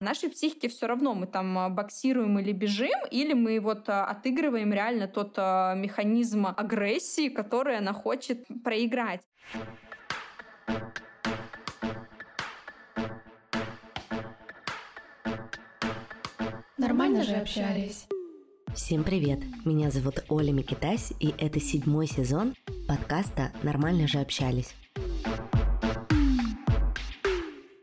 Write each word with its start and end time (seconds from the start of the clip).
В 0.00 0.02
нашей 0.02 0.30
психике 0.30 0.70
все 0.70 0.86
равно 0.86 1.12
мы 1.12 1.26
там 1.26 1.58
а, 1.58 1.68
боксируем 1.68 2.38
или 2.38 2.52
бежим, 2.52 2.98
или 3.10 3.34
мы 3.34 3.60
вот 3.60 3.86
а, 3.90 4.06
отыгрываем 4.06 4.72
реально 4.72 5.08
тот 5.08 5.34
а, 5.36 5.74
механизм 5.74 6.46
агрессии, 6.46 7.28
который 7.28 7.76
она 7.76 7.92
хочет 7.92 8.46
проиграть. 8.64 9.20
Нормально 16.78 17.22
же 17.22 17.34
общались. 17.34 18.06
Всем 18.74 19.04
привет! 19.04 19.40
Меня 19.66 19.90
зовут 19.90 20.24
Оля 20.30 20.50
Микитась, 20.50 21.12
и 21.20 21.34
это 21.36 21.60
седьмой 21.60 22.06
сезон 22.06 22.54
подкаста 22.88 23.52
«Нормально 23.62 24.08
же 24.08 24.18
общались». 24.20 24.74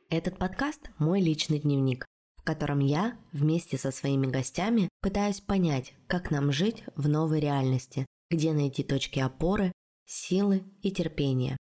Этот 0.09 0.39
подкаст– 0.39 0.89
мой 0.99 1.19
личный 1.19 1.59
дневник, 1.59 2.06
котором 2.47 2.79
я 2.79 3.17
вместе 3.33 3.77
со 3.77 3.91
своими 3.91 4.25
гостями 4.25 4.87
пытаюсь 5.01 5.41
понять, 5.41 5.93
как 6.07 6.31
нам 6.31 6.53
жить 6.53 6.85
в 6.95 7.09
новой 7.09 7.41
реальности, 7.41 8.05
где 8.31 8.53
найти 8.53 8.83
точки 8.83 9.19
опоры, 9.19 9.73
силы 10.05 10.63
и 10.81 10.89
терпения. 10.91 11.57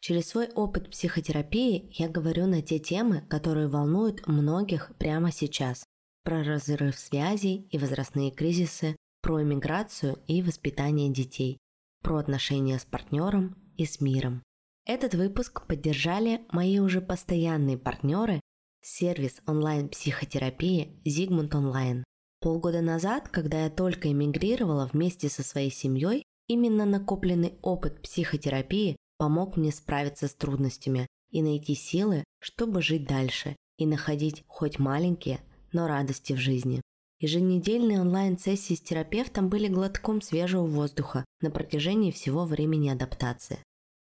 Через 0.00 0.28
свой 0.28 0.48
опыт 0.48 0.90
психотерапии 0.90 1.90
я 1.92 2.08
говорю 2.08 2.46
на 2.46 2.62
те 2.62 2.78
темы, 2.78 3.20
которые 3.28 3.68
волнуют 3.68 4.26
многих 4.26 4.92
прямо 4.96 5.30
сейчас. 5.30 5.84
Про 6.24 6.42
разрыв 6.42 6.98
связей 6.98 7.68
и 7.70 7.76
возрастные 7.76 8.30
кризисы, 8.30 8.96
про 9.20 9.42
иммиграцию 9.42 10.18
и 10.26 10.40
воспитание 10.40 11.12
детей, 11.12 11.58
про 12.02 12.16
отношения 12.16 12.78
с 12.78 12.86
партнером 12.86 13.54
и 13.76 13.84
с 13.84 14.00
миром. 14.00 14.42
Этот 14.86 15.14
выпуск 15.14 15.66
поддержали 15.66 16.40
мои 16.52 16.78
уже 16.78 17.02
постоянные 17.02 17.76
партнеры 17.76 18.40
сервис 18.82 19.40
онлайн-психотерапии 19.46 21.00
Зигмунд 21.04 21.54
Онлайн. 21.54 22.04
Полгода 22.40 22.80
назад, 22.80 23.28
когда 23.28 23.64
я 23.64 23.70
только 23.70 24.10
эмигрировала 24.10 24.90
вместе 24.92 25.28
со 25.28 25.44
своей 25.44 25.70
семьей, 25.70 26.24
именно 26.48 26.84
накопленный 26.84 27.54
опыт 27.62 28.02
психотерапии 28.02 28.96
помог 29.18 29.56
мне 29.56 29.70
справиться 29.70 30.26
с 30.26 30.34
трудностями 30.34 31.06
и 31.30 31.42
найти 31.42 31.74
силы, 31.74 32.24
чтобы 32.40 32.82
жить 32.82 33.06
дальше 33.06 33.54
и 33.78 33.86
находить 33.86 34.44
хоть 34.48 34.80
маленькие, 34.80 35.40
но 35.72 35.86
радости 35.86 36.32
в 36.32 36.38
жизни. 36.38 36.82
Еженедельные 37.20 38.00
онлайн-сессии 38.00 38.74
с 38.74 38.80
терапевтом 38.80 39.48
были 39.48 39.68
глотком 39.68 40.20
свежего 40.20 40.66
воздуха 40.66 41.24
на 41.40 41.52
протяжении 41.52 42.10
всего 42.10 42.44
времени 42.44 42.88
адаптации. 42.88 43.60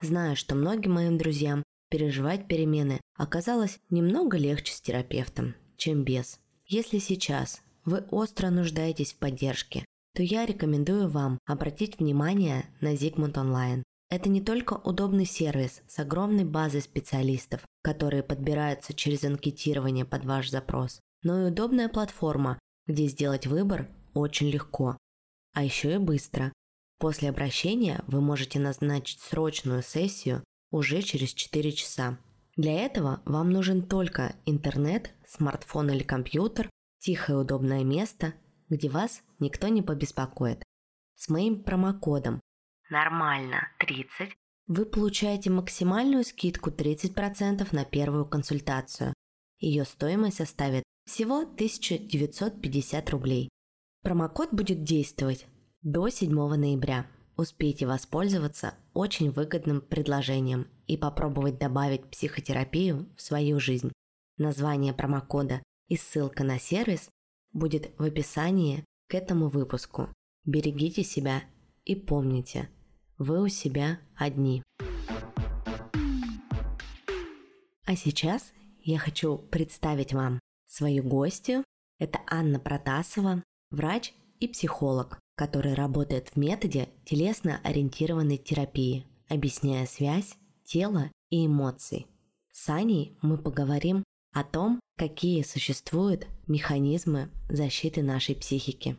Зная, 0.01 0.35
что 0.35 0.53
многим 0.53 0.93
моим 0.93 1.17
друзьям 1.17 1.63
переживать 1.89 2.47
перемены 2.47 3.01
оказалось 3.15 3.79
немного 3.89 4.37
легче 4.37 4.73
с 4.73 4.81
терапевтом, 4.81 5.55
чем 5.77 6.03
без. 6.03 6.39
Если 6.65 6.99
сейчас 6.99 7.61
вы 7.85 7.99
остро 8.11 8.49
нуждаетесь 8.49 9.13
в 9.13 9.17
поддержке, 9.17 9.85
то 10.15 10.23
я 10.23 10.45
рекомендую 10.45 11.09
вам 11.09 11.39
обратить 11.45 11.99
внимание 11.99 12.65
на 12.81 12.93
Zigmund 12.93 13.33
Online. 13.33 13.83
Это 14.09 14.29
не 14.29 14.41
только 14.41 14.73
удобный 14.73 15.25
сервис 15.25 15.81
с 15.87 15.99
огромной 15.99 16.43
базой 16.43 16.81
специалистов, 16.81 17.65
которые 17.83 18.23
подбираются 18.23 18.93
через 18.93 19.23
анкетирование 19.23 20.05
под 20.05 20.25
ваш 20.25 20.49
запрос, 20.49 20.99
но 21.23 21.41
и 21.41 21.51
удобная 21.51 21.89
платформа, 21.89 22.59
где 22.87 23.07
сделать 23.07 23.45
выбор 23.45 23.87
очень 24.13 24.49
легко, 24.49 24.97
а 25.53 25.63
еще 25.63 25.95
и 25.95 25.97
быстро. 25.97 26.51
После 26.99 27.29
обращения 27.29 28.03
вы 28.07 28.19
можете 28.19 28.59
назначить 28.59 29.21
срочную 29.21 29.83
сессию 29.83 30.43
уже 30.71 31.01
через 31.01 31.33
4 31.33 31.71
часа. 31.71 32.17
Для 32.55 32.73
этого 32.73 33.21
вам 33.25 33.51
нужен 33.51 33.83
только 33.83 34.35
интернет, 34.45 35.13
смартфон 35.25 35.91
или 35.91 36.03
компьютер, 36.03 36.69
тихое 36.99 37.37
удобное 37.37 37.83
место, 37.83 38.33
где 38.69 38.89
вас 38.89 39.21
никто 39.39 39.67
не 39.67 39.81
побеспокоит. 39.81 40.63
С 41.15 41.29
моим 41.29 41.63
промокодом 41.63 42.39
«Нормально 42.89 43.67
30» 43.79 44.31
вы 44.67 44.85
получаете 44.85 45.49
максимальную 45.49 46.23
скидку 46.23 46.69
30% 46.69 47.67
на 47.71 47.85
первую 47.85 48.25
консультацию. 48.25 49.13
Ее 49.57 49.83
стоимость 49.83 50.37
составит 50.37 50.83
всего 51.05 51.39
1950 51.39 53.09
рублей. 53.09 53.49
Промокод 54.03 54.53
будет 54.53 54.83
действовать 54.83 55.47
до 55.81 56.07
7 56.09 56.31
ноября. 56.31 57.07
Успейте 57.39 57.87
воспользоваться 57.87 58.73
очень 58.93 59.31
выгодным 59.31 59.79
предложением 59.79 60.67
и 60.87 60.97
попробовать 60.97 61.57
добавить 61.57 62.03
психотерапию 62.11 63.07
в 63.15 63.21
свою 63.21 63.61
жизнь. 63.61 63.93
Название 64.37 64.91
промокода 64.93 65.63
и 65.87 65.95
ссылка 65.95 66.43
на 66.43 66.59
сервис 66.59 67.09
будет 67.53 67.97
в 67.97 68.03
описании 68.03 68.83
к 69.07 69.15
этому 69.15 69.47
выпуску. 69.47 70.09
Берегите 70.43 71.01
себя 71.01 71.41
и 71.85 71.95
помните, 71.95 72.69
вы 73.17 73.41
у 73.41 73.47
себя 73.47 74.01
одни. 74.17 74.61
А 77.85 77.95
сейчас 77.95 78.51
я 78.81 78.99
хочу 78.99 79.37
представить 79.37 80.11
вам 80.11 80.41
свою 80.67 81.03
гостью. 81.03 81.63
Это 81.99 82.19
Анна 82.27 82.59
Протасова, 82.59 83.41
врач 83.71 84.13
и 84.41 84.49
психолог, 84.49 85.21
который 85.39 85.73
работает 85.73 86.27
в 86.27 86.35
методе 86.35 86.89
телесно-ориентированной 87.05 88.35
терапии, 88.35 89.05
объясняя 89.29 89.85
связь 89.85 90.35
тела 90.65 91.09
и 91.29 91.45
эмоций. 91.45 92.07
С 92.51 92.67
Аней 92.67 93.17
мы 93.21 93.37
поговорим 93.37 94.03
о 94.33 94.43
том, 94.43 94.81
какие 94.97 95.43
существуют 95.43 96.27
механизмы 96.47 97.29
защиты 97.47 98.03
нашей 98.03 98.35
психики. 98.35 98.97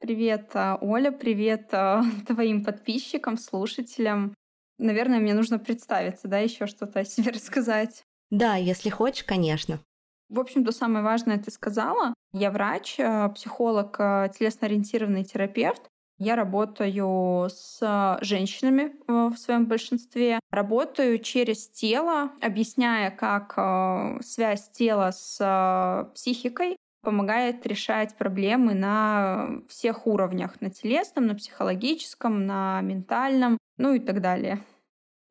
Привет, 0.00 0.50
а, 0.54 0.76
Оля, 0.80 1.12
привет 1.12 1.68
а, 1.70 2.02
твоим 2.26 2.64
подписчикам, 2.64 3.38
слушателям. 3.38 4.34
Наверное, 4.78 5.20
мне 5.20 5.34
нужно 5.34 5.60
представиться, 5.60 6.26
да, 6.26 6.40
еще 6.40 6.66
что-то 6.66 6.98
о 6.98 7.04
себе 7.04 7.30
рассказать. 7.34 8.02
Да, 8.30 8.56
если 8.56 8.90
хочешь, 8.90 9.22
конечно. 9.22 9.78
В 10.28 10.40
общем-то, 10.40 10.72
самое 10.72 11.04
важное 11.04 11.38
ты 11.38 11.50
сказала. 11.50 12.14
Я 12.32 12.50
врач, 12.50 12.96
э, 12.98 13.28
психолог, 13.34 13.96
э, 13.98 14.30
телесно-ориентированный 14.36 15.24
терапевт. 15.24 15.82
Я 16.18 16.34
работаю 16.34 17.48
с 17.50 18.18
женщинами 18.22 18.96
э, 19.06 19.28
в 19.28 19.36
своем 19.36 19.66
большинстве. 19.66 20.40
Работаю 20.50 21.18
через 21.18 21.68
тело, 21.68 22.32
объясняя, 22.40 23.10
как 23.10 24.22
связь 24.22 24.70
тела 24.70 25.12
с 25.12 26.10
психикой 26.14 26.76
помогает 27.02 27.64
решать 27.64 28.16
проблемы 28.16 28.74
на 28.74 29.60
всех 29.68 30.08
уровнях. 30.08 30.60
На 30.60 30.70
телесном, 30.70 31.26
на 31.26 31.36
психологическом, 31.36 32.46
на 32.46 32.80
ментальном, 32.80 33.58
ну 33.76 33.94
и 33.94 34.00
так 34.00 34.20
далее. 34.20 34.64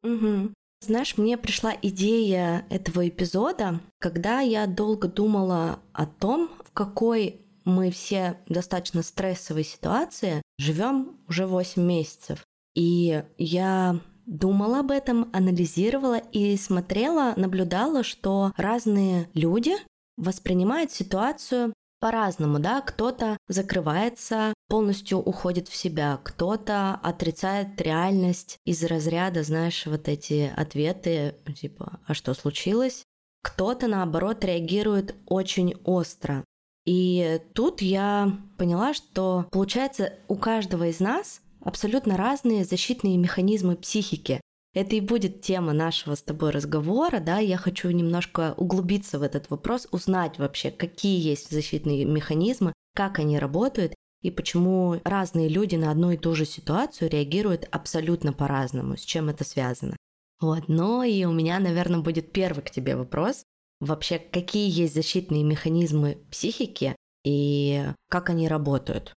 Угу. 0.01 0.53
Знаешь, 0.81 1.17
мне 1.17 1.37
пришла 1.37 1.73
идея 1.81 2.65
этого 2.69 3.07
эпизода, 3.07 3.81
когда 3.99 4.41
я 4.41 4.67
долго 4.67 5.07
думала 5.07 5.79
о 5.93 6.05
том, 6.05 6.49
в 6.63 6.71
какой 6.71 7.41
мы 7.63 7.89
все 7.89 8.37
достаточно 8.47 9.01
стрессовой 9.01 9.63
ситуации 9.63 10.41
живем 10.59 11.17
уже 11.27 11.47
8 11.47 11.81
месяцев. 11.81 12.43
И 12.75 13.23
я 13.37 13.99
думала 14.25 14.79
об 14.79 14.91
этом, 14.91 15.29
анализировала 15.33 16.17
и 16.17 16.55
смотрела, 16.57 17.33
наблюдала, 17.35 18.03
что 18.03 18.53
разные 18.57 19.29
люди 19.33 19.73
воспринимают 20.17 20.91
ситуацию 20.91 21.73
по-разному, 22.05 22.59
да, 22.59 22.81
кто-то 22.81 23.35
закрывается, 23.47 24.53
полностью 24.67 25.17
уходит 25.17 25.67
в 25.67 25.75
себя, 25.75 26.19
кто-то 26.23 26.99
отрицает 27.01 27.81
реальность 27.81 28.59
из 28.63 28.83
разряда, 28.83 29.41
знаешь, 29.41 29.88
вот 29.88 30.07
эти 30.07 30.53
ответы, 30.55 31.33
типа, 31.59 31.99
а 32.05 32.13
что 32.13 32.35
случилось? 32.35 33.05
Кто-то, 33.41 33.88
наоборот, 33.88 34.45
реагирует 34.45 35.16
очень 35.25 35.73
остро. 35.83 36.45
И 36.85 37.41
тут 37.55 37.81
я 37.81 38.37
поняла, 38.59 38.93
что, 38.93 39.47
получается, 39.49 40.13
у 40.28 40.35
каждого 40.35 40.87
из 40.87 40.99
нас 40.99 41.41
абсолютно 41.61 42.17
разные 42.17 42.66
защитные 42.66 43.17
механизмы 43.17 43.75
психики. 43.75 44.41
Это 44.75 44.97
и 44.97 44.99
будет 44.99 45.41
тема 45.41 45.72
нашего 45.72 46.16
с 46.16 46.22
тобой 46.22 46.51
разговора, 46.51 47.22
да, 47.22 47.39
я 47.39 47.55
хочу 47.55 47.89
немножко 47.91 48.53
углубиться 48.57 49.17
в 49.17 49.22
этот 49.22 49.49
вопрос, 49.49 49.87
узнать 49.91 50.37
вообще, 50.37 50.69
какие 50.69 51.17
есть 51.17 51.49
защитные 51.49 52.03
механизмы, 52.03 52.73
как 52.93 53.19
они 53.19 53.39
работают 53.39 53.95
и 54.22 54.31
почему 54.31 54.99
разные 55.05 55.47
люди 55.47 55.77
на 55.77 55.91
одну 55.91 56.11
и 56.11 56.17
ту 56.17 56.35
же 56.35 56.45
ситуацию 56.45 57.09
реагируют 57.09 57.69
абсолютно 57.72 58.33
по-разному, 58.33 58.97
с 58.97 59.01
чем 59.01 59.29
это 59.29 59.45
связано. 59.45 59.95
Вот, 60.41 60.67
но 60.67 61.05
и 61.05 61.23
у 61.23 61.31
меня, 61.31 61.59
наверное, 61.59 62.01
будет 62.01 62.33
первый 62.33 62.61
к 62.61 62.69
тебе 62.69 62.97
вопрос. 62.97 63.43
Вообще, 63.79 64.19
какие 64.19 64.69
есть 64.69 64.93
защитные 64.93 65.43
механизмы 65.43 66.17
психики 66.29 66.97
и 67.23 67.85
как 68.09 68.29
они 68.29 68.49
работают? 68.49 69.13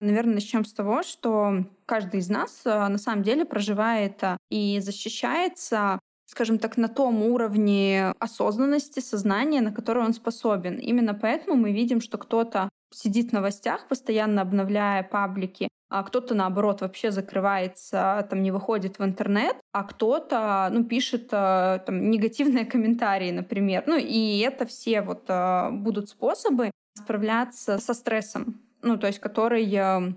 Наверное, 0.00 0.34
начнем 0.34 0.64
с 0.64 0.72
того, 0.72 1.02
что 1.02 1.64
каждый 1.86 2.20
из 2.20 2.28
нас 2.28 2.62
э, 2.64 2.88
на 2.88 2.98
самом 2.98 3.22
деле 3.22 3.44
проживает 3.46 4.22
э, 4.22 4.36
и 4.50 4.80
защищается 4.80 5.98
скажем 6.28 6.58
так, 6.58 6.76
на 6.76 6.88
том 6.88 7.22
уровне 7.22 8.12
осознанности, 8.18 8.98
сознания, 8.98 9.60
на 9.60 9.72
который 9.72 10.02
он 10.02 10.12
способен. 10.12 10.76
Именно 10.76 11.14
поэтому 11.14 11.56
мы 11.56 11.70
видим, 11.70 12.00
что 12.00 12.18
кто-то 12.18 12.68
сидит 12.92 13.30
в 13.30 13.32
новостях, 13.32 13.86
постоянно 13.86 14.42
обновляя 14.42 15.04
паблики, 15.04 15.68
а 15.88 16.02
кто-то, 16.02 16.34
наоборот, 16.34 16.80
вообще 16.80 17.12
закрывается, 17.12 18.26
там, 18.28 18.42
не 18.42 18.50
выходит 18.50 18.98
в 18.98 19.04
интернет, 19.04 19.56
а 19.72 19.84
кто-то, 19.84 20.68
ну, 20.72 20.84
пишет 20.84 21.28
э, 21.30 21.80
там, 21.86 22.10
негативные 22.10 22.66
комментарии, 22.72 23.30
например. 23.30 23.84
Ну, 23.86 23.96
и 23.96 24.40
это 24.40 24.66
все 24.66 25.02
вот 25.02 25.30
будут 25.80 26.08
способы 26.08 26.72
справляться 26.98 27.78
со 27.78 27.94
стрессом, 27.94 28.60
ну, 28.82 28.96
то 28.98 29.06
есть 29.06 29.18
который 29.18 29.64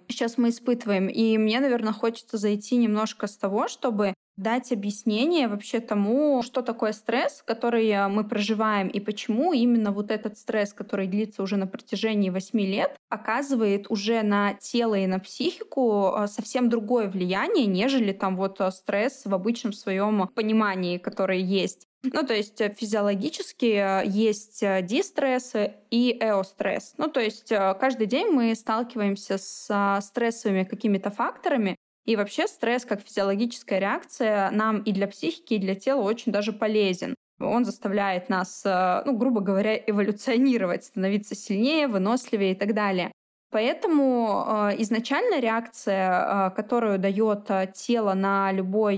сейчас 0.07 0.38
мы 0.38 0.50
испытываем. 0.50 1.07
И 1.07 1.38
мне, 1.38 1.59
наверное, 1.59 1.94
хочется 1.94 2.38
зайти 2.38 2.75
немножко 2.77 3.27
с 3.27 3.38
того, 3.38 3.67
чтобы 3.67 4.13
дать 4.39 4.71
объяснение 4.71 5.47
вообще 5.47 5.81
тому, 5.81 6.41
что 6.44 6.61
такое 6.61 6.94
стресс, 6.94 7.44
который 7.45 8.07
мы 8.07 8.23
проживаем, 8.23 8.88
и 8.88 9.00
почему 9.01 9.51
именно 9.51 9.91
вот 9.91 10.11
этот 10.11 10.38
стресс, 10.38 10.73
который 10.73 11.07
длится 11.07 11.44
уже 11.44 11.57
на 11.57 11.67
протяжении 11.67 12.29
8 12.29 12.59
лет, 12.59 12.95
оказывает 13.09 13.88
уже 13.89 14.21
на 14.23 14.53
тело 14.53 14.95
и 14.95 15.07
на 15.07 15.19
психику 15.19 16.13
э, 16.15 16.27
совсем 16.27 16.69
другое 16.69 17.09
влияние, 17.09 17.65
нежели 17.65 18.13
там 18.13 18.38
вот 18.38 18.61
э, 18.61 18.71
стресс 18.71 19.25
в 19.25 19.33
обычном 19.33 19.73
своем 19.73 20.29
понимании, 20.29 20.97
который 20.97 21.41
есть. 21.41 21.88
Ну, 22.04 22.25
то 22.25 22.34
есть 22.34 22.60
физиологически 22.78 24.07
есть 24.07 24.63
дистресс 24.86 25.54
и 25.92 26.18
эостресс. 26.19 26.94
Ну, 26.98 27.10
то 27.10 27.19
есть 27.19 27.50
каждый 27.50 28.07
день 28.07 28.28
мы 28.28 28.56
сталкиваемся 28.56 29.38
с 29.38 30.00
стрессовыми 30.01 30.63
какими-то 30.63 31.12
факторами, 31.12 31.75
и 32.06 32.16
вообще 32.16 32.48
стресс 32.48 32.86
как 32.86 33.01
физиологическая 33.01 33.78
реакция 33.78 34.50
нам 34.50 34.81
и 34.81 34.92
для 34.92 35.07
психики, 35.07 35.54
и 35.54 35.60
для 35.60 35.75
тела 35.75 36.01
очень 36.01 36.31
даже 36.31 36.54
полезен. 36.54 37.13
Он 37.40 37.66
заставляет 37.66 38.30
нас, 38.30 38.63
э, 38.66 39.04
ну, 39.06 39.16
грубо 39.16 39.42
говоря, 39.42 39.78
эволюционировать, 39.78 40.86
становиться 40.86 41.36
сильнее, 41.36 41.88
выносливее 41.88 42.54
и 42.54 42.56
так 42.56 42.74
далее. 42.74 43.12
Поэтому 43.52 44.45
э, 44.72 44.81
изначально 44.81 45.40
реакция, 45.40 46.50
э, 46.50 46.56
которую 46.56 47.00
дает 47.00 47.50
тело 47.75 48.13
на 48.13 48.52
любой 48.52 48.98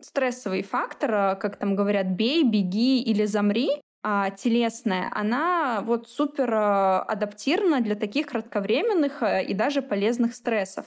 стрессовый 0.00 0.62
фактор, 0.62 1.36
как 1.36 1.56
там 1.56 1.76
говорят, 1.76 2.08
бей, 2.08 2.44
беги 2.44 3.02
или 3.02 3.24
замри, 3.24 3.70
а 4.02 4.30
телесная, 4.30 5.10
она 5.14 5.80
вот 5.82 6.08
супер 6.08 6.52
адаптирована 6.54 7.80
для 7.80 7.94
таких 7.94 8.26
кратковременных 8.26 9.22
и 9.22 9.54
даже 9.54 9.80
полезных 9.80 10.34
стрессов. 10.34 10.86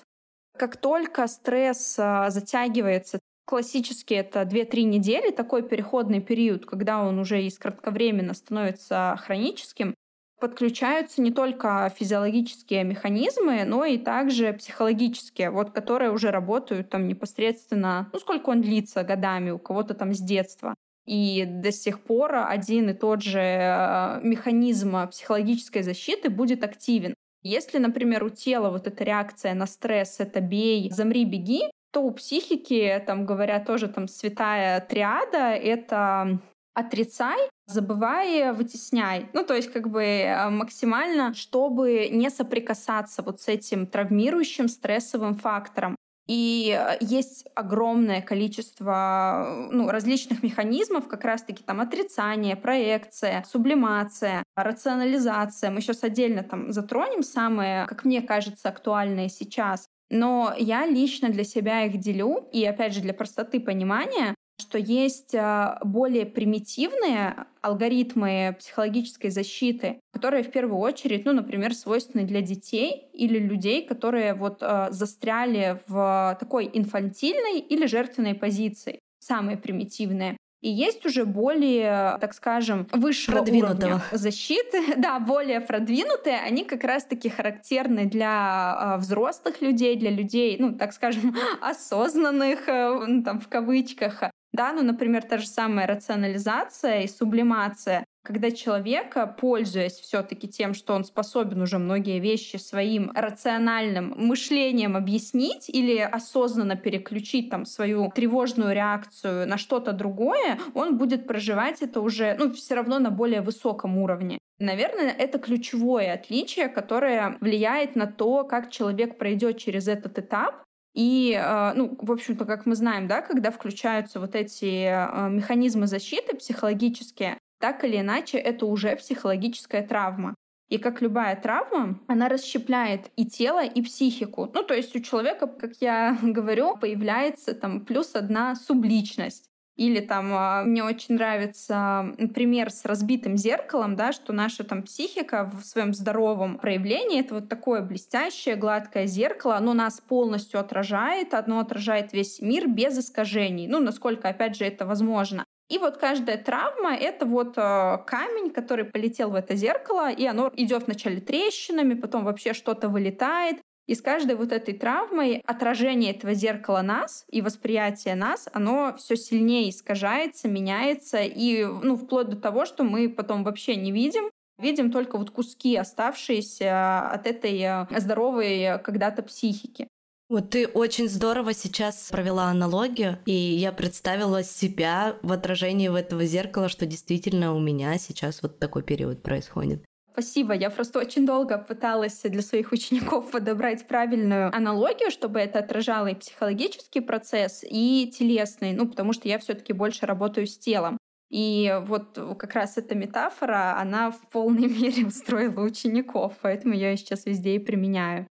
Как 0.57 0.77
только 0.77 1.25
стресс 1.27 1.95
затягивается, 1.95 3.19
классически 3.45 4.13
это 4.13 4.41
2-3 4.41 4.83
недели, 4.83 5.31
такой 5.31 5.63
переходный 5.63 6.21
период, 6.21 6.65
когда 6.65 6.99
он 6.99 7.17
уже 7.17 7.41
из 7.43 7.57
кратковременно 7.57 8.33
становится 8.33 9.17
хроническим, 9.23 9.95
подключаются 10.39 11.21
не 11.21 11.31
только 11.31 11.91
физиологические 11.97 12.83
механизмы, 12.83 13.63
но 13.65 13.85
и 13.85 13.97
также 13.97 14.53
психологические, 14.53 15.49
вот, 15.49 15.71
которые 15.71 16.11
уже 16.11 16.31
работают 16.31 16.89
там 16.89 17.07
непосредственно, 17.07 18.09
ну, 18.13 18.19
сколько 18.19 18.49
он 18.49 18.61
длится 18.61 19.03
годами, 19.03 19.49
у 19.49 19.59
кого-то 19.59 19.93
там 19.93 20.13
с 20.13 20.19
детства. 20.19 20.75
И 21.05 21.45
до 21.45 21.71
сих 21.71 22.01
пор 22.01 22.35
один 22.35 22.89
и 22.89 22.93
тот 22.93 23.23
же 23.23 23.39
а, 23.39 24.19
механизм 24.21 25.07
психологической 25.09 25.81
защиты 25.81 26.29
будет 26.29 26.63
активен. 26.63 27.13
Если, 27.43 27.77
например, 27.77 28.25
у 28.25 28.29
тела 28.29 28.69
вот 28.69 28.87
эта 28.87 29.03
реакция 29.05 29.53
на 29.53 29.67
стресс— 29.67 30.15
это 30.19 30.41
бей, 30.41 30.91
замри, 30.91 31.23
беги, 31.23 31.61
то 31.91 32.01
у 32.01 32.11
психики, 32.11 33.01
там 33.07 33.25
говорят 33.25 33.65
тоже 33.65 33.87
там 33.87 34.09
святая 34.09 34.81
триада, 34.81 35.51
это 35.51 36.39
отрицай, 36.77 37.39
забывай, 37.65 38.53
вытесняй. 38.53 39.29
Ну, 39.33 39.43
то 39.43 39.55
есть 39.55 39.71
как 39.73 39.89
бы 39.89 40.03
э, 40.03 40.49
максимально, 40.49 41.33
чтобы 41.33 42.09
не 42.11 42.29
соприкасаться 42.29 43.23
вот 43.23 43.41
с 43.41 43.47
этим 43.47 43.87
травмирующим 43.87 44.67
стрессовым 44.67 45.35
фактором. 45.35 45.95
И 46.27 46.77
э, 46.79 46.97
есть 47.01 47.47
огромное 47.55 48.21
количество 48.21 49.67
ну, 49.71 49.89
различных 49.89 50.43
механизмов, 50.43 51.07
как 51.07 51.23
раз-таки 51.23 51.63
там 51.63 51.79
отрицание, 51.81 52.55
проекция, 52.55 53.43
сублимация, 53.47 54.43
рационализация. 54.55 55.71
Мы 55.71 55.81
сейчас 55.81 56.03
отдельно 56.03 56.43
там 56.43 56.71
затронем 56.71 57.23
самые, 57.23 57.87
как 57.87 58.05
мне 58.05 58.21
кажется, 58.21 58.69
актуальные 58.69 59.29
сейчас. 59.29 59.87
Но 60.11 60.53
я 60.57 60.85
лично 60.85 61.29
для 61.29 61.43
себя 61.43 61.85
их 61.85 61.97
делю, 61.99 62.47
и 62.53 62.63
опять 62.65 62.93
же 62.93 63.01
для 63.01 63.15
простоты 63.15 63.59
понимания, 63.59 64.35
что 64.59 64.77
есть 64.77 65.35
а, 65.35 65.79
более 65.83 66.25
примитивные 66.25 67.45
алгоритмы 67.61 68.55
психологической 68.59 69.29
защиты, 69.29 69.99
которые 70.11 70.43
в 70.43 70.51
первую 70.51 70.79
очередь, 70.79 71.25
ну, 71.25 71.33
например, 71.33 71.73
свойственны 71.75 72.25
для 72.25 72.41
детей 72.41 73.07
или 73.13 73.37
людей, 73.37 73.85
которые 73.85 74.33
вот 74.33 74.57
а, 74.61 74.91
застряли 74.91 75.79
в 75.87 76.37
такой 76.39 76.69
инфантильной 76.73 77.59
или 77.59 77.85
жертвенной 77.85 78.35
позиции, 78.35 78.99
самые 79.19 79.57
примитивные. 79.57 80.37
И 80.61 80.69
есть 80.69 81.05
уже 81.05 81.25
более, 81.25 82.17
так 82.19 82.33
скажем, 82.33 82.87
высшего 82.91 83.41
уровня 83.41 84.01
защиты, 84.11 84.95
да, 84.97 85.19
более 85.19 85.61
продвинутые, 85.61 86.39
они 86.39 86.63
как 86.65 86.83
раз-таки 86.83 87.29
характерны 87.29 88.05
для 88.05 88.95
э, 88.95 88.99
взрослых 88.99 89.61
людей, 89.61 89.95
для 89.97 90.09
людей, 90.09 90.57
ну, 90.59 90.73
так 90.73 90.93
скажем, 90.93 91.35
осознанных, 91.61 92.67
э, 92.67 93.05
ну, 93.07 93.23
там, 93.23 93.39
в 93.39 93.47
кавычках, 93.47 94.23
да, 94.57 94.73
ну, 94.73 94.81
например, 94.81 95.23
та 95.23 95.37
же 95.37 95.47
самая 95.47 95.87
рационализация 95.87 97.03
и 97.03 97.07
сублимация, 97.07 98.03
когда 98.23 98.51
человек, 98.51 99.15
пользуясь 99.39 99.93
все-таки 99.93 100.49
тем, 100.49 100.73
что 100.73 100.93
он 100.95 101.05
способен 101.05 101.61
уже 101.61 101.77
многие 101.77 102.19
вещи 102.19 102.57
своим 102.57 103.11
рациональным 103.15 104.13
мышлением 104.17 104.97
объяснить 104.97 105.69
или 105.69 105.97
осознанно 105.99 106.75
переключить 106.75 107.49
там 107.49 107.65
свою 107.65 108.11
тревожную 108.13 108.73
реакцию 108.73 109.47
на 109.47 109.57
что-то 109.57 109.93
другое, 109.93 110.59
он 110.73 110.97
будет 110.97 111.25
проживать 111.25 111.81
это 111.81 112.01
уже, 112.01 112.35
ну, 112.37 112.51
все 112.51 112.75
равно 112.75 112.99
на 112.99 113.11
более 113.11 113.41
высоком 113.41 113.97
уровне. 113.97 114.39
Наверное, 114.59 115.11
это 115.11 115.37
ключевое 115.37 116.13
отличие, 116.13 116.67
которое 116.67 117.37
влияет 117.39 117.95
на 117.95 118.07
то, 118.07 118.43
как 118.43 118.71
человек 118.71 119.17
пройдет 119.17 119.57
через 119.59 119.87
этот 119.87 120.17
этап 120.17 120.66
и, 120.97 121.39
а, 121.39 121.75
ну, 121.75 121.95
в 122.01 122.11
общем-то, 122.11 122.45
как 122.45 122.65
мы 122.65 122.73
знаем, 122.73 123.07
да, 123.07 123.21
когда 123.21 123.51
включаются 123.51 124.19
вот 124.19 124.33
эти 124.33 124.87
а, 124.87 125.29
механизмы 125.29 125.85
защиты 125.85 126.35
психологические, 126.35 127.37
так 127.59 127.83
или 127.83 127.99
иначе, 127.99 128.39
это 128.39 128.65
уже 128.65 128.95
психологическая 128.95 129.87
травма. 129.87 130.33
И 130.69 130.79
как 130.79 131.03
любая 131.03 131.39
травма, 131.39 131.99
она 132.07 132.29
расщепляет 132.29 133.11
и 133.15 133.27
тело, 133.27 133.63
и 133.63 133.83
психику. 133.83 134.49
Ну, 134.51 134.63
то 134.63 134.73
есть 134.73 134.95
у 134.95 134.99
человека, 134.99 135.45
как 135.45 135.73
я 135.81 136.17
говорю, 136.23 136.75
появляется 136.75 137.53
там 137.53 137.85
плюс 137.85 138.15
одна 138.15 138.55
субличность. 138.55 139.46
Или 139.77 139.99
там 139.99 140.31
а, 140.33 140.63
мне 140.63 140.83
очень 140.83 141.15
нравится 141.15 142.15
пример 142.33 142.71
с 142.71 142.83
разбитым 142.83 143.37
зеркалом, 143.37 143.95
да, 143.95 144.11
что 144.11 144.33
наша 144.33 144.63
там 144.63 144.81
психика 144.81 145.51
в 145.53 145.63
своем 145.63 145.93
здоровом 145.93 146.57
проявлении 146.57 147.19
это 147.19 147.35
вот 147.35 147.47
такое 147.47 147.81
блестящее, 147.81 148.55
гладкое 148.55 149.05
зеркало, 149.05 149.55
оно 149.55 149.73
нас 149.73 150.01
полностью 150.01 150.59
отражает, 150.59 151.35
оно 151.35 151.59
отражает 151.59 152.11
весь 152.11 152.41
мир 152.41 152.67
без 152.67 152.97
искажений. 152.97 153.67
Ну, 153.67 153.79
насколько, 153.79 154.27
опять 154.29 154.57
же, 154.57 154.65
это 154.65 154.85
возможно. 154.85 155.45
И 155.69 155.77
вот 155.79 155.97
каждая 155.97 156.37
травма— 156.37 156.95
это 156.95 157.25
вот 157.25 157.57
э, 157.57 157.97
камень, 158.07 158.51
который 158.51 158.85
полетел 158.85 159.31
в 159.31 159.35
это 159.35 159.55
зеркало, 159.55 160.09
и 160.09 160.25
оно 160.25 160.49
идет 160.55 160.85
вначале 160.85 161.19
трещинами, 161.19 161.93
потом 161.93 162.23
вообще 162.23 162.53
что-то 162.53 162.87
вылетает, 162.87 163.57
и 163.87 163.95
с 163.95 164.01
каждой 164.01 164.35
вот 164.35 164.51
этой 164.51 164.73
травмой 164.73 165.41
отражение 165.45 166.11
этого 166.11 166.33
зеркала 166.33 166.81
нас 166.81 167.25
и 167.29 167.41
восприятие 167.41 168.15
нас, 168.15 168.47
оно 168.53 168.95
все 168.97 169.15
сильнее 169.15 169.69
искажается, 169.69 170.47
меняется, 170.47 171.19
и 171.23 171.63
ну, 171.63 171.95
вплоть 171.95 172.29
до 172.29 172.35
того, 172.35 172.65
что 172.65 172.83
мы 172.83 173.09
потом 173.09 173.43
вообще 173.43 173.75
не 173.75 173.91
видим, 173.91 174.29
видим 174.59 174.91
только 174.91 175.17
вот 175.17 175.31
куски, 175.31 175.75
оставшиеся 175.75 177.09
от 177.09 177.27
этой 177.27 177.59
э, 177.61 177.87
здоровой 177.99 178.79
когда-то 178.83 179.23
психики. 179.23 179.87
Вот 180.29 180.49
ты 180.49 180.67
очень 180.67 181.07
здорово 181.07 181.53
сейчас 181.53 182.09
провела 182.11 182.49
аналогию, 182.49 183.17
и 183.25 183.31
я 183.31 183.71
представила 183.71 184.43
себя 184.43 185.15
в 185.21 185.31
отражении 185.31 185.87
в 185.87 185.95
этого 185.95 186.25
зеркала, 186.25 186.67
что 186.67 186.85
действительно 186.85 187.55
у 187.55 187.59
меня 187.61 187.97
сейчас 187.97 188.41
вот 188.41 188.59
такой 188.59 188.83
период 188.83 189.23
происходит. 189.23 189.85
Спасибо. 190.19 190.55
Я 190.55 190.71
просто 190.71 190.97
очень 190.97 191.27
долго 191.27 191.59
пыталась 191.59 192.23
для 192.23 192.41
своих 192.41 192.71
учеников 192.71 193.29
подобрать 193.31 193.87
правильную 193.87 194.47
аналогию, 194.47 195.11
чтобы 195.11 195.39
это 195.39 195.59
отражало 195.59 196.07
и 196.07 196.15
психологический 196.15 197.01
процесс, 197.01 197.63
и 197.63 198.11
телесный, 198.11 198.73
ну, 198.73 198.87
потому 198.87 199.13
что 199.13 199.27
я 199.27 199.37
все 199.37 199.53
таки 199.53 199.73
больше 199.73 200.07
работаю 200.07 200.47
с 200.47 200.57
телом. 200.57 200.97
И 201.29 201.71
вот 201.83 202.17
как 202.39 202.55
раз 202.55 202.79
эта 202.79 202.95
метафора, 202.95 203.79
она 203.79 204.09
в 204.09 204.27
полной 204.31 204.67
мере 204.81 205.05
устроила 205.05 205.61
учеников, 205.61 206.33
поэтому 206.41 206.73
я 206.73 206.89
ее 206.89 206.97
сейчас 206.97 207.27
везде 207.27 207.53
и 207.53 207.59
применяю. 207.59 208.25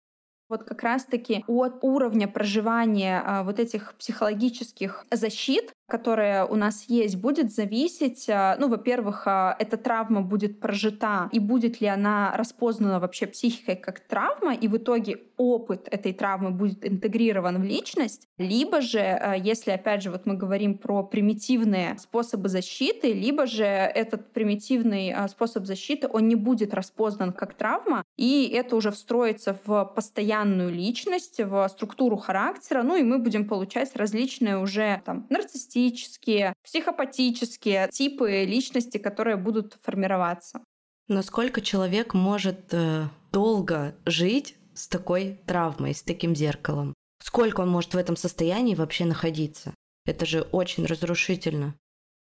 Вот 0.49 0.63
как 0.63 0.85
раз-таки 0.85 1.43
от 1.49 1.83
уровня 1.83 2.29
проживания 2.29 3.23
а, 3.25 3.43
вот 3.43 3.59
этих 3.59 3.95
психологических 3.95 5.05
защит, 5.11 5.73
которая 5.93 6.47
у 6.47 6.57
нас 6.57 6.87
есть, 6.89 7.17
будет 7.17 7.53
зависеть, 7.53 8.27
а, 8.31 8.57
ну, 8.59 8.71
во-первых, 8.71 9.25
а, 9.27 9.55
эта 9.59 9.77
травма 9.77 10.23
будет 10.23 10.59
прожита, 10.59 11.29
и 11.33 11.39
будет 11.39 11.83
ли 11.83 11.87
она 11.87 12.35
распознана 12.35 12.99
вообще 12.99 13.27
психикой 13.27 13.77
как 13.77 14.01
травма, 14.01 14.55
и 14.55 14.69
в 14.69 14.79
итоге 14.79 15.19
опыт 15.37 15.89
этой 15.91 16.15
травмы 16.15 16.51
будет 16.51 16.87
интегрирован 16.87 17.61
в 17.61 17.65
личность, 17.65 18.27
либо 18.39 18.81
же, 18.81 19.01
а, 19.01 19.35
если, 19.35 19.73
опять 19.73 20.03
же, 20.03 20.11
вот 20.11 20.25
мы 20.25 20.35
говорим 20.35 20.79
про 20.79 21.03
примитивные 21.03 21.99
способы 21.99 22.49
защиты, 22.49 23.13
либо 23.13 23.45
же 23.45 23.65
этот 23.65 24.33
примитивный 24.33 25.15
способ 25.29 25.67
защиты, 25.67 26.09
он 26.11 26.27
не 26.27 26.37
будет 26.37 26.73
распознан 26.73 27.35
как 27.35 27.53
травма, 27.53 28.03
и 28.17 28.51
это 28.55 28.77
уже 28.77 28.93
встроится 28.93 29.59
в 29.67 29.85
постоянную 29.95 30.71
личность, 30.71 31.39
в 31.39 31.69
структуру 31.69 32.17
характера, 32.17 32.83
ну 32.83 32.97
и 32.97 33.03
мы 33.03 33.19
будем 33.19 33.47
получать 33.47 33.95
различные 33.95 34.57
уже 34.57 35.03
там 35.05 35.27
нарциссические 35.29 35.82
нарциссические, 35.83 36.55
психопатические 36.65 37.89
типы 37.91 38.45
личности, 38.45 38.99
которые 38.99 39.37
будут 39.37 39.77
формироваться. 39.83 40.61
Насколько 41.09 41.61
человек 41.61 42.15
может 42.15 42.73
э, 42.73 43.09
долго 43.33 43.95
жить 44.07 44.57
с 44.75 44.89
такой 44.89 45.41
травмой, 45.47 45.95
с 45.95 46.03
таким 46.03 46.35
зеркалом? 46.35 46.95
Сколько 47.23 47.61
он 47.61 47.69
может 47.69 47.95
в 47.95 47.99
этом 47.99 48.17
состоянии 48.17 48.75
вообще 48.75 49.05
находиться? 49.05 49.75
Это 50.07 50.27
же 50.27 50.43
очень 50.53 50.87
разрушительно. 50.87 51.75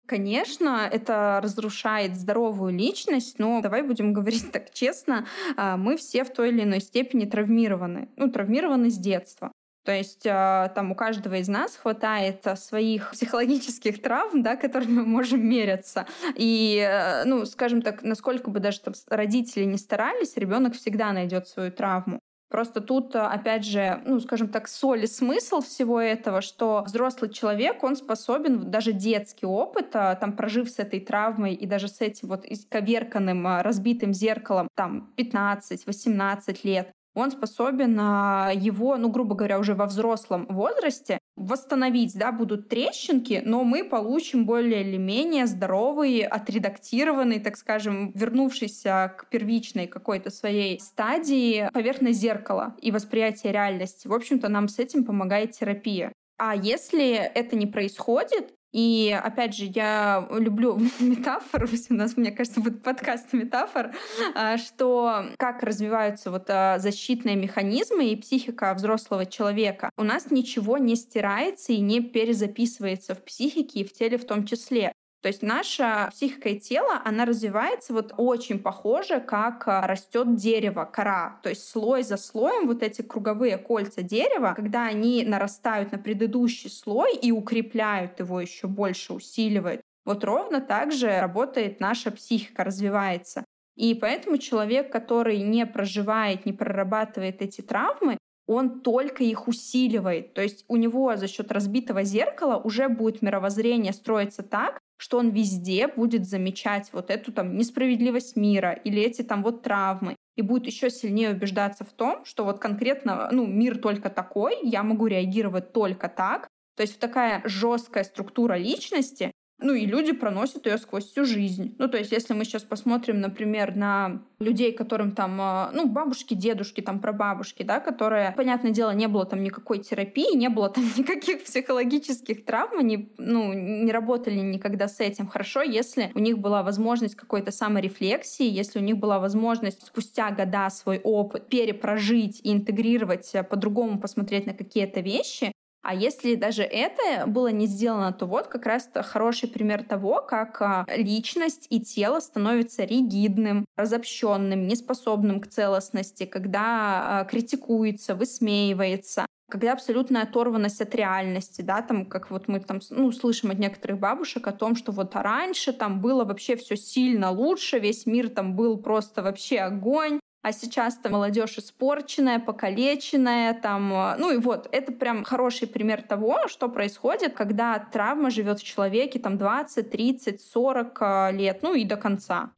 Конечно, 0.07 0.89
это 0.91 1.39
разрушает 1.41 2.15
здоровую 2.15 2.73
личность, 2.73 3.39
но 3.39 3.61
давай 3.61 3.81
будем 3.81 4.13
говорить 4.17 4.51
так 4.51 4.73
честно, 4.73 5.25
а, 5.55 5.77
мы 5.77 5.95
все 5.95 6.23
в 6.23 6.33
той 6.33 6.49
или 6.49 6.63
иной 6.63 6.81
степени 6.81 7.25
травмированы. 7.25 8.09
Ну, 8.17 8.29
травмированы 8.29 8.89
с 8.89 8.97
детства. 8.97 9.51
То 9.83 9.91
есть 9.91 10.27
а, 10.27 10.69
там 10.69 10.91
у 10.91 10.95
каждого 10.95 11.35
из 11.35 11.47
нас 11.47 11.75
хватает 11.75 12.45
а, 12.45 12.55
своих 12.55 13.11
психологических 13.13 14.01
травм, 14.01 14.43
да, 14.43 14.55
которыми 14.55 14.99
мы 14.99 15.05
можем 15.05 15.47
меряться. 15.47 16.05
И, 16.35 16.77
э, 16.87 17.23
ну, 17.25 17.45
скажем 17.45 17.81
так, 17.81 18.03
насколько 18.03 18.51
бы 18.51 18.59
даже 18.59 18.79
там 18.81 18.93
родители 19.09 19.63
не 19.63 19.77
старались, 19.77 20.37
ребенок 20.37 20.75
всегда 20.75 21.11
найдет 21.13 21.47
свою 21.47 21.71
травму. 21.71 22.19
Просто 22.49 22.81
тут, 22.81 23.15
а, 23.15 23.31
опять 23.31 23.65
же, 23.65 24.01
ну, 24.05 24.19
скажем 24.19 24.49
так, 24.49 24.67
соль 24.67 25.05
и 25.05 25.07
смысл 25.07 25.61
всего 25.61 25.99
этого, 25.99 26.41
что 26.41 26.83
взрослый 26.85 27.31
человек, 27.31 27.83
он 27.83 27.95
способен 27.95 28.69
даже 28.69 28.91
детский 28.91 29.47
опыт, 29.47 29.91
там, 29.91 30.33
прожив 30.35 30.69
с 30.69 30.77
этой 30.77 30.99
травмой 30.99 31.55
и 31.55 31.65
даже 31.65 31.87
с 31.87 32.01
этим 32.01 32.27
вот 32.27 32.45
исковерканным, 32.45 33.61
разбитым 33.61 34.13
зеркалом, 34.13 34.67
там, 34.75 35.11
15-18 35.17 36.59
лет, 36.63 36.91
он 37.13 37.31
способен 37.31 37.97
а, 37.99 38.51
его, 38.53 38.97
ну, 38.97 39.09
грубо 39.09 39.35
говоря, 39.35 39.59
уже 39.59 39.75
во 39.75 39.85
взрослом 39.85 40.45
возрасте 40.49 41.17
восстановить, 41.35 42.17
да, 42.17 42.31
будут 42.31 42.69
трещинки, 42.69 43.41
но 43.43 43.63
мы 43.63 43.83
получим 43.83 44.45
более 44.45 44.81
или 44.81 44.97
менее 44.97 45.47
здоровый, 45.47 46.21
отредактированный, 46.21 47.39
так 47.39 47.57
скажем, 47.57 48.11
вернувшийся 48.11 49.13
к 49.17 49.29
первичной 49.29 49.87
какой-то 49.87 50.29
своей 50.29 50.79
стадии 50.79 51.69
поверхность 51.73 52.19
зеркала 52.19 52.75
и 52.81 52.91
восприятие 52.91 53.53
реальности. 53.53 54.07
В 54.07 54.13
общем-то, 54.13 54.49
нам 54.49 54.67
с 54.67 54.79
этим 54.79 55.03
помогает 55.03 55.51
терапия. 55.51 56.13
А 56.37 56.55
если 56.55 57.13
это 57.13 57.55
не 57.55 57.67
происходит, 57.67 58.53
и 58.71 59.17
опять 59.21 59.55
же, 59.55 59.65
я 59.65 60.27
люблю 60.31 60.79
метафору, 60.99 61.67
у 61.89 61.93
нас, 61.93 62.15
мне 62.17 62.31
кажется, 62.31 62.61
будет 62.61 62.81
подкаст 62.81 63.33
метафор, 63.33 63.93
а, 64.33 64.57
что 64.57 65.25
как 65.37 65.63
развиваются 65.63 66.31
вот 66.31 66.49
а, 66.49 66.79
защитные 66.79 67.35
механизмы 67.35 68.09
и 68.09 68.15
психика 68.15 68.73
взрослого 68.73 69.25
человека. 69.25 69.89
У 69.97 70.03
нас 70.03 70.31
ничего 70.31 70.77
не 70.77 70.95
стирается 70.95 71.73
и 71.73 71.79
не 71.79 72.01
перезаписывается 72.01 73.15
в 73.15 73.23
психике 73.23 73.81
и 73.81 73.83
в 73.83 73.91
теле 73.93 74.17
в 74.17 74.25
том 74.25 74.45
числе. 74.45 74.93
То 75.21 75.27
есть 75.27 75.43
наша 75.43 76.09
психика 76.11 76.49
и 76.49 76.59
тело, 76.59 76.99
она 77.05 77.25
развивается 77.25 77.93
вот 77.93 78.13
очень 78.17 78.57
похоже, 78.57 79.19
как 79.19 79.67
а, 79.67 79.85
растет 79.85 80.35
дерево, 80.35 80.83
кора. 80.91 81.39
То 81.43 81.49
есть 81.49 81.69
слой 81.69 82.01
за 82.01 82.17
слоем 82.17 82.65
вот 82.67 82.81
эти 82.81 83.03
круговые 83.03 83.57
кольца 83.57 84.01
дерева, 84.01 84.53
когда 84.55 84.85
они 84.85 85.23
нарастают 85.23 85.91
на 85.91 85.99
предыдущий 85.99 86.71
слой 86.71 87.15
и 87.15 87.31
укрепляют 87.31 88.19
его 88.19 88.41
еще 88.41 88.67
больше, 88.67 89.13
усиливают. 89.13 89.81
Вот 90.05 90.23
ровно 90.23 90.59
так 90.59 90.91
же 90.91 91.19
работает 91.19 91.79
наша 91.79 92.09
психика, 92.09 92.63
развивается. 92.63 93.45
И 93.75 93.93
поэтому 93.93 94.39
человек, 94.39 94.91
который 94.91 95.39
не 95.39 95.67
проживает, 95.67 96.47
не 96.47 96.53
прорабатывает 96.53 97.43
эти 97.43 97.61
травмы, 97.61 98.17
он 98.47 98.81
только 98.81 99.23
их 99.23 99.47
усиливает. 99.47 100.33
То 100.33 100.41
есть 100.41 100.65
у 100.67 100.75
него 100.75 101.15
за 101.15 101.27
счет 101.27 101.51
разбитого 101.51 102.03
зеркала 102.03 102.57
уже 102.57 102.89
будет 102.89 103.21
мировоззрение 103.21 103.93
строиться 103.93 104.43
так, 104.43 104.79
что 105.01 105.17
он 105.17 105.31
везде 105.31 105.87
будет 105.87 106.27
замечать 106.27 106.89
вот 106.93 107.09
эту 107.09 107.31
там 107.31 107.57
несправедливость 107.57 108.35
мира 108.35 108.71
или 108.71 109.01
эти 109.01 109.23
там 109.23 109.41
вот 109.41 109.63
травмы 109.63 110.15
и 110.35 110.43
будет 110.43 110.67
еще 110.67 110.91
сильнее 110.91 111.31
убеждаться 111.31 111.83
в 111.83 111.91
том, 111.91 112.23
что 112.23 112.45
вот 112.45 112.59
конкретно, 112.59 113.27
ну, 113.31 113.47
мир 113.47 113.79
только 113.79 114.11
такой, 114.11 114.59
я 114.61 114.83
могу 114.83 115.07
реагировать 115.07 115.73
только 115.73 116.07
так. 116.07 116.47
То 116.77 116.83
есть 116.83 116.99
такая 116.99 117.41
жесткая 117.45 118.03
структура 118.03 118.53
личности, 118.53 119.31
ну 119.61 119.73
и 119.73 119.85
люди 119.85 120.11
проносят 120.11 120.65
ее 120.65 120.77
сквозь 120.77 121.05
всю 121.05 121.25
жизнь. 121.25 121.75
Ну 121.77 121.87
то 121.87 121.97
есть 121.97 122.11
если 122.11 122.33
мы 122.33 122.45
сейчас 122.45 122.63
посмотрим, 122.63 123.21
например, 123.21 123.75
на 123.75 124.21
людей, 124.39 124.71
которым 124.71 125.11
там, 125.11 125.37
а, 125.39 125.71
ну 125.73 125.87
бабушки, 125.87 126.33
дедушки, 126.33 126.81
там 126.81 126.99
прабабушки, 126.99 127.63
да, 127.63 127.79
которые, 127.79 128.33
понятное 128.35 128.71
дело, 128.71 128.91
не 128.91 129.07
было 129.07 129.25
там 129.25 129.43
никакой 129.43 129.79
терапии, 129.79 130.35
не 130.35 130.49
было 130.49 130.69
там 130.69 130.83
никаких 130.97 131.43
психологических 131.43 132.45
травм, 132.45 132.79
они, 132.79 133.13
ну, 133.17 133.53
не 133.53 133.91
работали 133.91 134.39
никогда 134.39 134.87
с 134.87 134.99
этим. 134.99 135.27
Хорошо, 135.27 135.61
если 135.61 136.11
у 136.15 136.19
них 136.19 136.39
была 136.39 136.63
возможность 136.63 137.15
какой-то 137.15 137.51
саморефлексии, 137.51 138.45
если 138.45 138.79
у 138.79 138.81
них 138.81 138.97
была 138.97 139.19
возможность 139.19 139.85
спустя 139.85 140.31
года 140.31 140.69
свой 140.69 140.99
опыт 141.03 141.47
перепрожить 141.47 142.41
и 142.43 142.51
интегрировать, 142.51 143.29
э, 143.33 143.43
по-другому 143.43 143.99
посмотреть 143.99 144.45
на 144.45 144.53
какие-то 144.53 145.01
вещи, 145.01 145.51
а 145.83 145.95
если 145.95 146.35
даже 146.35 146.63
это 146.63 147.25
было 147.25 147.47
не 147.47 147.65
сделано, 147.65 148.13
то 148.13 148.25
вот 148.25 148.47
как 148.47 148.65
раз 148.65 148.89
хороший 148.93 149.49
пример 149.49 149.83
того, 149.83 150.21
как 150.21 150.61
а, 150.61 150.85
личность 150.95 151.65
и 151.69 151.81
тело 151.81 152.19
становятся 152.19 152.83
ригидным, 152.83 153.65
разобщенным, 153.75 154.67
неспособным 154.67 155.41
к 155.41 155.47
целостности, 155.47 156.25
когда 156.25 157.21
а, 157.21 157.25
критикуется, 157.25 158.13
высмеивается, 158.13 159.25
когда 159.49 159.73
абсолютная 159.73 160.23
оторванность 160.23 160.81
от 160.81 160.95
реальности, 160.95 161.61
да, 161.61 161.81
там, 161.81 162.05
как 162.05 162.31
вот 162.31 162.47
мы 162.47 162.59
там, 162.61 162.79
ну, 162.89 163.11
слышим 163.11 163.51
от 163.51 163.59
некоторых 163.59 163.99
бабушек 163.99 164.47
о 164.47 164.53
том, 164.53 164.75
что 164.75 164.91
вот 164.91 165.15
раньше 165.15 165.73
там 165.73 165.99
было 165.99 166.23
вообще 166.23 166.55
все 166.55 166.75
сильно 166.77 167.31
лучше, 167.31 167.79
весь 167.79 168.05
мир 168.05 168.29
там 168.29 168.55
был 168.55 168.77
просто 168.77 169.21
вообще 169.21 169.59
огонь, 169.59 170.19
а 170.41 170.51
сейчас 170.51 170.97
там 170.97 171.11
молодежь 171.11 171.57
испорченная, 171.57 172.39
покалеченная, 172.39 173.53
там, 173.53 173.93
э, 173.93 174.15
ну 174.17 174.31
и 174.31 174.37
вот, 174.37 174.67
это 174.71 174.91
прям 174.91 175.23
хороший 175.23 175.67
пример 175.67 176.01
того, 176.01 176.47
что 176.47 176.67
происходит, 176.67 177.33
когда 177.33 177.77
травма 177.79 178.31
живет 178.31 178.59
в 178.59 178.63
человеке 178.63 179.19
там 179.19 179.37
20, 179.37 179.89
30, 179.89 180.41
40 180.41 181.33
лет, 181.33 181.59
ну 181.61 181.73
и 181.73 181.85
до 181.85 181.97
конца. 181.97 182.51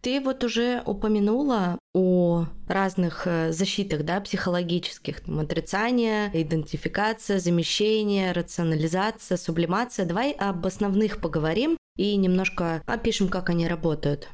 Ты 0.00 0.20
вот 0.20 0.44
уже 0.44 0.82
упомянула 0.86 1.78
о 1.92 2.46
разных 2.68 3.26
э, 3.26 3.52
защитах, 3.52 4.04
да, 4.04 4.20
психологических, 4.20 5.22
там, 5.22 5.40
отрицание, 5.40 6.30
идентификация, 6.32 7.40
замещение, 7.40 8.32
рационализация, 8.32 9.36
сублимация. 9.36 10.06
Давай 10.06 10.32
об 10.32 10.64
основных 10.64 11.20
поговорим 11.20 11.76
и 11.96 12.14
немножко 12.16 12.80
опишем, 12.86 13.28
как 13.28 13.50
они 13.50 13.66
работают. 13.66 14.28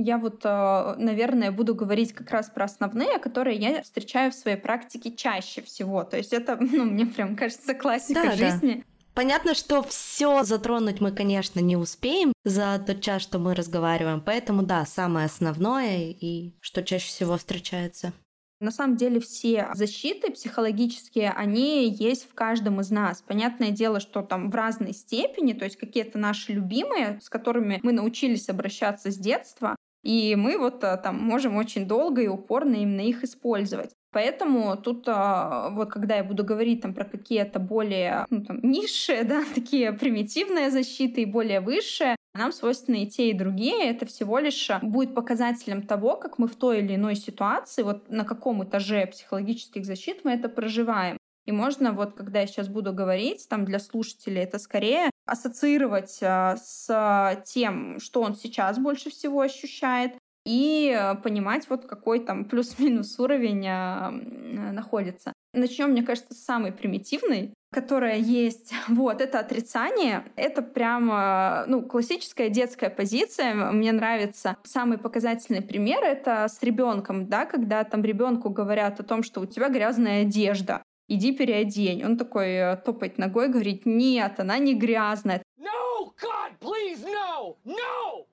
Я 0.00 0.16
вот, 0.16 0.42
э, 0.44 0.94
наверное, 0.96 1.50
буду 1.50 1.74
говорить 1.74 2.12
как 2.12 2.30
раз 2.30 2.48
про 2.48 2.66
основные, 2.66 3.18
которые 3.18 3.56
я 3.56 3.82
встречаю 3.82 4.30
в 4.30 4.34
своей 4.34 4.56
практике 4.56 5.10
чаще 5.10 5.60
всего. 5.60 6.04
То 6.04 6.16
есть 6.16 6.32
это, 6.32 6.56
ну, 6.60 6.84
мне 6.84 7.04
прям 7.04 7.34
кажется, 7.34 7.74
классика 7.74 8.22
да, 8.22 8.32
жизни. 8.32 8.74
Да. 8.74 8.82
Понятно, 9.14 9.54
что 9.54 9.82
все 9.82 10.44
затронуть 10.44 11.00
мы, 11.00 11.10
конечно, 11.10 11.58
не 11.58 11.76
успеем 11.76 12.32
за 12.44 12.80
тот 12.86 13.00
час, 13.00 13.22
что 13.22 13.40
мы 13.40 13.56
разговариваем. 13.56 14.20
Поэтому, 14.20 14.62
да, 14.62 14.86
самое 14.86 15.26
основное 15.26 16.12
и 16.12 16.52
что 16.60 16.84
чаще 16.84 17.08
всего 17.08 17.36
встречается. 17.36 18.12
На 18.60 18.70
самом 18.70 18.96
деле 18.96 19.18
все 19.18 19.68
защиты 19.74 20.32
психологические, 20.32 21.30
они 21.30 21.88
есть 21.88 22.28
в 22.28 22.34
каждом 22.34 22.80
из 22.80 22.90
нас. 22.90 23.22
Понятное 23.22 23.70
дело, 23.70 23.98
что 23.98 24.22
там 24.22 24.50
в 24.50 24.54
разной 24.54 24.92
степени, 24.92 25.52
то 25.52 25.64
есть 25.64 25.76
какие-то 25.76 26.18
наши 26.18 26.52
любимые, 26.52 27.20
с 27.22 27.28
которыми 27.28 27.78
мы 27.84 27.92
научились 27.92 28.48
обращаться 28.48 29.12
с 29.12 29.16
детства, 29.16 29.76
и 30.02 30.36
мы 30.36 30.58
вот 30.58 30.84
э, 30.84 30.96
там 31.02 31.16
можем 31.16 31.56
очень 31.56 31.86
долго 31.86 32.22
и 32.22 32.28
упорно 32.28 32.76
именно 32.76 33.00
их 33.00 33.24
использовать. 33.24 33.90
Поэтому 34.10 34.76
тут 34.76 35.04
а, 35.06 35.70
вот 35.70 35.90
когда 35.90 36.16
я 36.16 36.24
буду 36.24 36.44
говорить 36.44 36.80
там 36.80 36.94
про 36.94 37.04
какие-то 37.04 37.58
более 37.58 38.24
ну, 38.30 38.42
там, 38.42 38.60
низшие, 38.62 39.24
да, 39.24 39.42
такие 39.54 39.92
примитивные 39.92 40.70
защиты 40.70 41.22
и 41.22 41.26
более 41.26 41.60
высшие, 41.60 42.16
нам 42.34 42.52
свойственны 42.52 43.02
и 43.02 43.06
те, 43.06 43.30
и 43.30 43.34
другие. 43.34 43.90
Это 43.90 44.06
всего 44.06 44.38
лишь 44.38 44.70
будет 44.82 45.14
показателем 45.14 45.82
того, 45.82 46.16
как 46.16 46.38
мы 46.38 46.46
в 46.46 46.56
той 46.56 46.78
или 46.78 46.94
иной 46.94 47.16
ситуации, 47.16 47.82
вот 47.82 48.08
на 48.08 48.24
каком 48.24 48.64
этаже 48.64 49.06
психологических 49.06 49.84
защит 49.84 50.24
мы 50.24 50.32
это 50.32 50.48
проживаем. 50.48 51.18
И 51.48 51.52
можно 51.52 51.92
вот, 51.92 52.12
когда 52.12 52.40
я 52.40 52.46
сейчас 52.46 52.68
буду 52.68 52.92
говорить, 52.92 53.48
там 53.48 53.64
для 53.64 53.78
слушателей 53.78 54.42
это 54.42 54.58
скорее 54.58 55.10
ассоциировать 55.24 56.18
э, 56.20 56.56
с 56.62 57.42
тем, 57.46 57.98
что 58.00 58.20
он 58.20 58.34
сейчас 58.34 58.78
больше 58.78 59.08
всего 59.08 59.40
ощущает, 59.40 60.12
и 60.44 60.94
э, 60.94 61.14
понимать, 61.14 61.66
вот 61.70 61.86
какой 61.86 62.20
там 62.20 62.44
плюс-минус 62.44 63.18
уровень 63.18 63.66
э, 63.66 64.72
находится. 64.72 65.32
Начнем, 65.54 65.92
мне 65.92 66.02
кажется, 66.02 66.34
с 66.34 66.44
самой 66.44 66.70
примитивной, 66.70 67.54
которая 67.72 68.18
есть. 68.18 68.74
Вот, 68.88 69.22
это 69.22 69.38
отрицание. 69.38 70.24
Это 70.36 70.60
прямо, 70.60 71.64
ну, 71.66 71.80
классическая 71.80 72.50
детская 72.50 72.90
позиция. 72.90 73.54
Мне 73.72 73.92
нравится. 73.92 74.58
Самый 74.64 74.98
показательный 74.98 75.62
пример— 75.62 76.02
это 76.04 76.46
с 76.46 76.62
ребенком, 76.62 77.26
да, 77.26 77.46
когда 77.46 77.84
там 77.84 78.04
ребенку 78.04 78.50
говорят 78.50 79.00
о 79.00 79.02
том, 79.02 79.22
что 79.22 79.40
у 79.40 79.46
тебя 79.46 79.70
грязная 79.70 80.22
одежда 80.22 80.82
иди 81.08 81.32
переодень. 81.32 82.04
Он 82.04 82.16
такой 82.16 82.52
э, 82.52 82.76
топает 82.76 83.18
ногой, 83.18 83.48
говорит, 83.48 83.86
нет, 83.86 84.38
она 84.38 84.58
не 84.58 84.74
грязная. 84.74 85.42
No, 85.58 86.12
God, 86.20 86.52
please, 86.60 87.04
no, 87.04 87.56
no! 87.64 88.26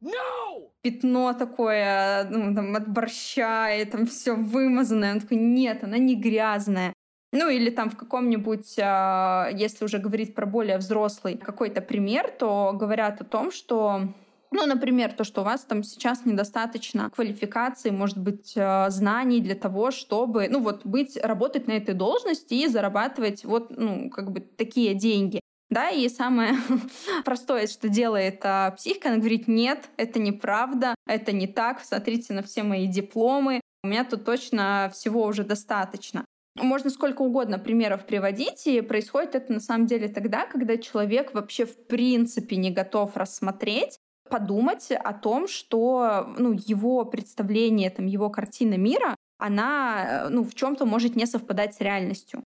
No! 0.00 0.70
Пятно 0.82 1.32
такое, 1.32 2.24
ну, 2.30 2.54
там, 2.54 2.74
от 2.74 2.88
борща, 2.88 3.70
и 3.70 3.84
там 3.84 4.06
все 4.06 4.34
вымазанное. 4.34 5.12
Он 5.12 5.20
такой, 5.20 5.36
нет, 5.36 5.84
она 5.84 5.98
не 5.98 6.16
грязная. 6.16 6.92
Ну 7.32 7.48
или 7.48 7.70
там 7.70 7.88
в 7.88 7.96
каком-нибудь, 7.96 8.78
а, 8.82 9.48
если 9.52 9.84
уже 9.84 9.98
говорить 9.98 10.34
про 10.34 10.44
более 10.44 10.76
взрослый 10.78 11.38
какой-то 11.38 11.80
пример, 11.80 12.30
то 12.30 12.72
говорят 12.74 13.20
о 13.20 13.24
том, 13.24 13.50
что 13.52 14.12
ну, 14.52 14.66
например, 14.66 15.12
то, 15.12 15.24
что 15.24 15.40
у 15.40 15.44
вас 15.44 15.64
там 15.64 15.82
сейчас 15.82 16.24
недостаточно 16.24 17.10
квалификации, 17.10 17.90
может 17.90 18.18
быть, 18.18 18.52
э, 18.56 18.90
знаний 18.90 19.40
для 19.40 19.54
того, 19.54 19.90
чтобы, 19.90 20.48
ну, 20.48 20.60
вот 20.60 20.84
быть, 20.84 21.16
работать 21.16 21.66
на 21.66 21.72
этой 21.72 21.94
должности 21.94 22.54
и 22.54 22.66
зарабатывать 22.66 23.44
вот, 23.44 23.70
ну, 23.70 24.10
как 24.10 24.30
бы 24.32 24.40
такие 24.40 24.94
деньги. 24.94 25.40
Да, 25.70 25.88
и 25.88 26.06
самое 26.10 26.54
простое, 27.24 27.66
что 27.66 27.88
делает 27.88 28.40
а, 28.44 28.72
психика, 28.72 29.08
она 29.08 29.18
говорит, 29.18 29.48
нет, 29.48 29.88
это 29.96 30.18
неправда, 30.18 30.94
это 31.06 31.32
не 31.32 31.46
так, 31.46 31.82
смотрите 31.82 32.34
на 32.34 32.42
все 32.42 32.62
мои 32.62 32.86
дипломы, 32.86 33.62
у 33.82 33.88
меня 33.88 34.04
тут 34.04 34.24
точно 34.24 34.90
всего 34.94 35.24
уже 35.24 35.44
достаточно. 35.44 36.26
Можно 36.56 36.90
сколько 36.90 37.22
угодно 37.22 37.58
примеров 37.58 38.04
приводить, 38.04 38.66
и 38.66 38.82
происходит 38.82 39.34
это 39.34 39.54
на 39.54 39.60
самом 39.60 39.86
деле 39.86 40.08
тогда, 40.08 40.44
когда 40.44 40.76
человек 40.76 41.32
вообще 41.32 41.64
в 41.64 41.86
принципе 41.86 42.56
не 42.56 42.70
готов 42.70 43.16
рассмотреть 43.16 43.98
подумать 44.32 44.90
о 44.90 45.12
том, 45.12 45.46
что 45.46 46.34
ну, 46.38 46.58
его 46.66 47.04
представление, 47.04 47.90
там, 47.90 48.06
его 48.06 48.30
картина 48.30 48.78
мира, 48.78 49.14
она 49.38 50.28
ну, 50.30 50.42
в 50.42 50.54
чем-то 50.54 50.86
может 50.86 51.16
не 51.16 51.26
совпадать 51.26 51.74
с 51.74 51.80
реальностью. 51.80 52.42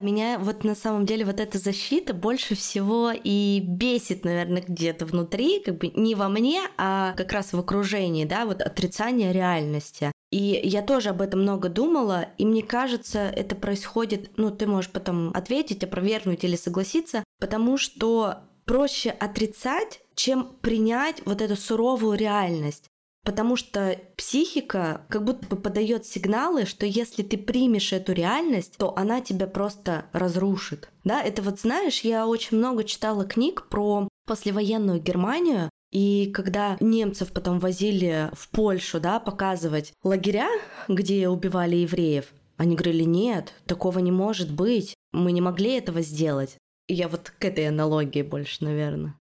Меня 0.00 0.38
вот 0.38 0.64
на 0.64 0.74
самом 0.74 1.06
деле 1.06 1.24
вот 1.24 1.40
эта 1.40 1.58
защита 1.58 2.14
больше 2.14 2.54
всего 2.54 3.12
и 3.12 3.62
бесит, 3.62 4.24
наверное, 4.24 4.62
где-то 4.66 5.06
внутри, 5.06 5.60
как 5.60 5.78
бы 5.78 5.88
не 5.88 6.14
во 6.14 6.28
мне, 6.28 6.62
а 6.76 7.12
как 7.16 7.32
раз 7.32 7.52
в 7.52 7.58
окружении, 7.58 8.24
да, 8.24 8.44
вот 8.46 8.60
отрицание 8.60 9.32
реальности. 9.32 10.12
И 10.30 10.60
я 10.64 10.82
тоже 10.82 11.10
об 11.10 11.22
этом 11.22 11.42
много 11.42 11.68
думала, 11.68 12.28
и 12.36 12.44
мне 12.44 12.62
кажется, 12.62 13.20
это 13.20 13.56
происходит, 13.56 14.32
ну, 14.36 14.50
ты 14.50 14.66
можешь 14.66 14.90
потом 14.90 15.30
ответить, 15.34 15.84
опровергнуть 15.84 16.44
или 16.44 16.56
согласиться, 16.56 17.24
потому 17.40 17.78
что 17.78 18.40
проще 18.66 19.10
отрицать, 19.10 20.00
чем 20.16 20.56
принять 20.60 21.22
вот 21.24 21.40
эту 21.40 21.54
суровую 21.54 22.18
реальность. 22.18 22.84
Потому 23.24 23.56
что 23.56 23.98
психика 24.16 25.02
как 25.08 25.24
будто 25.24 25.46
бы 25.46 25.56
подает 25.56 26.06
сигналы, 26.06 26.64
что 26.64 26.86
если 26.86 27.24
ты 27.24 27.36
примешь 27.36 27.92
эту 27.92 28.12
реальность, 28.12 28.76
то 28.78 28.96
она 28.96 29.20
тебя 29.20 29.48
просто 29.48 30.06
разрушит. 30.12 30.88
Да, 31.02 31.22
это 31.22 31.42
вот 31.42 31.60
знаешь, 31.60 32.00
я 32.00 32.26
очень 32.26 32.56
много 32.56 32.84
читала 32.84 33.24
книг 33.24 33.66
про 33.68 34.08
послевоенную 34.26 35.00
Германию, 35.00 35.70
и 35.90 36.30
когда 36.32 36.76
немцев 36.78 37.32
потом 37.32 37.58
возили 37.58 38.30
в 38.32 38.48
Польшу, 38.50 39.00
да, 39.00 39.18
показывать 39.18 39.92
лагеря, 40.04 40.48
где 40.86 41.28
убивали 41.28 41.76
евреев, 41.76 42.26
они 42.56 42.76
говорили, 42.76 43.02
нет, 43.04 43.54
такого 43.66 43.98
не 43.98 44.12
может 44.12 44.52
быть, 44.52 44.94
мы 45.12 45.32
не 45.32 45.40
могли 45.40 45.72
этого 45.72 46.00
сделать. 46.00 46.56
Я 46.88 47.08
вот 47.08 47.32
к 47.36 47.44
этой 47.44 47.68
аналогии 47.68 48.22
больше, 48.22 48.64
наверное. 48.64 49.18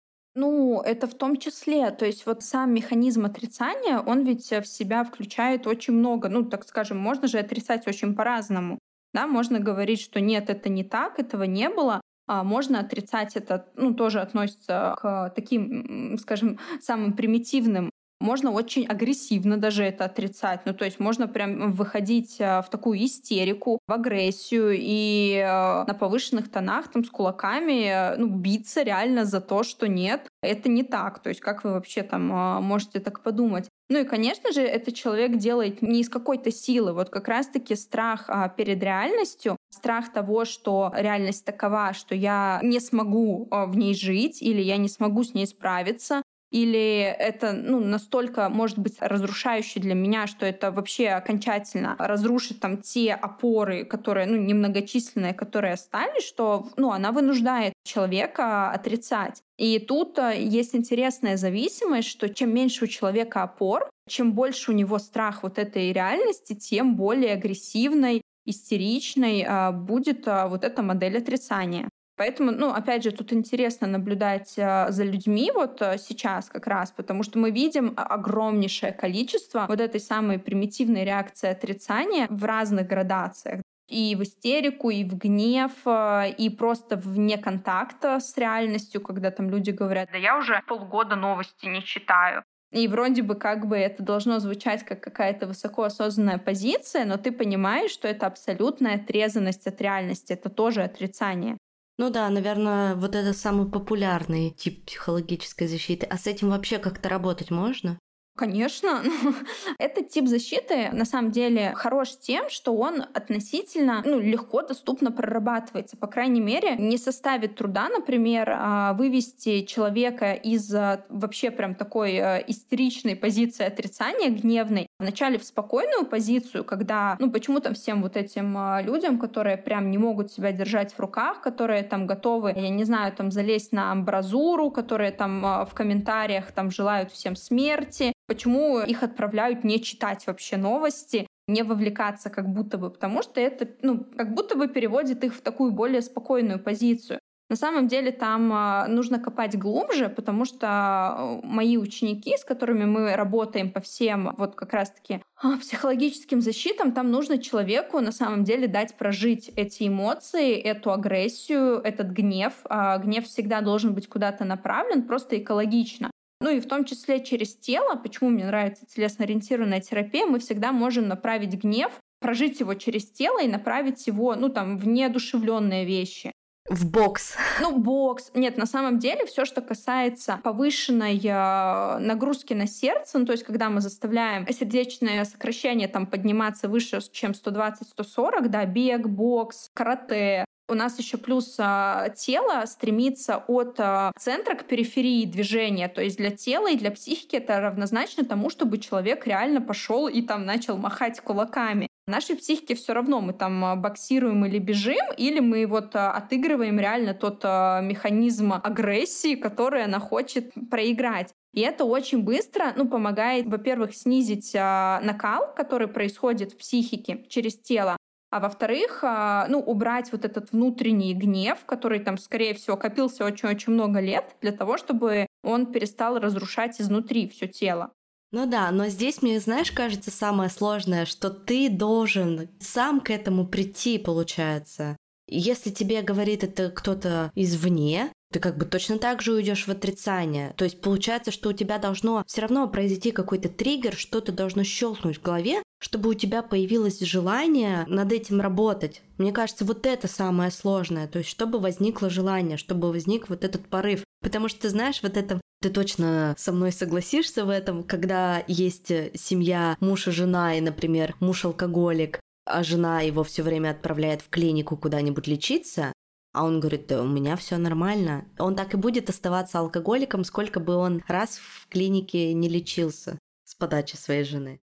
Ну, 0.40 0.80
это 0.80 1.08
в 1.08 1.14
том 1.14 1.36
числе. 1.36 1.90
То 1.90 2.06
есть 2.06 2.24
вот 2.24 2.44
сам 2.44 2.72
механизм 2.72 3.24
отрицания, 3.24 3.98
он 3.98 4.22
ведь 4.22 4.48
в 4.52 4.66
себя 4.66 5.02
включает 5.02 5.66
очень 5.66 5.94
много. 5.94 6.28
Ну, 6.28 6.44
так 6.44 6.64
скажем, 6.64 6.96
можно 6.96 7.26
же 7.26 7.40
отрицать 7.40 7.88
очень 7.88 8.14
по-разному. 8.14 8.78
Да, 9.12 9.26
можно 9.26 9.58
говорить, 9.58 10.00
что 10.00 10.20
нет, 10.20 10.48
это 10.48 10.68
не 10.68 10.84
так, 10.84 11.18
этого 11.18 11.42
не 11.42 11.68
было. 11.68 12.00
А 12.28 12.44
можно 12.44 12.78
отрицать 12.78 13.34
это, 13.34 13.66
ну, 13.74 13.94
тоже 13.94 14.20
относится 14.20 14.94
к 15.00 15.32
таким, 15.34 16.16
скажем, 16.18 16.60
самым 16.80 17.14
примитивным 17.14 17.90
можно 18.20 18.50
очень 18.50 18.86
агрессивно 18.86 19.56
даже 19.56 19.84
это 19.84 20.04
отрицать. 20.04 20.60
Ну, 20.64 20.74
то 20.74 20.84
есть 20.84 20.98
можно 20.98 21.28
прям 21.28 21.72
выходить 21.72 22.36
э, 22.40 22.62
в 22.62 22.68
такую 22.68 23.04
истерику, 23.04 23.78
в 23.86 23.92
агрессию 23.92 24.74
и 24.76 25.34
э, 25.36 25.84
на 25.86 25.94
повышенных 25.98 26.50
тонах 26.50 26.88
там 26.88 27.04
с 27.04 27.10
кулаками 27.10 27.84
э, 27.86 28.16
ну, 28.16 28.26
биться 28.26 28.82
реально 28.82 29.24
за 29.24 29.40
то, 29.40 29.62
что 29.62 29.86
нет, 29.86 30.28
это 30.42 30.68
не 30.68 30.82
так. 30.82 31.20
То 31.20 31.28
есть 31.28 31.40
как 31.40 31.62
вы 31.64 31.72
вообще 31.72 32.02
там 32.02 32.26
можете 32.62 33.00
так 33.00 33.22
подумать? 33.22 33.68
Ну 33.88 34.00
и, 34.00 34.04
конечно 34.04 34.52
же, 34.52 34.62
этот 34.62 34.94
человек 34.94 35.36
делает 35.36 35.80
не 35.80 36.00
из 36.00 36.08
какой-то 36.08 36.50
силы. 36.50 36.92
Вот 36.92 37.08
как 37.08 37.28
раз-таки 37.28 37.74
страх 37.74 38.24
а, 38.28 38.48
перед 38.50 38.82
реальностью, 38.82 39.56
страх 39.70 40.12
того, 40.12 40.44
что 40.44 40.92
реальность 40.94 41.44
такова, 41.44 41.94
что 41.94 42.14
я 42.14 42.60
не 42.62 42.80
смогу 42.80 43.48
в 43.50 43.76
ней 43.76 43.94
жить 43.94 44.42
или 44.42 44.60
я 44.60 44.76
не 44.76 44.88
смогу 44.88 45.24
с 45.24 45.32
ней 45.32 45.46
справиться, 45.46 46.22
или 46.50 47.00
это 47.00 47.52
ну, 47.52 47.80
настолько 47.80 48.48
может 48.48 48.78
быть 48.78 48.96
разрушающе 49.00 49.80
для 49.80 49.94
меня, 49.94 50.26
что 50.26 50.46
это 50.46 50.70
вообще 50.70 51.08
окончательно 51.08 51.94
разрушит 51.98 52.60
там 52.60 52.78
те 52.78 53.12
опоры, 53.12 53.84
которые, 53.84 54.26
ну, 54.26 54.36
немногочисленные, 54.36 55.34
которые 55.34 55.74
остались, 55.74 56.26
что, 56.26 56.68
ну, 56.76 56.90
она 56.90 57.12
вынуждает 57.12 57.74
человека 57.84 58.70
отрицать. 58.70 59.42
И 59.58 59.78
тут 59.78 60.18
э, 60.18 60.40
есть 60.40 60.74
интересная 60.74 61.36
зависимость, 61.36 62.08
что 62.08 62.28
чем 62.32 62.54
меньше 62.54 62.84
у 62.84 62.88
человека 62.88 63.42
опор, 63.42 63.90
чем 64.08 64.32
больше 64.32 64.70
у 64.70 64.74
него 64.74 64.98
страх 64.98 65.42
вот 65.42 65.58
этой 65.58 65.92
реальности, 65.92 66.54
тем 66.54 66.96
более 66.96 67.34
агрессивной, 67.34 68.22
истеричной 68.46 69.42
э, 69.42 69.72
будет 69.72 70.26
э, 70.26 70.46
вот 70.48 70.64
эта 70.64 70.82
модель 70.82 71.18
отрицания. 71.18 71.88
Поэтому, 72.18 72.50
ну, 72.50 72.70
опять 72.70 73.04
же, 73.04 73.12
тут 73.12 73.32
интересно 73.32 73.86
наблюдать 73.86 74.54
э, 74.56 74.86
за 74.90 75.04
людьми 75.04 75.52
вот 75.54 75.80
э, 75.80 75.98
сейчас 75.98 76.48
как 76.48 76.66
раз, 76.66 76.90
потому 76.90 77.22
что 77.22 77.38
мы 77.38 77.52
видим 77.52 77.94
огромнейшее 77.96 78.92
количество 78.92 79.66
вот 79.68 79.80
этой 79.80 80.00
самой 80.00 80.40
примитивной 80.40 81.04
реакции 81.04 81.48
отрицания 81.48 82.26
в 82.28 82.44
разных 82.44 82.88
градациях 82.88 83.62
и 83.88 84.16
в 84.16 84.22
истерику, 84.22 84.90
и 84.90 85.04
в 85.04 85.16
гнев, 85.16 85.72
и 85.86 86.50
просто 86.50 86.96
вне 86.96 87.38
контакта 87.38 88.20
с 88.20 88.36
реальностью, 88.36 89.00
когда 89.00 89.30
там 89.30 89.48
люди 89.48 89.70
говорят, 89.70 90.10
да 90.12 90.18
я 90.18 90.36
уже 90.36 90.60
полгода 90.66 91.16
новости 91.16 91.66
не 91.66 91.82
читаю. 91.82 92.42
И 92.70 92.86
вроде 92.86 93.22
бы 93.22 93.34
как 93.34 93.66
бы 93.66 93.78
это 93.78 94.02
должно 94.02 94.40
звучать 94.40 94.84
как 94.84 95.00
какая-то 95.00 95.46
высоко 95.46 95.84
осознанная 95.84 96.38
позиция, 96.38 97.06
но 97.06 97.16
ты 97.16 97.32
понимаешь, 97.32 97.90
что 97.90 98.08
это 98.08 98.26
абсолютная 98.26 98.96
отрезанность 98.96 99.66
от 99.66 99.80
реальности, 99.80 100.34
это 100.34 100.50
тоже 100.50 100.82
отрицание. 100.82 101.56
Ну 101.98 102.10
да, 102.10 102.30
наверное, 102.30 102.94
вот 102.94 103.14
это 103.14 103.32
самый 103.34 103.68
популярный 103.70 104.50
тип 104.50 104.86
психологической 104.86 105.66
защиты. 105.66 106.06
А 106.06 106.16
с 106.16 106.26
этим 106.26 106.50
вообще 106.50 106.78
как-то 106.78 107.08
работать 107.08 107.50
можно? 107.50 107.98
Конечно. 108.38 109.02
Этот 109.80 110.10
тип 110.10 110.28
защиты 110.28 110.90
на 110.92 111.04
самом 111.04 111.32
деле 111.32 111.72
хорош 111.74 112.10
тем, 112.20 112.48
что 112.48 112.72
он 112.76 113.02
относительно 113.12 114.00
ну, 114.04 114.20
легко, 114.20 114.62
доступно 114.62 115.10
прорабатывается. 115.10 115.96
По 115.96 116.06
крайней 116.06 116.40
мере, 116.40 116.76
не 116.76 116.98
составит 116.98 117.56
труда, 117.56 117.88
например, 117.88 118.48
а, 118.54 118.92
вывести 118.92 119.62
человека 119.62 120.34
из 120.34 120.72
а, 120.72 121.04
вообще 121.08 121.50
прям 121.50 121.74
такой 121.74 122.16
а, 122.18 122.36
истеричной 122.36 123.16
позиции 123.16 123.66
отрицания, 123.66 124.30
гневной, 124.30 124.86
вначале 125.00 125.40
в 125.40 125.44
спокойную 125.44 126.06
позицию, 126.06 126.62
когда, 126.62 127.16
ну 127.18 127.32
почему 127.32 127.58
там 127.58 127.74
всем 127.74 128.02
вот 128.02 128.16
этим 128.16 128.56
людям, 128.84 129.18
которые 129.18 129.56
прям 129.56 129.90
не 129.90 129.98
могут 129.98 130.30
себя 130.30 130.52
держать 130.52 130.92
в 130.92 131.00
руках, 131.00 131.40
которые 131.40 131.82
там 131.82 132.06
готовы, 132.06 132.52
я 132.54 132.68
не 132.68 132.84
знаю, 132.84 133.12
там 133.12 133.32
залезть 133.32 133.72
на 133.72 133.90
амбразуру, 133.90 134.70
которые 134.70 135.10
там 135.10 135.66
в 135.68 135.74
комментариях 135.74 136.52
там 136.52 136.70
желают 136.70 137.10
всем 137.10 137.34
смерти, 137.34 138.12
Почему 138.28 138.80
их 138.80 139.02
отправляют 139.02 139.64
не 139.64 139.82
читать 139.82 140.26
вообще 140.26 140.58
новости, 140.58 141.26
не 141.48 141.62
вовлекаться 141.62 142.28
как 142.28 142.48
будто 142.48 142.76
бы, 142.76 142.90
потому 142.90 143.22
что 143.22 143.40
это, 143.40 143.66
ну, 143.80 144.04
как 144.16 144.34
будто 144.34 144.54
бы 144.54 144.68
переводит 144.68 145.24
их 145.24 145.34
в 145.34 145.40
такую 145.40 145.72
более 145.72 146.02
спокойную 146.02 146.62
позицию. 146.62 147.18
На 147.50 147.56
самом 147.56 147.88
деле 147.88 148.12
там 148.12 148.52
а, 148.52 148.86
нужно 148.88 149.18
копать 149.18 149.56
глубже, 149.56 150.10
потому 150.10 150.44
что 150.44 151.40
э, 151.42 151.46
мои 151.46 151.78
ученики, 151.78 152.36
с 152.36 152.44
которыми 152.44 152.84
мы 152.84 153.16
работаем 153.16 153.72
по 153.72 153.80
всем 153.80 154.34
вот 154.36 154.54
как 154.54 154.74
раз-таки 154.74 155.22
а, 155.42 155.56
психологическим 155.56 156.42
защитам, 156.42 156.92
там 156.92 157.10
нужно 157.10 157.38
человеку 157.38 158.00
на 158.00 158.12
самом 158.12 158.44
деле 158.44 158.68
дать 158.68 158.94
прожить 158.96 159.50
эти 159.56 159.88
эмоции, 159.88 160.56
эту 160.56 160.92
агрессию, 160.92 161.80
этот 161.82 162.08
гнев. 162.08 162.52
А, 162.64 162.98
гнев 162.98 163.24
всегда 163.24 163.62
должен 163.62 163.94
быть 163.94 164.10
куда-то 164.10 164.44
направлен, 164.44 165.04
просто 165.04 165.38
экологично. 165.38 166.10
Ну 166.40 166.50
и 166.50 166.60
в 166.60 166.66
том 166.66 166.84
числе 166.84 167.22
через 167.24 167.56
тело. 167.56 167.96
Почему 167.96 168.30
мне 168.30 168.46
нравится 168.46 168.86
телесно-ориентированная 168.86 169.80
терапия? 169.80 170.26
Мы 170.26 170.38
всегда 170.38 170.72
можем 170.72 171.08
направить 171.08 171.54
гнев, 171.54 171.92
прожить 172.20 172.60
его 172.60 172.74
через 172.74 173.10
тело 173.10 173.42
и 173.42 173.48
направить 173.48 174.06
его, 174.06 174.34
ну 174.36 174.48
там, 174.48 174.78
в 174.78 174.86
неодушевленные 174.86 175.84
вещи. 175.84 176.32
В 176.68 176.90
бокс. 176.90 177.34
Ну, 177.60 177.78
бокс. 177.78 178.30
Нет, 178.34 178.58
на 178.58 178.66
самом 178.66 178.98
деле 178.98 179.24
все, 179.24 179.46
что 179.46 179.62
касается 179.62 180.38
повышенной 180.44 181.18
э, 181.18 181.98
нагрузки 181.98 182.52
на 182.52 182.66
сердце, 182.66 183.18
ну, 183.18 183.24
то 183.24 183.32
есть 183.32 183.44
когда 183.44 183.70
мы 183.70 183.80
заставляем 183.80 184.46
сердечное 184.48 185.24
сокращение 185.24 185.88
там 185.88 186.06
подниматься 186.06 186.68
выше, 186.68 187.00
чем 187.10 187.32
120-140, 187.32 188.48
да, 188.48 188.66
бег, 188.66 189.06
бокс, 189.06 189.70
карате, 189.72 190.44
у 190.68 190.74
нас 190.74 190.98
еще 190.98 191.16
плюс 191.16 191.56
а, 191.58 192.10
тело 192.10 192.64
стремится 192.66 193.42
от 193.46 193.78
а, 193.78 194.12
центра 194.18 194.54
к 194.54 194.64
периферии 194.64 195.24
движения. 195.24 195.88
То 195.88 196.02
есть 196.02 196.18
для 196.18 196.30
тела 196.30 196.70
и 196.70 196.76
для 196.76 196.90
психики 196.90 197.36
это 197.36 197.60
равнозначно 197.60 198.24
тому, 198.24 198.50
чтобы 198.50 198.78
человек 198.78 199.26
реально 199.26 199.60
пошел 199.60 200.08
и 200.08 200.22
там 200.22 200.44
начал 200.44 200.76
махать 200.76 201.20
кулаками. 201.20 201.88
Нашей 202.08 202.36
психике 202.36 202.74
все 202.74 202.94
равно, 202.94 203.20
мы 203.20 203.34
там 203.34 203.62
а, 203.62 203.76
боксируем 203.76 204.42
или 204.46 204.58
бежим, 204.58 205.12
или 205.18 205.40
мы 205.40 205.66
вот 205.66 205.94
а, 205.94 206.12
отыгрываем 206.12 206.80
реально 206.80 207.12
тот 207.12 207.42
а, 207.44 207.82
механизм 207.82 208.54
агрессии, 208.54 209.34
который 209.34 209.84
она 209.84 210.00
хочет 210.00 210.54
проиграть. 210.70 211.34
И 211.52 211.60
это 211.60 211.84
очень 211.84 212.22
быстро 212.22 212.72
ну, 212.76 212.88
помогает, 212.88 213.46
во-первых, 213.46 213.94
снизить 213.94 214.54
накал, 214.54 215.52
который 215.54 215.88
происходит 215.88 216.52
в 216.52 216.56
психике 216.56 217.26
через 217.28 217.58
тело, 217.58 217.98
а 218.30 218.40
во-вторых, 218.40 219.02
ну, 219.48 219.60
убрать 219.60 220.12
вот 220.12 220.24
этот 220.24 220.52
внутренний 220.52 221.14
гнев, 221.14 221.64
который 221.64 222.00
там, 222.00 222.18
скорее 222.18 222.54
всего, 222.54 222.76
копился 222.76 223.24
очень-очень 223.24 223.72
много 223.72 224.00
лет, 224.00 224.36
для 224.40 224.52
того, 224.52 224.76
чтобы 224.76 225.26
он 225.42 225.66
перестал 225.72 226.18
разрушать 226.18 226.80
изнутри 226.80 227.28
все 227.28 227.48
тело. 227.48 227.92
Ну 228.30 228.44
да, 228.44 228.70
но 228.70 228.88
здесь 228.88 229.22
мне, 229.22 229.40
знаешь, 229.40 229.72
кажется 229.72 230.10
самое 230.10 230.50
сложное, 230.50 231.06
что 231.06 231.30
ты 231.30 231.70
должен 231.70 232.50
сам 232.60 233.00
к 233.00 233.08
этому 233.08 233.46
прийти, 233.46 233.98
получается. 233.98 234.98
Если 235.26 235.70
тебе 235.70 236.02
говорит 236.02 236.44
это 236.44 236.70
кто-то 236.70 237.32
извне, 237.34 238.12
ты 238.32 238.40
как 238.40 238.58
бы 238.58 238.66
точно 238.66 238.98
так 238.98 239.22
же 239.22 239.32
уйдешь 239.32 239.66
в 239.66 239.70
отрицание. 239.70 240.52
То 240.56 240.64
есть 240.64 240.80
получается, 240.80 241.30
что 241.30 241.48
у 241.48 241.52
тебя 241.52 241.78
должно 241.78 242.22
все 242.26 242.42
равно 242.42 242.68
произойти 242.68 243.10
какой-то 243.10 243.48
триггер, 243.48 243.94
что-то 243.96 244.32
должно 244.32 244.64
щелкнуть 244.64 245.18
в 245.18 245.22
голове, 245.22 245.62
чтобы 245.80 246.10
у 246.10 246.14
тебя 246.14 246.42
появилось 246.42 247.00
желание 247.00 247.84
над 247.86 248.12
этим 248.12 248.40
работать. 248.40 249.02
Мне 249.16 249.32
кажется, 249.32 249.64
вот 249.64 249.86
это 249.86 250.08
самое 250.08 250.50
сложное. 250.50 251.08
То 251.08 251.18
есть, 251.18 251.30
чтобы 251.30 251.58
возникло 251.58 252.10
желание, 252.10 252.56
чтобы 252.56 252.92
возник 252.92 253.28
вот 253.28 253.44
этот 253.44 253.66
порыв. 253.68 254.04
Потому 254.20 254.48
что, 254.48 254.68
знаешь, 254.68 255.00
вот 255.02 255.16
это 255.16 255.40
ты 255.60 255.70
точно 255.70 256.34
со 256.38 256.52
мной 256.52 256.70
согласишься 256.70 257.44
в 257.44 257.50
этом, 257.50 257.82
когда 257.82 258.44
есть 258.46 258.92
семья, 259.14 259.76
муж 259.80 260.06
и 260.06 260.10
жена, 260.10 260.56
и, 260.56 260.60
например, 260.60 261.16
муж 261.20 261.44
алкоголик, 261.44 262.20
а 262.44 262.62
жена 262.62 263.00
его 263.00 263.24
все 263.24 263.42
время 263.42 263.70
отправляет 263.70 264.22
в 264.22 264.28
клинику 264.28 264.76
куда-нибудь 264.76 265.26
лечиться, 265.26 265.92
а 266.38 266.44
он 266.44 266.60
говорит, 266.60 266.86
да 266.86 267.02
у 267.02 267.06
меня 267.06 267.34
все 267.34 267.56
нормально. 267.56 268.24
Он 268.38 268.54
так 268.54 268.72
и 268.72 268.76
будет 268.76 269.10
оставаться 269.10 269.58
алкоголиком, 269.58 270.22
сколько 270.22 270.60
бы 270.60 270.76
он 270.76 271.02
раз 271.08 271.38
в 271.38 271.66
клинике 271.66 272.32
не 272.32 272.48
лечился 272.48 273.18
с 273.42 273.56
подачи 273.56 273.96
своей 273.96 274.22
жены. 274.22 274.60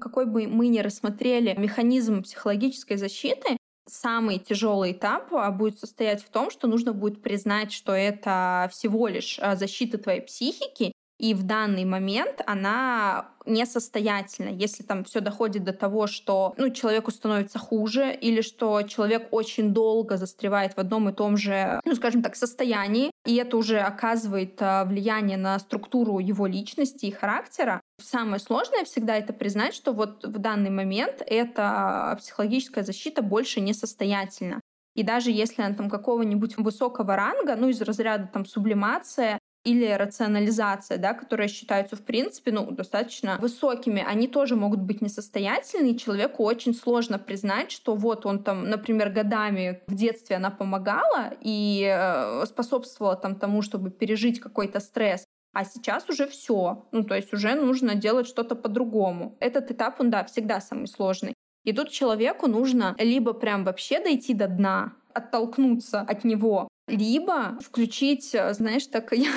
Какой 0.00 0.26
бы 0.26 0.46
мы 0.46 0.68
ни 0.68 0.78
рассмотрели 0.78 1.52
механизм 1.58 2.22
психологической 2.22 2.96
защиты, 2.96 3.56
самый 3.88 4.38
тяжелый 4.38 4.92
этап 4.92 5.34
а, 5.34 5.50
будет 5.50 5.80
состоять 5.80 6.22
в 6.22 6.30
том, 6.30 6.48
что 6.48 6.68
нужно 6.68 6.92
будет 6.92 7.22
признать, 7.22 7.72
что 7.72 7.92
это 7.92 8.68
всего 8.70 9.08
лишь 9.08 9.40
а, 9.40 9.56
защита 9.56 9.98
твоей 9.98 10.20
психики, 10.20 10.92
и 11.18 11.34
в 11.34 11.44
данный 11.44 11.84
момент 11.84 12.42
она 12.46 13.30
несостоятельна, 13.46 14.48
если 14.48 14.82
там 14.82 15.04
все 15.04 15.20
доходит 15.20 15.64
до 15.64 15.72
того, 15.72 16.06
что 16.06 16.52
ну, 16.58 16.70
человеку 16.70 17.10
становится 17.10 17.58
хуже, 17.58 18.12
или 18.12 18.40
что 18.40 18.82
человек 18.82 19.28
очень 19.30 19.72
долго 19.72 20.16
застревает 20.16 20.74
в 20.74 20.78
одном 20.78 21.08
и 21.08 21.12
том 21.12 21.36
же, 21.36 21.80
ну, 21.84 21.94
скажем 21.94 22.22
так, 22.22 22.36
состоянии, 22.36 23.10
и 23.24 23.36
это 23.36 23.56
уже 23.56 23.78
оказывает 23.78 24.60
а, 24.60 24.84
влияние 24.84 25.38
на 25.38 25.58
структуру 25.58 26.18
его 26.18 26.46
личности 26.46 27.06
и 27.06 27.12
характера. 27.12 27.80
Самое 28.02 28.40
сложное 28.40 28.84
всегда 28.84 29.16
это 29.16 29.32
признать, 29.32 29.74
что 29.74 29.92
вот 29.92 30.24
в 30.24 30.38
данный 30.38 30.70
момент 30.70 31.22
эта 31.24 32.16
психологическая 32.18 32.84
защита 32.84 33.22
больше 33.22 33.60
несостоятельна. 33.60 34.60
И 34.96 35.02
даже 35.02 35.30
если 35.30 35.62
она 35.62 35.74
там 35.74 35.90
какого-нибудь 35.90 36.56
высокого 36.56 37.16
ранга, 37.16 37.54
ну, 37.54 37.68
из 37.68 37.80
разряда 37.82 38.28
там 38.32 38.46
сублимация, 38.46 39.38
или 39.66 39.92
рационализация, 39.92 40.96
да, 40.96 41.12
которые 41.12 41.48
считаются, 41.48 41.96
в 41.96 42.02
принципе, 42.02 42.52
ну, 42.52 42.70
достаточно 42.70 43.36
высокими, 43.40 44.04
они 44.06 44.28
тоже 44.28 44.54
могут 44.54 44.80
быть 44.80 45.02
несостоятельны, 45.02 45.90
и 45.90 45.98
человеку 45.98 46.44
очень 46.44 46.72
сложно 46.72 47.18
признать, 47.18 47.72
что 47.72 47.96
вот 47.96 48.26
он 48.26 48.44
там, 48.44 48.70
например, 48.70 49.10
годами 49.10 49.82
в 49.88 49.94
детстве 49.94 50.36
она 50.36 50.50
помогала 50.50 51.32
и 51.40 51.84
э, 51.84 52.46
способствовала 52.46 53.16
там 53.16 53.34
тому, 53.34 53.62
чтобы 53.62 53.90
пережить 53.90 54.38
какой-то 54.38 54.78
стресс, 54.78 55.24
а 55.52 55.64
сейчас 55.64 56.08
уже 56.08 56.26
все. 56.28 56.86
Ну, 56.92 57.02
то 57.02 57.16
есть 57.16 57.32
уже 57.32 57.54
нужно 57.54 57.94
делать 57.94 58.28
что-то 58.28 58.54
по-другому. 58.54 59.36
Этот 59.40 59.70
этап, 59.70 60.00
он, 60.00 60.10
да, 60.10 60.22
всегда 60.24 60.60
самый 60.60 60.86
сложный. 60.86 61.32
И 61.64 61.72
тут 61.72 61.90
человеку 61.90 62.46
нужно 62.46 62.94
либо 62.98 63.32
прям 63.32 63.64
вообще 63.64 63.98
дойти 63.98 64.34
до 64.34 64.46
дна, 64.46 64.92
оттолкнуться 65.12 66.00
от 66.02 66.24
него, 66.24 66.68
либо 66.88 67.58
включить, 67.60 68.34
э, 68.34 68.54
знаешь, 68.54 68.86
так 68.86 69.12
я, 69.16 69.30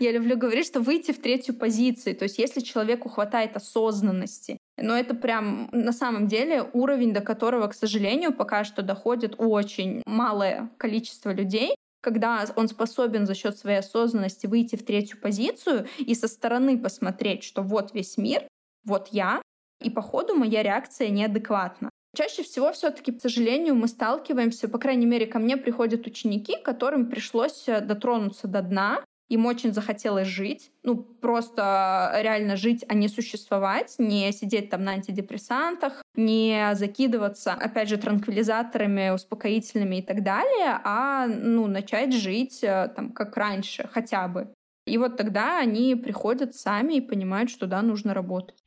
я 0.00 0.12
люблю 0.12 0.36
говорить, 0.36 0.66
что 0.66 0.80
выйти 0.80 1.12
в 1.12 1.20
третью 1.20 1.54
позицию. 1.54 2.16
То 2.16 2.24
есть 2.24 2.38
если 2.38 2.60
человеку 2.60 3.08
хватает 3.08 3.56
осознанности, 3.56 4.58
но 4.76 4.96
это 4.96 5.14
прям 5.14 5.68
на 5.72 5.92
самом 5.92 6.26
деле 6.26 6.68
уровень, 6.72 7.12
до 7.12 7.20
которого, 7.20 7.68
к 7.68 7.74
сожалению, 7.74 8.32
пока 8.32 8.64
что 8.64 8.82
доходит 8.82 9.34
очень 9.38 10.02
малое 10.06 10.70
количество 10.78 11.32
людей, 11.32 11.74
когда 12.00 12.46
он 12.56 12.68
способен 12.68 13.26
за 13.26 13.34
счет 13.34 13.56
своей 13.58 13.78
осознанности 13.78 14.46
выйти 14.46 14.76
в 14.76 14.84
третью 14.84 15.20
позицию 15.20 15.86
и 15.98 16.14
со 16.14 16.28
стороны 16.28 16.78
посмотреть, 16.78 17.44
что 17.44 17.62
вот 17.62 17.92
весь 17.92 18.16
мир, 18.16 18.46
вот 18.84 19.08
я, 19.08 19.42
и 19.82 19.90
по 19.90 20.00
ходу 20.02 20.34
моя 20.34 20.62
реакция 20.62 21.10
неадекватна. 21.10 21.90
Чаще 22.16 22.42
всего 22.42 22.72
все-таки, 22.72 23.12
к 23.12 23.20
сожалению, 23.20 23.76
мы 23.76 23.86
сталкиваемся, 23.86 24.68
по 24.68 24.78
крайней 24.78 25.06
мере, 25.06 25.26
ко 25.26 25.38
мне 25.38 25.56
приходят 25.56 26.06
ученики, 26.06 26.56
которым 26.62 27.08
пришлось 27.08 27.68
э, 27.68 27.80
дотронуться 27.80 28.48
до 28.48 28.62
дна, 28.62 29.04
им 29.30 29.46
очень 29.46 29.72
захотелось 29.72 30.26
жить, 30.26 30.72
ну 30.82 30.96
просто 30.96 32.12
реально 32.20 32.56
жить, 32.56 32.84
а 32.88 32.94
не 32.94 33.06
существовать, 33.06 33.94
не 33.98 34.32
сидеть 34.32 34.70
там 34.70 34.82
на 34.82 34.92
антидепрессантах, 34.92 36.02
не 36.16 36.70
закидываться, 36.74 37.52
опять 37.52 37.88
же, 37.88 37.96
транквилизаторами, 37.96 39.10
успокоительными 39.10 39.96
и 39.96 40.02
так 40.02 40.24
далее, 40.24 40.80
а 40.82 41.28
ну 41.28 41.68
начать 41.68 42.12
жить 42.12 42.64
э, 42.64 42.90
там 42.94 43.12
как 43.12 43.36
раньше 43.36 43.88
хотя 43.92 44.26
бы. 44.26 44.52
И 44.84 44.98
вот 44.98 45.16
тогда 45.16 45.60
они 45.60 45.94
приходят 45.94 46.56
сами 46.56 46.94
и 46.94 47.00
понимают, 47.00 47.50
что 47.50 47.68
да, 47.68 47.82
нужно 47.82 48.14
работать. 48.14 48.59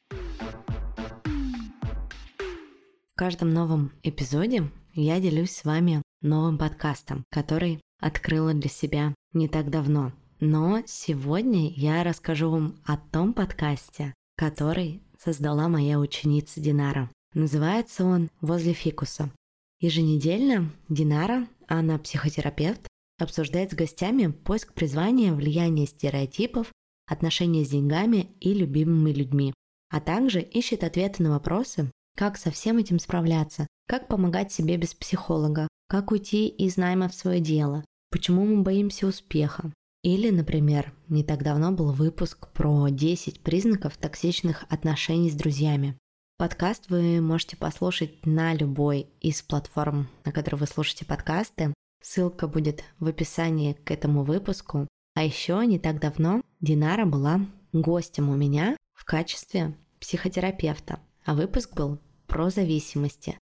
Каждом 3.23 3.53
новом 3.53 3.93
эпизоде 4.03 4.69
я 4.93 5.21
делюсь 5.21 5.51
с 5.51 5.63
вами 5.63 6.01
новым 6.21 6.57
подкастом, 6.57 7.23
который 7.31 7.79
открыла 8.01 8.53
для 8.53 8.69
себя 8.69 9.15
не 9.31 9.47
так 9.47 9.69
давно. 9.69 10.11
Но 10.41 10.83
сегодня 10.85 11.69
я 11.69 12.03
расскажу 12.03 12.49
вам 12.49 12.75
о 12.83 12.97
том 12.97 13.33
подкасте, 13.33 14.13
который 14.35 15.01
создала 15.17 15.69
моя 15.69 16.01
ученица 16.01 16.59
Динара. 16.59 17.09
Называется 17.33 18.03
он 18.03 18.27
«Возле 18.41 18.73
фикуса». 18.73 19.31
Еженедельно 19.79 20.69
Динара, 20.89 21.47
она 21.69 21.97
психотерапевт, 21.99 22.85
обсуждает 23.19 23.71
с 23.71 23.73
гостями 23.73 24.31
поиск 24.31 24.73
призвания, 24.73 25.33
влияние 25.33 25.87
стереотипов, 25.87 26.73
отношения 27.07 27.63
с 27.63 27.69
деньгами 27.69 28.27
и 28.41 28.53
любимыми 28.53 29.11
людьми, 29.13 29.53
а 29.89 30.01
также 30.01 30.41
ищет 30.41 30.83
ответы 30.83 31.23
на 31.23 31.29
вопросы, 31.29 31.89
как 32.15 32.37
со 32.37 32.51
всем 32.51 32.77
этим 32.77 32.99
справляться? 32.99 33.67
Как 33.87 34.07
помогать 34.07 34.51
себе 34.51 34.77
без 34.77 34.93
психолога? 34.93 35.67
Как 35.87 36.11
уйти 36.11 36.47
из 36.47 36.77
найма 36.77 37.09
в 37.09 37.15
свое 37.15 37.39
дело? 37.39 37.83
Почему 38.11 38.45
мы 38.45 38.61
боимся 38.61 39.07
успеха? 39.07 39.73
Или, 40.03 40.29
например, 40.29 40.93
не 41.07 41.23
так 41.23 41.43
давно 41.43 41.71
был 41.71 41.91
выпуск 41.91 42.49
про 42.51 42.89
10 42.89 43.41
признаков 43.41 43.97
токсичных 43.97 44.65
отношений 44.69 45.31
с 45.31 45.35
друзьями. 45.35 45.97
Подкаст 46.37 46.89
вы 46.89 47.21
можете 47.21 47.57
послушать 47.57 48.25
на 48.25 48.53
любой 48.53 49.07
из 49.21 49.41
платформ, 49.41 50.09
на 50.25 50.31
которых 50.31 50.61
вы 50.61 50.67
слушаете 50.67 51.05
подкасты. 51.05 51.73
Ссылка 52.01 52.47
будет 52.47 52.83
в 52.99 53.07
описании 53.07 53.73
к 53.73 53.91
этому 53.91 54.23
выпуску. 54.23 54.87
А 55.15 55.23
еще 55.23 55.65
не 55.65 55.79
так 55.79 55.99
давно 55.99 56.41
Динара 56.59 57.05
была 57.05 57.41
гостем 57.71 58.29
у 58.29 58.35
меня 58.35 58.75
в 58.93 59.05
качестве 59.05 59.77
психотерапевта, 59.99 60.99
а 61.25 61.35
выпуск 61.35 61.73
был 61.75 61.99
про 62.27 62.49
зависимости. 62.49 63.37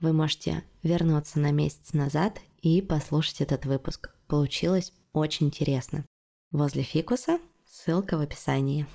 Вы 0.00 0.12
можете 0.12 0.64
вернуться 0.82 1.38
на 1.38 1.50
месяц 1.50 1.92
назад 1.92 2.40
и 2.60 2.82
послушать 2.82 3.40
этот 3.40 3.64
выпуск. 3.64 4.10
Получилось 4.26 4.92
очень 5.12 5.46
интересно. 5.46 6.04
Возле 6.50 6.82
фикуса 6.82 7.38
ссылка 7.66 8.16
в 8.16 8.20
описании. 8.20 8.86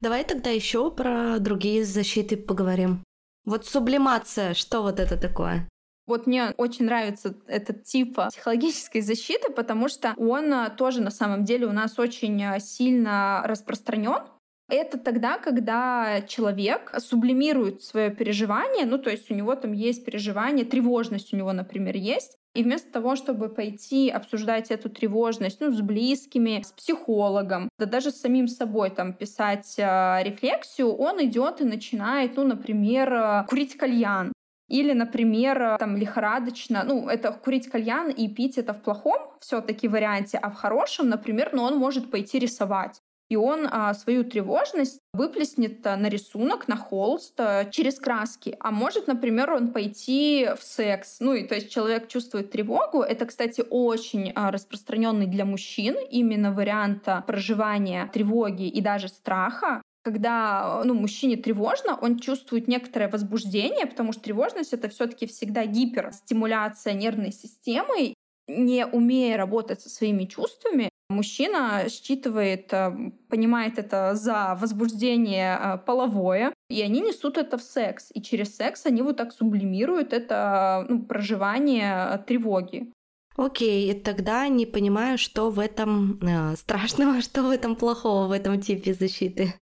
Давай 0.00 0.24
тогда 0.24 0.50
еще 0.50 0.90
про 0.90 1.38
другие 1.38 1.84
защиты 1.84 2.36
поговорим. 2.36 3.02
Вот 3.44 3.66
сублимация, 3.66 4.54
что 4.54 4.82
вот 4.82 5.00
это 5.00 5.16
такое? 5.16 5.68
Вот 6.06 6.26
мне 6.26 6.54
очень 6.56 6.84
нравится 6.84 7.34
этот 7.48 7.82
тип 7.84 8.16
психологической 8.28 9.00
защиты, 9.00 9.50
потому 9.50 9.88
что 9.88 10.14
он 10.16 10.52
а, 10.52 10.70
тоже 10.70 11.00
на 11.00 11.10
самом 11.10 11.44
деле 11.44 11.66
у 11.66 11.72
нас 11.72 11.98
очень 11.98 12.42
а, 12.44 12.60
сильно 12.60 13.42
распространен. 13.44 14.22
Это 14.68 14.98
тогда, 14.98 15.38
когда 15.38 16.22
человек 16.22 16.92
сублимирует 16.98 17.82
свое 17.82 18.10
переживание, 18.10 18.84
ну 18.84 18.98
то 18.98 19.10
есть 19.10 19.30
у 19.30 19.34
него 19.34 19.54
там 19.54 19.72
есть 19.72 20.04
переживание, 20.04 20.64
тревожность 20.64 21.32
у 21.32 21.36
него, 21.36 21.52
например, 21.52 21.94
есть, 21.96 22.36
и 22.56 22.64
вместо 22.64 22.90
того, 22.90 23.16
чтобы 23.16 23.48
пойти 23.48 24.08
обсуждать 24.08 24.70
эту 24.70 24.88
тревожность 24.88 25.60
ну, 25.60 25.70
с 25.70 25.80
близкими, 25.80 26.62
с 26.64 26.72
психологом, 26.72 27.68
да 27.78 27.86
даже 27.86 28.10
с 28.10 28.20
самим 28.20 28.48
собой 28.48 28.90
там 28.90 29.12
писать 29.12 29.74
э, 29.78 30.22
рефлексию, 30.24 30.92
он 30.96 31.22
идет 31.22 31.60
и 31.60 31.64
начинает, 31.64 32.36
ну, 32.36 32.44
например, 32.44 33.12
э, 33.12 33.44
курить 33.46 33.76
кальян. 33.76 34.32
Или, 34.68 34.94
например, 34.94 35.62
э, 35.62 35.76
там 35.78 35.96
лихорадочно, 35.96 36.82
ну, 36.82 37.08
это 37.08 37.30
курить 37.30 37.68
кальян 37.68 38.10
и 38.10 38.26
пить 38.26 38.58
это 38.58 38.72
в 38.72 38.82
плохом 38.82 39.18
все-таки 39.40 39.86
варианте, 39.86 40.38
а 40.38 40.50
в 40.50 40.54
хорошем, 40.54 41.08
например, 41.10 41.50
ну, 41.52 41.62
он 41.62 41.76
может 41.76 42.10
пойти 42.10 42.38
рисовать 42.38 43.00
и 43.28 43.36
он 43.36 43.68
а, 43.70 43.92
свою 43.94 44.24
тревожность 44.24 45.00
выплеснет 45.12 45.86
а, 45.86 45.96
на 45.96 46.08
рисунок, 46.08 46.68
на 46.68 46.76
холст 46.76 47.38
а, 47.40 47.64
через 47.64 47.98
краски. 47.98 48.56
А 48.60 48.70
может, 48.70 49.06
например, 49.06 49.52
он 49.52 49.72
пойти 49.72 50.48
в 50.58 50.62
секс. 50.62 51.18
Ну 51.20 51.34
и 51.34 51.44
то 51.44 51.54
есть 51.54 51.70
человек 51.70 52.08
чувствует 52.08 52.50
тревогу. 52.50 53.02
Это, 53.02 53.26
кстати, 53.26 53.64
очень 53.68 54.32
а, 54.34 54.50
распространенный 54.50 55.26
для 55.26 55.44
мужчин 55.44 55.96
именно 56.10 56.52
вариант 56.52 57.08
проживания 57.26 58.10
тревоги 58.12 58.68
и 58.68 58.80
даже 58.80 59.08
страха 59.08 59.82
когда 60.02 60.82
ну, 60.84 60.94
мужчине 60.94 61.36
тревожно, 61.36 61.98
он 62.00 62.20
чувствует 62.20 62.68
некоторое 62.68 63.08
возбуждение, 63.08 63.86
потому 63.86 64.12
что 64.12 64.22
тревожность 64.22 64.72
это 64.72 64.88
все-таки 64.88 65.26
всегда 65.26 65.66
гиперстимуляция 65.66 66.92
нервной 66.92 67.32
системы. 67.32 68.14
Не 68.48 68.86
умея 68.86 69.36
работать 69.36 69.80
со 69.80 69.88
своими 69.88 70.24
чувствами, 70.24 70.90
Мужчина 71.08 71.84
считывает, 71.88 72.72
э, 72.72 73.12
понимает 73.28 73.78
это 73.78 74.16
за 74.16 74.58
возбуждение 74.60 75.56
э, 75.56 75.78
половое, 75.78 76.52
и 76.68 76.82
они 76.82 77.00
несут 77.00 77.38
это 77.38 77.58
в 77.58 77.62
секс. 77.62 78.10
И 78.12 78.20
через 78.20 78.56
секс 78.56 78.86
они 78.86 79.02
вот 79.02 79.16
так 79.16 79.32
сублимируют 79.32 80.12
это 80.12 80.84
ну, 80.88 81.04
проживание 81.04 82.08
э, 82.10 82.18
тревоги. 82.26 82.92
Окей, 83.36 83.94
тогда 83.94 84.48
не 84.48 84.66
понимаю, 84.66 85.16
что 85.16 85.50
в 85.50 85.60
этом 85.60 86.18
э, 86.22 86.56
страшного, 86.56 87.20
что 87.22 87.44
в 87.44 87.50
этом 87.50 87.76
плохого, 87.76 88.26
в 88.26 88.32
этом 88.32 88.60
типе 88.60 88.92
защиты. 88.92 89.54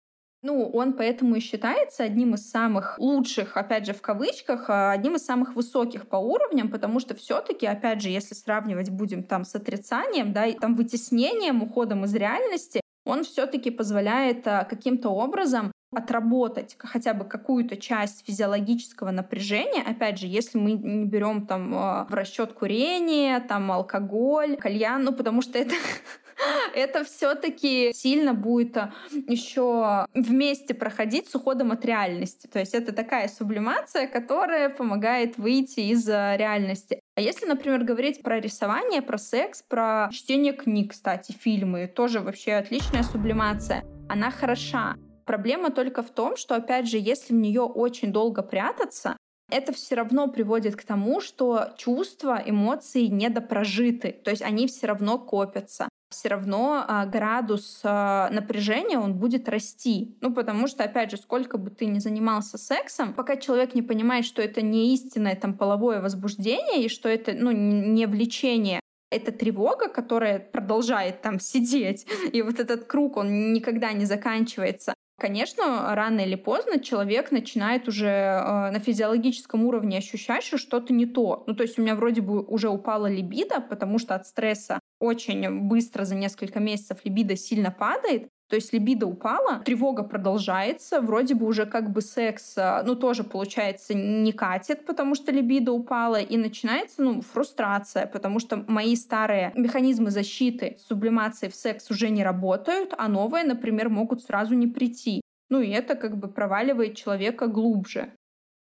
Ну, 0.47 0.69
он 0.75 0.93
поэтому 0.93 1.37
и 1.37 1.41
считается 1.41 2.05
одним 2.05 2.35
из 2.35 2.51
самых 2.51 2.99
лучших, 2.99 3.57
опять 3.57 3.87
же, 3.87 3.95
в 3.95 4.03
кавычках, 4.03 4.69
а, 4.69 4.93
одним 4.93 5.17
из 5.17 5.25
самых 5.25 5.57
высоких 5.57 6.07
по 6.07 6.17
уровням, 6.17 6.71
потому 6.71 7.01
что 7.01 7.15
все 7.15 7.41
таки 7.41 7.67
опять 7.67 8.03
же, 8.03 8.11
если 8.11 8.35
сравнивать 8.35 8.91
будем 8.91 9.23
там 9.23 9.47
с 9.47 9.55
отрицанием, 9.55 10.35
да, 10.35 10.45
и 10.45 10.53
там 10.53 10.77
вытеснением, 10.77 11.63
уходом 11.63 12.05
из 12.05 12.15
реальности, 12.15 12.83
он 13.07 13.25
все 13.25 13.47
таки 13.47 13.71
позволяет 13.71 14.47
а, 14.47 14.65
каким-то 14.65 15.09
образом 15.09 15.73
отработать 15.97 16.77
хотя 16.79 17.15
бы 17.15 17.25
какую-то 17.25 17.79
часть 17.79 18.27
физиологического 18.27 19.13
напряжения. 19.13 19.83
Опять 19.83 20.19
же, 20.19 20.27
если 20.27 20.59
мы 20.59 20.73
не 20.73 21.07
берем 21.07 21.47
там 21.47 21.73
а, 21.75 22.07
в 22.11 22.13
расчет 22.13 22.53
курение, 22.53 23.41
там 23.41 23.73
алкоголь, 23.73 24.59
кальян, 24.59 25.05
ну 25.05 25.13
потому 25.13 25.41
что 25.41 25.59
это 25.59 25.75
это 26.75 27.05
все-таки 27.05 27.93
сильно 27.95 28.35
будет 28.35 28.77
а, 28.77 28.93
еще 29.11 30.07
вместе 30.15 30.75
проходить 30.75 31.29
с 31.29 31.35
уходом 31.35 31.73
от 31.73 31.85
реальности. 31.85 32.47
То 32.47 32.59
есть 32.59 32.75
это 32.75 32.93
такая 32.93 33.29
сублимация, 33.29 34.07
которая 34.07 34.69
помогает 34.69 35.39
выйти 35.39 35.81
из 35.81 36.09
а, 36.09 36.37
реальности. 36.37 37.01
А 37.17 37.21
если, 37.21 37.47
например, 37.47 37.85
говорить 37.85 38.23
про 38.23 38.41
рисование, 38.41 39.03
про 39.03 39.19
секс, 39.19 39.63
про 39.63 40.09
чтение 40.13 40.53
книг, 40.53 40.93
кстати, 40.93 41.33
фильмы, 41.33 41.87
тоже 41.87 42.21
вообще 42.21 42.55
отличная 42.55 43.03
сублимация. 43.03 43.85
Она 44.09 44.31
хороша. 44.31 44.97
Проблема 45.25 45.71
только 45.71 46.03
в 46.03 46.11
том, 46.11 46.37
что, 46.37 46.55
опять 46.55 46.89
же, 46.89 46.99
если 46.99 47.33
в 47.33 47.37
нее 47.37 47.63
очень 47.63 48.13
долго 48.13 48.43
прятаться, 48.43 49.17
это 49.55 49.73
все 49.73 49.95
равно 49.95 50.29
приводит 50.29 50.75
к 50.75 50.83
тому, 50.83 51.21
что 51.21 51.71
чувства, 51.77 52.43
эмоции 52.45 53.07
недопрожиты, 53.07 54.13
то 54.25 54.31
есть 54.31 54.43
они 54.43 54.67
все 54.67 54.89
равно 54.89 55.19
копятся 55.19 55.89
все 56.15 56.29
равно 56.29 56.85
а, 56.87 57.07
градус 57.07 57.81
а, 57.83 58.31
напряжения 58.31 58.99
он 58.99 59.15
будет 59.15 59.49
расти. 59.49 60.17
Ну, 60.21 60.33
потому 60.33 60.69
что, 60.69 60.85
опять 60.85 61.11
же, 61.11 61.17
сколько 61.17 61.59
бы 61.59 61.71
ты 61.71 61.87
ни 61.87 61.99
занимался 61.99 62.57
сексом, 62.57 63.13
пока 63.15 63.37
человек 63.37 63.75
не 63.75 63.83
понимает, 63.83 64.25
что 64.25 64.41
это 64.41 64.63
не 64.63 64.95
истинное 64.95 65.35
там 65.35 65.55
половое 65.55 66.01
возбуждение 66.01 66.85
и 66.85 66.89
что 66.89 67.09
это, 67.09 67.33
ну, 67.33 67.51
не 67.51 68.07
влечение, 68.07 68.79
это 69.11 69.33
тревога, 69.33 69.89
которая 69.89 70.39
продолжает 70.39 71.21
там 71.21 71.41
сидеть, 71.41 72.07
и 72.33 72.43
вот 72.43 72.61
этот 72.61 72.85
круг, 72.85 73.17
он 73.17 73.53
никогда 73.53 73.93
не 73.93 74.05
заканчивается. 74.05 74.95
Конечно, 75.17 75.95
рано 75.95 76.21
или 76.21 76.35
поздно 76.35 76.81
человек 76.81 77.31
начинает 77.31 77.87
уже 77.87 78.07
э, 78.09 78.71
на 78.73 78.81
физиологическом 78.81 79.65
уровне 79.65 79.99
ощущать, 79.99 80.43
что 80.43 80.59
что-то 80.59 80.93
не 80.93 81.07
то. 81.07 81.45
Ну, 81.47 81.55
то 81.55 81.63
есть 81.63 81.79
у 81.79 81.83
меня 81.83 81.95
вроде 81.95 82.21
бы 82.21 82.43
уже 82.43 82.69
упала 82.69 83.07
либидо, 83.07 83.61
потому 83.61 83.99
что 84.01 84.17
от 84.17 84.27
стресса 84.27 84.81
очень 84.99 85.49
быстро 85.69 86.05
за 86.05 86.17
несколько 86.17 86.59
месяцев 86.59 86.99
либидо 87.05 87.37
сильно 87.37 87.71
падает, 87.71 88.29
то 88.55 88.57
есть 88.57 88.73
либидо 88.73 89.09
упала, 89.09 89.59
тревога 89.65 90.05
продолжается, 90.05 91.01
вроде 91.01 91.35
бы 91.35 91.45
уже 91.45 91.67
как 91.67 91.91
бы 91.91 92.01
секс, 92.01 92.55
а, 92.57 92.85
ну, 92.87 92.95
тоже, 92.95 93.25
получается, 93.25 93.95
не 93.95 94.31
катит, 94.31 94.87
потому 94.87 95.17
что 95.17 95.33
либидо 95.33 95.73
упала, 95.73 96.21
и 96.21 96.37
начинается, 96.37 97.03
ну, 97.03 97.21
фрустрация, 97.21 98.07
потому 98.07 98.39
что 98.39 98.65
мои 98.69 98.95
старые 98.95 99.51
механизмы 99.57 100.13
защиты 100.13 100.77
сублимации 100.87 101.49
в 101.49 101.57
секс 101.57 101.91
уже 101.91 102.11
не 102.11 102.23
работают, 102.23 102.95
а 102.97 103.09
новые, 103.09 103.43
например, 103.43 103.89
могут 103.89 104.23
сразу 104.23 104.55
не 104.55 104.69
прийти. 104.69 105.21
Ну, 105.51 105.61
и 105.61 105.71
это 105.71 105.97
как 105.97 106.17
бы 106.17 106.29
проваливает 106.29 106.95
человека 106.95 107.49
глубже. 107.49 108.13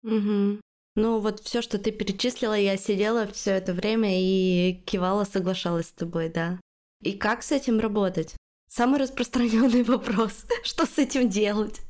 Угу. 0.02 0.60
Ну, 0.96 1.20
вот 1.20 1.40
все, 1.40 1.62
что 1.62 1.78
ты 1.78 1.90
перечислила, 1.90 2.52
я 2.52 2.76
сидела 2.76 3.26
все 3.28 3.52
это 3.52 3.72
время 3.72 4.10
и 4.12 4.74
кивала, 4.84 5.24
соглашалась 5.24 5.86
с 5.86 5.92
тобой, 5.92 6.28
да. 6.28 6.60
И 7.02 7.12
как 7.12 7.42
с 7.42 7.50
этим 7.50 7.80
работать? 7.80 8.36
Самый 8.72 9.00
распространенный 9.00 9.82
вопрос. 9.82 10.44
Что 10.62 10.86
с 10.86 10.96
этим 10.96 11.28
делать? 11.28 11.80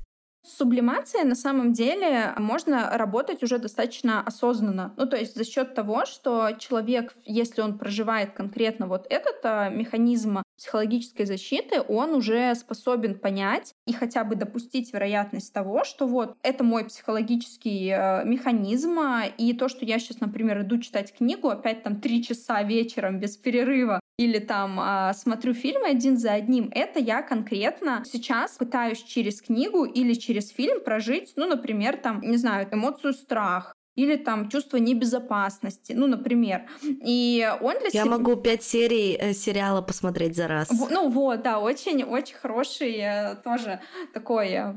С 0.42 0.56
сублимацией 0.56 1.24
на 1.24 1.34
самом 1.34 1.72
деле 1.72 2.32
можно 2.38 2.96
работать 2.96 3.42
уже 3.42 3.58
достаточно 3.58 4.22
осознанно. 4.22 4.94
Ну, 4.96 5.06
то 5.06 5.16
есть 5.16 5.36
за 5.36 5.44
счет 5.44 5.74
того, 5.74 6.06
что 6.06 6.52
человек, 6.58 7.14
если 7.24 7.60
он 7.60 7.78
проживает 7.78 8.32
конкретно 8.32 8.86
вот 8.86 9.06
этот 9.10 9.40
а, 9.44 9.68
механизм 9.68 10.42
психологической 10.56 11.26
защиты, 11.26 11.80
он 11.80 12.14
уже 12.14 12.54
способен 12.54 13.18
понять 13.18 13.74
и 13.86 13.92
хотя 13.92 14.24
бы 14.24 14.34
допустить 14.34 14.92
вероятность 14.92 15.52
того, 15.52 15.84
что 15.84 16.06
вот 16.06 16.36
это 16.42 16.64
мой 16.64 16.84
психологический 16.84 17.88
э, 17.88 18.24
механизм, 18.24 18.98
и 19.38 19.54
то, 19.54 19.68
что 19.68 19.86
я 19.86 19.98
сейчас, 19.98 20.20
например, 20.20 20.60
иду 20.60 20.78
читать 20.78 21.14
книгу, 21.16 21.48
опять 21.48 21.82
там 21.82 22.00
три 22.00 22.22
часа 22.22 22.62
вечером 22.62 23.20
без 23.20 23.38
перерыва, 23.38 24.00
или 24.20 24.38
там 24.38 24.78
э, 24.78 25.14
смотрю 25.14 25.54
фильмы 25.54 25.88
один 25.88 26.18
за 26.18 26.32
одним, 26.32 26.70
это 26.74 26.98
я 27.00 27.22
конкретно 27.22 28.02
сейчас 28.04 28.58
пытаюсь 28.58 29.02
через 29.02 29.40
книгу 29.40 29.84
или 29.84 30.12
через 30.12 30.29
фильм 30.38 30.80
прожить, 30.84 31.32
ну, 31.36 31.46
например, 31.46 31.96
там, 31.96 32.20
не 32.20 32.36
знаю, 32.36 32.68
эмоцию 32.70 33.12
страх, 33.12 33.74
или 33.96 34.16
там 34.16 34.48
чувство 34.48 34.76
небезопасности, 34.76 35.92
ну, 35.92 36.06
например. 36.06 36.68
И 36.82 37.46
он 37.60 37.74
для 37.80 37.88
Я 37.92 38.04
себя... 38.04 38.04
могу 38.06 38.36
пять 38.36 38.62
серий 38.62 39.16
э, 39.18 39.32
сериала 39.32 39.82
посмотреть 39.82 40.36
за 40.36 40.48
раз. 40.48 40.70
В, 40.70 40.90
ну 40.90 41.08
вот, 41.08 41.42
да, 41.42 41.58
очень-очень 41.58 42.36
хороший 42.36 42.96
э, 42.98 43.36
тоже 43.42 43.80
такой 44.14 44.48
э, 44.52 44.74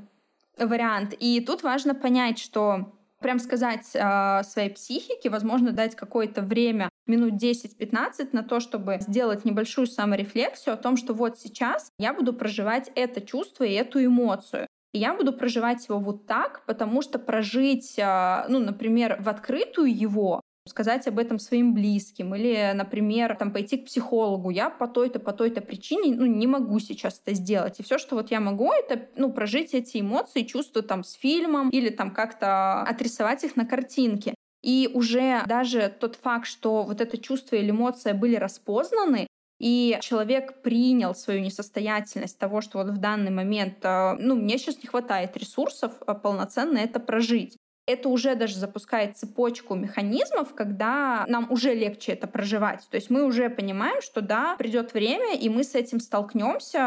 вариант. 0.58 1.14
И 1.20 1.40
тут 1.42 1.64
важно 1.64 1.94
понять, 1.94 2.40
что 2.40 2.94
прям 3.24 3.40
сказать 3.40 3.90
э, 3.94 4.44
своей 4.44 4.70
психике, 4.70 5.30
возможно, 5.30 5.72
дать 5.72 5.96
какое-то 5.96 6.42
время, 6.42 6.90
минут 7.08 7.42
10-15 7.42 8.30
на 8.32 8.44
то, 8.44 8.60
чтобы 8.60 8.98
сделать 9.00 9.46
небольшую 9.46 9.88
саморефлексию 9.88 10.74
о 10.74 10.78
том, 10.78 10.98
что 10.98 11.14
вот 11.14 11.40
сейчас 11.40 11.92
я 11.98 12.14
буду 12.14 12.34
проживать 12.34 12.92
это 12.96 13.22
чувство 13.22 13.64
и 13.64 13.74
эту 13.74 14.04
эмоцию. 14.04 14.68
И 14.94 15.00
я 15.00 15.16
буду 15.16 15.34
проживать 15.34 15.88
его 15.88 16.00
вот 16.00 16.28
так, 16.28 16.64
потому 16.66 17.02
что 17.02 17.18
прожить, 17.20 17.98
а, 18.00 18.46
ну, 18.48 18.60
например, 18.60 19.18
в 19.20 19.28
открытую 19.28 19.94
его, 19.94 20.42
сказать 20.68 21.08
об 21.08 21.20
этом 21.20 21.40
своим 21.40 21.74
близким 21.74 22.34
или, 22.36 22.72
например, 22.74 23.36
там 23.36 23.52
пойти 23.52 23.78
к 23.78 23.86
психологу. 23.86 24.50
Я 24.50 24.70
по 24.70 24.88
той-то, 24.88 25.20
по 25.20 25.34
той-то 25.34 25.62
причине 25.62 26.16
ну, 26.16 26.26
не 26.26 26.48
могу 26.48 26.80
сейчас 26.80 27.22
это 27.26 27.36
сделать. 27.36 27.80
И 27.80 27.84
все, 27.84 27.98
что 27.98 28.16
вот 28.16 28.32
я 28.32 28.40
могу, 28.40 28.72
это 28.72 29.10
ну, 29.16 29.32
прожить 29.32 29.74
эти 29.74 30.00
эмоции, 30.00 30.44
чувства 30.44 30.82
там 30.82 31.04
с 31.04 31.14
фильмом 31.14 31.70
или 31.70 31.90
там 31.90 32.12
как-то 32.12 32.84
отрисовать 32.84 33.44
их 33.44 33.56
на 33.56 33.66
картинке. 33.66 34.36
И 34.62 34.90
уже 34.94 35.44
даже 35.46 35.94
тот 36.00 36.16
факт, 36.16 36.48
что 36.48 36.84
вот 36.84 37.02
это 37.02 37.18
чувство 37.18 37.58
или 37.58 37.72
эмоция 37.72 38.14
были 38.14 38.38
распознаны, 38.38 39.28
и 39.64 39.98
человек 40.02 40.62
принял 40.62 41.16
свою 41.16 41.40
несостоятельность 41.40 42.38
того, 42.38 42.60
что 42.60 42.80
вот 42.80 42.90
в 42.90 42.98
данный 42.98 43.32
момент, 43.32 43.78
э, 43.84 44.18
ну, 44.20 44.36
мне 44.36 44.58
сейчас 44.58 44.84
не 44.84 44.90
хватает 44.90 45.38
ресурсов 45.38 45.94
э, 46.06 46.14
полноценно 46.16 46.78
это 46.80 47.00
прожить. 47.00 47.56
Это 47.88 48.10
уже 48.10 48.36
даже 48.36 48.58
запускает 48.58 49.18
цепочку 49.18 49.76
механизмов, 49.76 50.54
когда 50.54 51.24
нам 51.30 51.50
уже 51.50 51.74
легче 51.74 52.12
это 52.12 52.28
проживать. 52.28 52.86
То 52.90 52.96
есть 52.96 53.10
мы 53.10 53.24
уже 53.24 53.50
понимаем, 53.50 54.02
что 54.02 54.20
да, 54.20 54.56
придет 54.58 54.94
время, 54.94 55.34
и 55.34 55.48
мы 55.48 55.64
с 55.64 55.76
этим 55.76 56.02
столкнемся, 56.02 56.80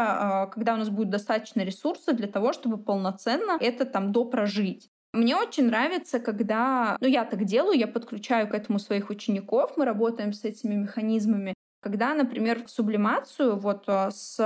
э, 0.47 0.53
когда 0.53 0.75
у 0.75 0.77
нас 0.77 0.89
будет 0.89 1.09
достаточно 1.09 1.61
ресурсов 1.61 2.15
для 2.15 2.27
того, 2.27 2.53
чтобы 2.53 2.77
полноценно 2.77 3.57
это 3.59 3.85
там 3.85 4.11
допрожить. 4.11 4.87
Мне 5.13 5.35
очень 5.35 5.65
нравится, 5.65 6.19
когда, 6.19 6.95
ну 7.01 7.07
я 7.07 7.25
так 7.25 7.43
делаю, 7.43 7.75
я 7.75 7.87
подключаю 7.87 8.47
к 8.47 8.53
этому 8.53 8.77
своих 8.77 9.09
учеников, 9.09 9.77
мы 9.77 9.85
работаем 9.85 10.31
с 10.31 10.43
этими 10.43 10.75
механизмами, 10.75 11.55
когда, 11.87 12.13
например, 12.13 12.65
в 12.65 12.69
сублимацию 12.69 13.57
вот 13.57 13.85
э, 13.87 14.09
с 14.11 14.37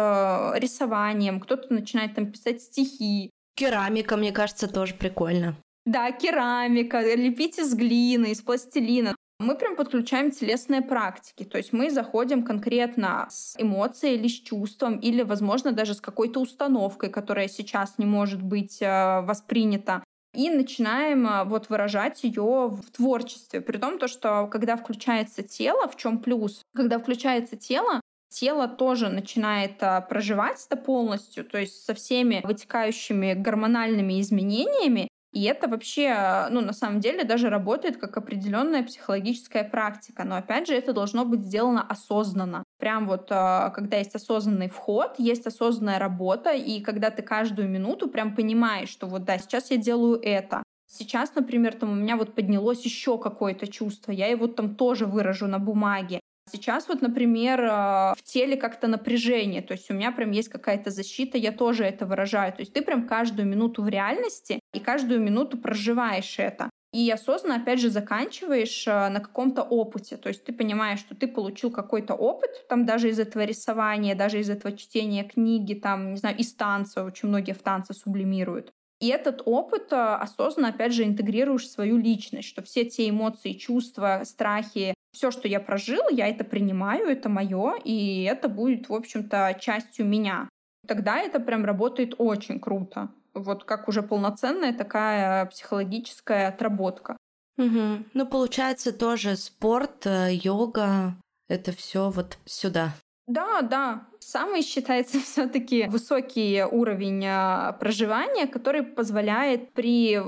рисованием 0.57 1.39
кто-то 1.39 1.73
начинает 1.73 2.13
там 2.13 2.31
писать 2.31 2.61
стихи. 2.61 3.31
Керамика, 3.55 4.15
мне 4.15 4.31
кажется, 4.31 4.67
тоже 4.67 4.93
прикольно. 4.93 5.55
Да, 5.87 6.11
керамика, 6.11 7.01
лепить 7.15 7.57
из 7.57 7.73
глины, 7.73 8.27
из 8.27 8.41
пластилина. 8.41 9.15
Мы 9.39 9.55
прям 9.55 9.75
подключаем 9.75 10.29
телесные 10.29 10.83
практики, 10.83 11.43
то 11.43 11.57
есть 11.57 11.73
мы 11.73 11.89
заходим 11.89 12.43
конкретно 12.43 13.25
с 13.31 13.55
эмоцией 13.57 14.17
или 14.17 14.27
с 14.27 14.39
чувством, 14.39 14.99
или, 14.99 15.23
возможно, 15.23 15.71
даже 15.71 15.95
с 15.95 15.99
какой-то 15.99 16.41
установкой, 16.41 17.09
которая 17.09 17.47
сейчас 17.47 17.97
не 17.97 18.05
может 18.05 18.43
быть 18.43 18.83
э, 18.83 19.21
воспринята 19.21 20.03
и 20.33 20.49
начинаем 20.49 21.27
а, 21.27 21.43
вот 21.43 21.69
выражать 21.69 22.23
ее 22.23 22.69
в 22.69 22.91
творчестве. 22.91 23.61
При 23.61 23.77
том, 23.77 23.99
то, 23.99 24.07
что 24.07 24.47
когда 24.47 24.77
включается 24.77 25.43
тело, 25.43 25.87
в 25.87 25.97
чем 25.97 26.19
плюс? 26.19 26.61
Когда 26.75 26.99
включается 26.99 27.57
тело, 27.57 28.01
тело 28.29 28.67
тоже 28.67 29.09
начинает 29.09 29.81
а, 29.81 30.01
проживать 30.01 30.65
это 30.65 30.77
полностью, 30.77 31.43
то 31.43 31.57
есть 31.57 31.83
со 31.83 31.93
всеми 31.93 32.41
вытекающими 32.43 33.33
гормональными 33.33 34.21
изменениями, 34.21 35.09
и 35.33 35.43
это 35.43 35.69
вообще, 35.69 36.47
ну, 36.49 36.59
на 36.59 36.73
самом 36.73 36.99
деле 36.99 37.23
даже 37.23 37.49
работает 37.49 37.97
как 37.97 38.17
определенная 38.17 38.83
психологическая 38.83 39.63
практика. 39.63 40.25
Но 40.25 40.35
опять 40.35 40.67
же, 40.67 40.73
это 40.73 40.91
должно 40.91 41.23
быть 41.23 41.41
сделано 41.41 41.81
осознанно. 41.81 42.63
Прям 42.81 43.07
вот, 43.07 43.27
а, 43.29 43.69
когда 43.69 43.97
есть 43.97 44.15
осознанный 44.15 44.67
вход, 44.67 45.13
есть 45.19 45.45
осознанная 45.45 45.99
работа, 45.99 46.51
и 46.51 46.81
когда 46.81 47.11
ты 47.11 47.21
каждую 47.21 47.69
минуту 47.69 48.09
прям 48.09 48.35
понимаешь, 48.35 48.89
что 48.89 49.05
вот 49.05 49.23
да, 49.23 49.37
сейчас 49.37 49.71
я 49.71 49.77
делаю 49.77 50.19
это, 50.21 50.63
Сейчас, 50.93 51.33
например, 51.35 51.73
там 51.75 51.91
у 51.91 51.95
меня 51.95 52.17
вот 52.17 52.35
поднялось 52.35 52.83
еще 52.83 53.17
какое-то 53.17 53.65
чувство, 53.65 54.11
я 54.11 54.27
его 54.27 54.47
там 54.47 54.75
тоже 54.75 55.05
выражу 55.05 55.47
на 55.47 55.57
бумаге. 55.57 56.19
Сейчас 56.51 56.89
вот, 56.89 57.01
например, 57.01 57.65
а, 57.71 58.13
в 58.17 58.23
теле 58.23 58.57
как-то 58.57 58.87
напряжение, 58.87 59.61
то 59.61 59.71
есть 59.71 59.89
у 59.89 59.93
меня 59.93 60.11
прям 60.11 60.31
есть 60.31 60.49
какая-то 60.49 60.89
защита, 60.89 61.37
я 61.37 61.53
тоже 61.53 61.85
это 61.85 62.05
выражаю. 62.05 62.51
То 62.51 62.59
есть 62.59 62.73
ты 62.73 62.81
прям 62.81 63.07
каждую 63.07 63.47
минуту 63.47 63.83
в 63.83 63.87
реальности 63.87 64.59
и 64.73 64.79
каждую 64.81 65.21
минуту 65.21 65.57
проживаешь 65.57 66.39
это. 66.39 66.69
И 66.93 67.09
осознанно, 67.09 67.55
опять 67.55 67.79
же, 67.79 67.89
заканчиваешь 67.89 68.85
а, 68.87 69.09
на 69.09 69.21
каком-то 69.21 69.63
опыте. 69.63 70.17
То 70.17 70.27
есть 70.27 70.43
ты 70.43 70.51
понимаешь, 70.51 70.99
что 70.99 71.15
ты 71.15 71.27
получил 71.27 71.71
какой-то 71.71 72.15
опыт, 72.15 72.67
там 72.67 72.85
даже 72.85 73.09
из 73.09 73.19
этого 73.19 73.43
рисования, 73.43 74.13
даже 74.13 74.39
из 74.39 74.49
этого 74.49 74.75
чтения 74.75 75.23
книги, 75.23 75.73
там, 75.73 76.11
не 76.11 76.17
знаю, 76.17 76.37
из 76.37 76.53
танца, 76.53 77.05
очень 77.05 77.29
многие 77.29 77.53
в 77.53 77.61
танце 77.61 77.93
сублимируют. 77.93 78.73
И 78.99 79.07
этот 79.07 79.41
опыт 79.45 79.93
а, 79.93 80.17
осознанно, 80.17 80.69
опять 80.69 80.93
же, 80.93 81.03
интегрируешь 81.03 81.63
в 81.63 81.71
свою 81.71 81.97
личность, 81.97 82.49
что 82.49 82.61
все 82.61 82.83
те 82.83 83.09
эмоции, 83.09 83.53
чувства, 83.53 84.23
страхи, 84.25 84.93
все, 85.13 85.31
что 85.31 85.47
я 85.47 85.59
прожила, 85.59 86.07
я 86.09 86.27
это 86.27 86.43
принимаю, 86.43 87.07
это 87.07 87.29
мое, 87.29 87.75
и 87.83 88.23
это 88.23 88.49
будет, 88.49 88.89
в 88.89 88.93
общем-то, 88.93 89.57
частью 89.59 90.05
меня. 90.05 90.49
Тогда 90.87 91.19
это 91.19 91.39
прям 91.39 91.63
работает 91.63 92.15
очень 92.17 92.59
круто. 92.59 93.09
Вот 93.33 93.63
как 93.63 93.87
уже 93.87 94.01
полноценная 94.01 94.73
такая 94.73 95.45
психологическая 95.45 96.49
отработка. 96.49 97.17
Угу. 97.57 98.05
Ну, 98.13 98.25
получается, 98.25 98.91
тоже 98.91 99.35
спорт, 99.35 100.05
э, 100.05 100.29
йога, 100.33 101.15
это 101.47 101.71
все 101.71 102.09
вот 102.09 102.37
сюда. 102.45 102.93
Да, 103.27 103.61
да. 103.61 104.07
Самый 104.19 104.61
считается 104.61 105.19
все-таки 105.23 105.87
высокий 105.87 106.63
уровень 106.63 107.25
а, 107.25 107.73
проживания, 107.73 108.47
который 108.47 108.83
позволяет 108.83 109.71
при 109.73 110.19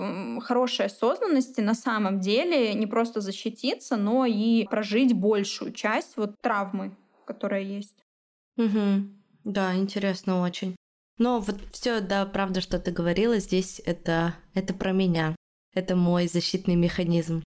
хорошей 0.42 0.86
осознанности 0.86 1.62
на 1.62 1.74
самом 1.74 2.20
деле 2.20 2.74
не 2.74 2.88
просто 2.88 3.22
защититься, 3.22 3.98
но 3.98 4.26
и 4.26 4.66
прожить 4.66 5.14
большую 5.14 5.74
часть 5.74 6.18
вот 6.18 6.36
травмы, 6.42 6.96
которая 7.26 7.62
есть. 7.62 7.98
Угу. 8.58 9.08
Да, 9.44 9.76
интересно 9.76 10.42
очень. 10.42 10.76
Но 11.24 11.40
вот 11.40 11.56
все, 11.72 12.02
да, 12.02 12.26
правда, 12.26 12.60
что 12.60 12.80
ты 12.80 12.92
говорила, 12.92 13.40
здесь 13.40 13.82
это, 13.86 14.36
это 14.54 14.74
про 14.74 14.92
меня. 14.92 15.38
Это 15.74 15.96
мой 15.96 16.28
защитный 16.28 16.76
механизм. 16.76 17.46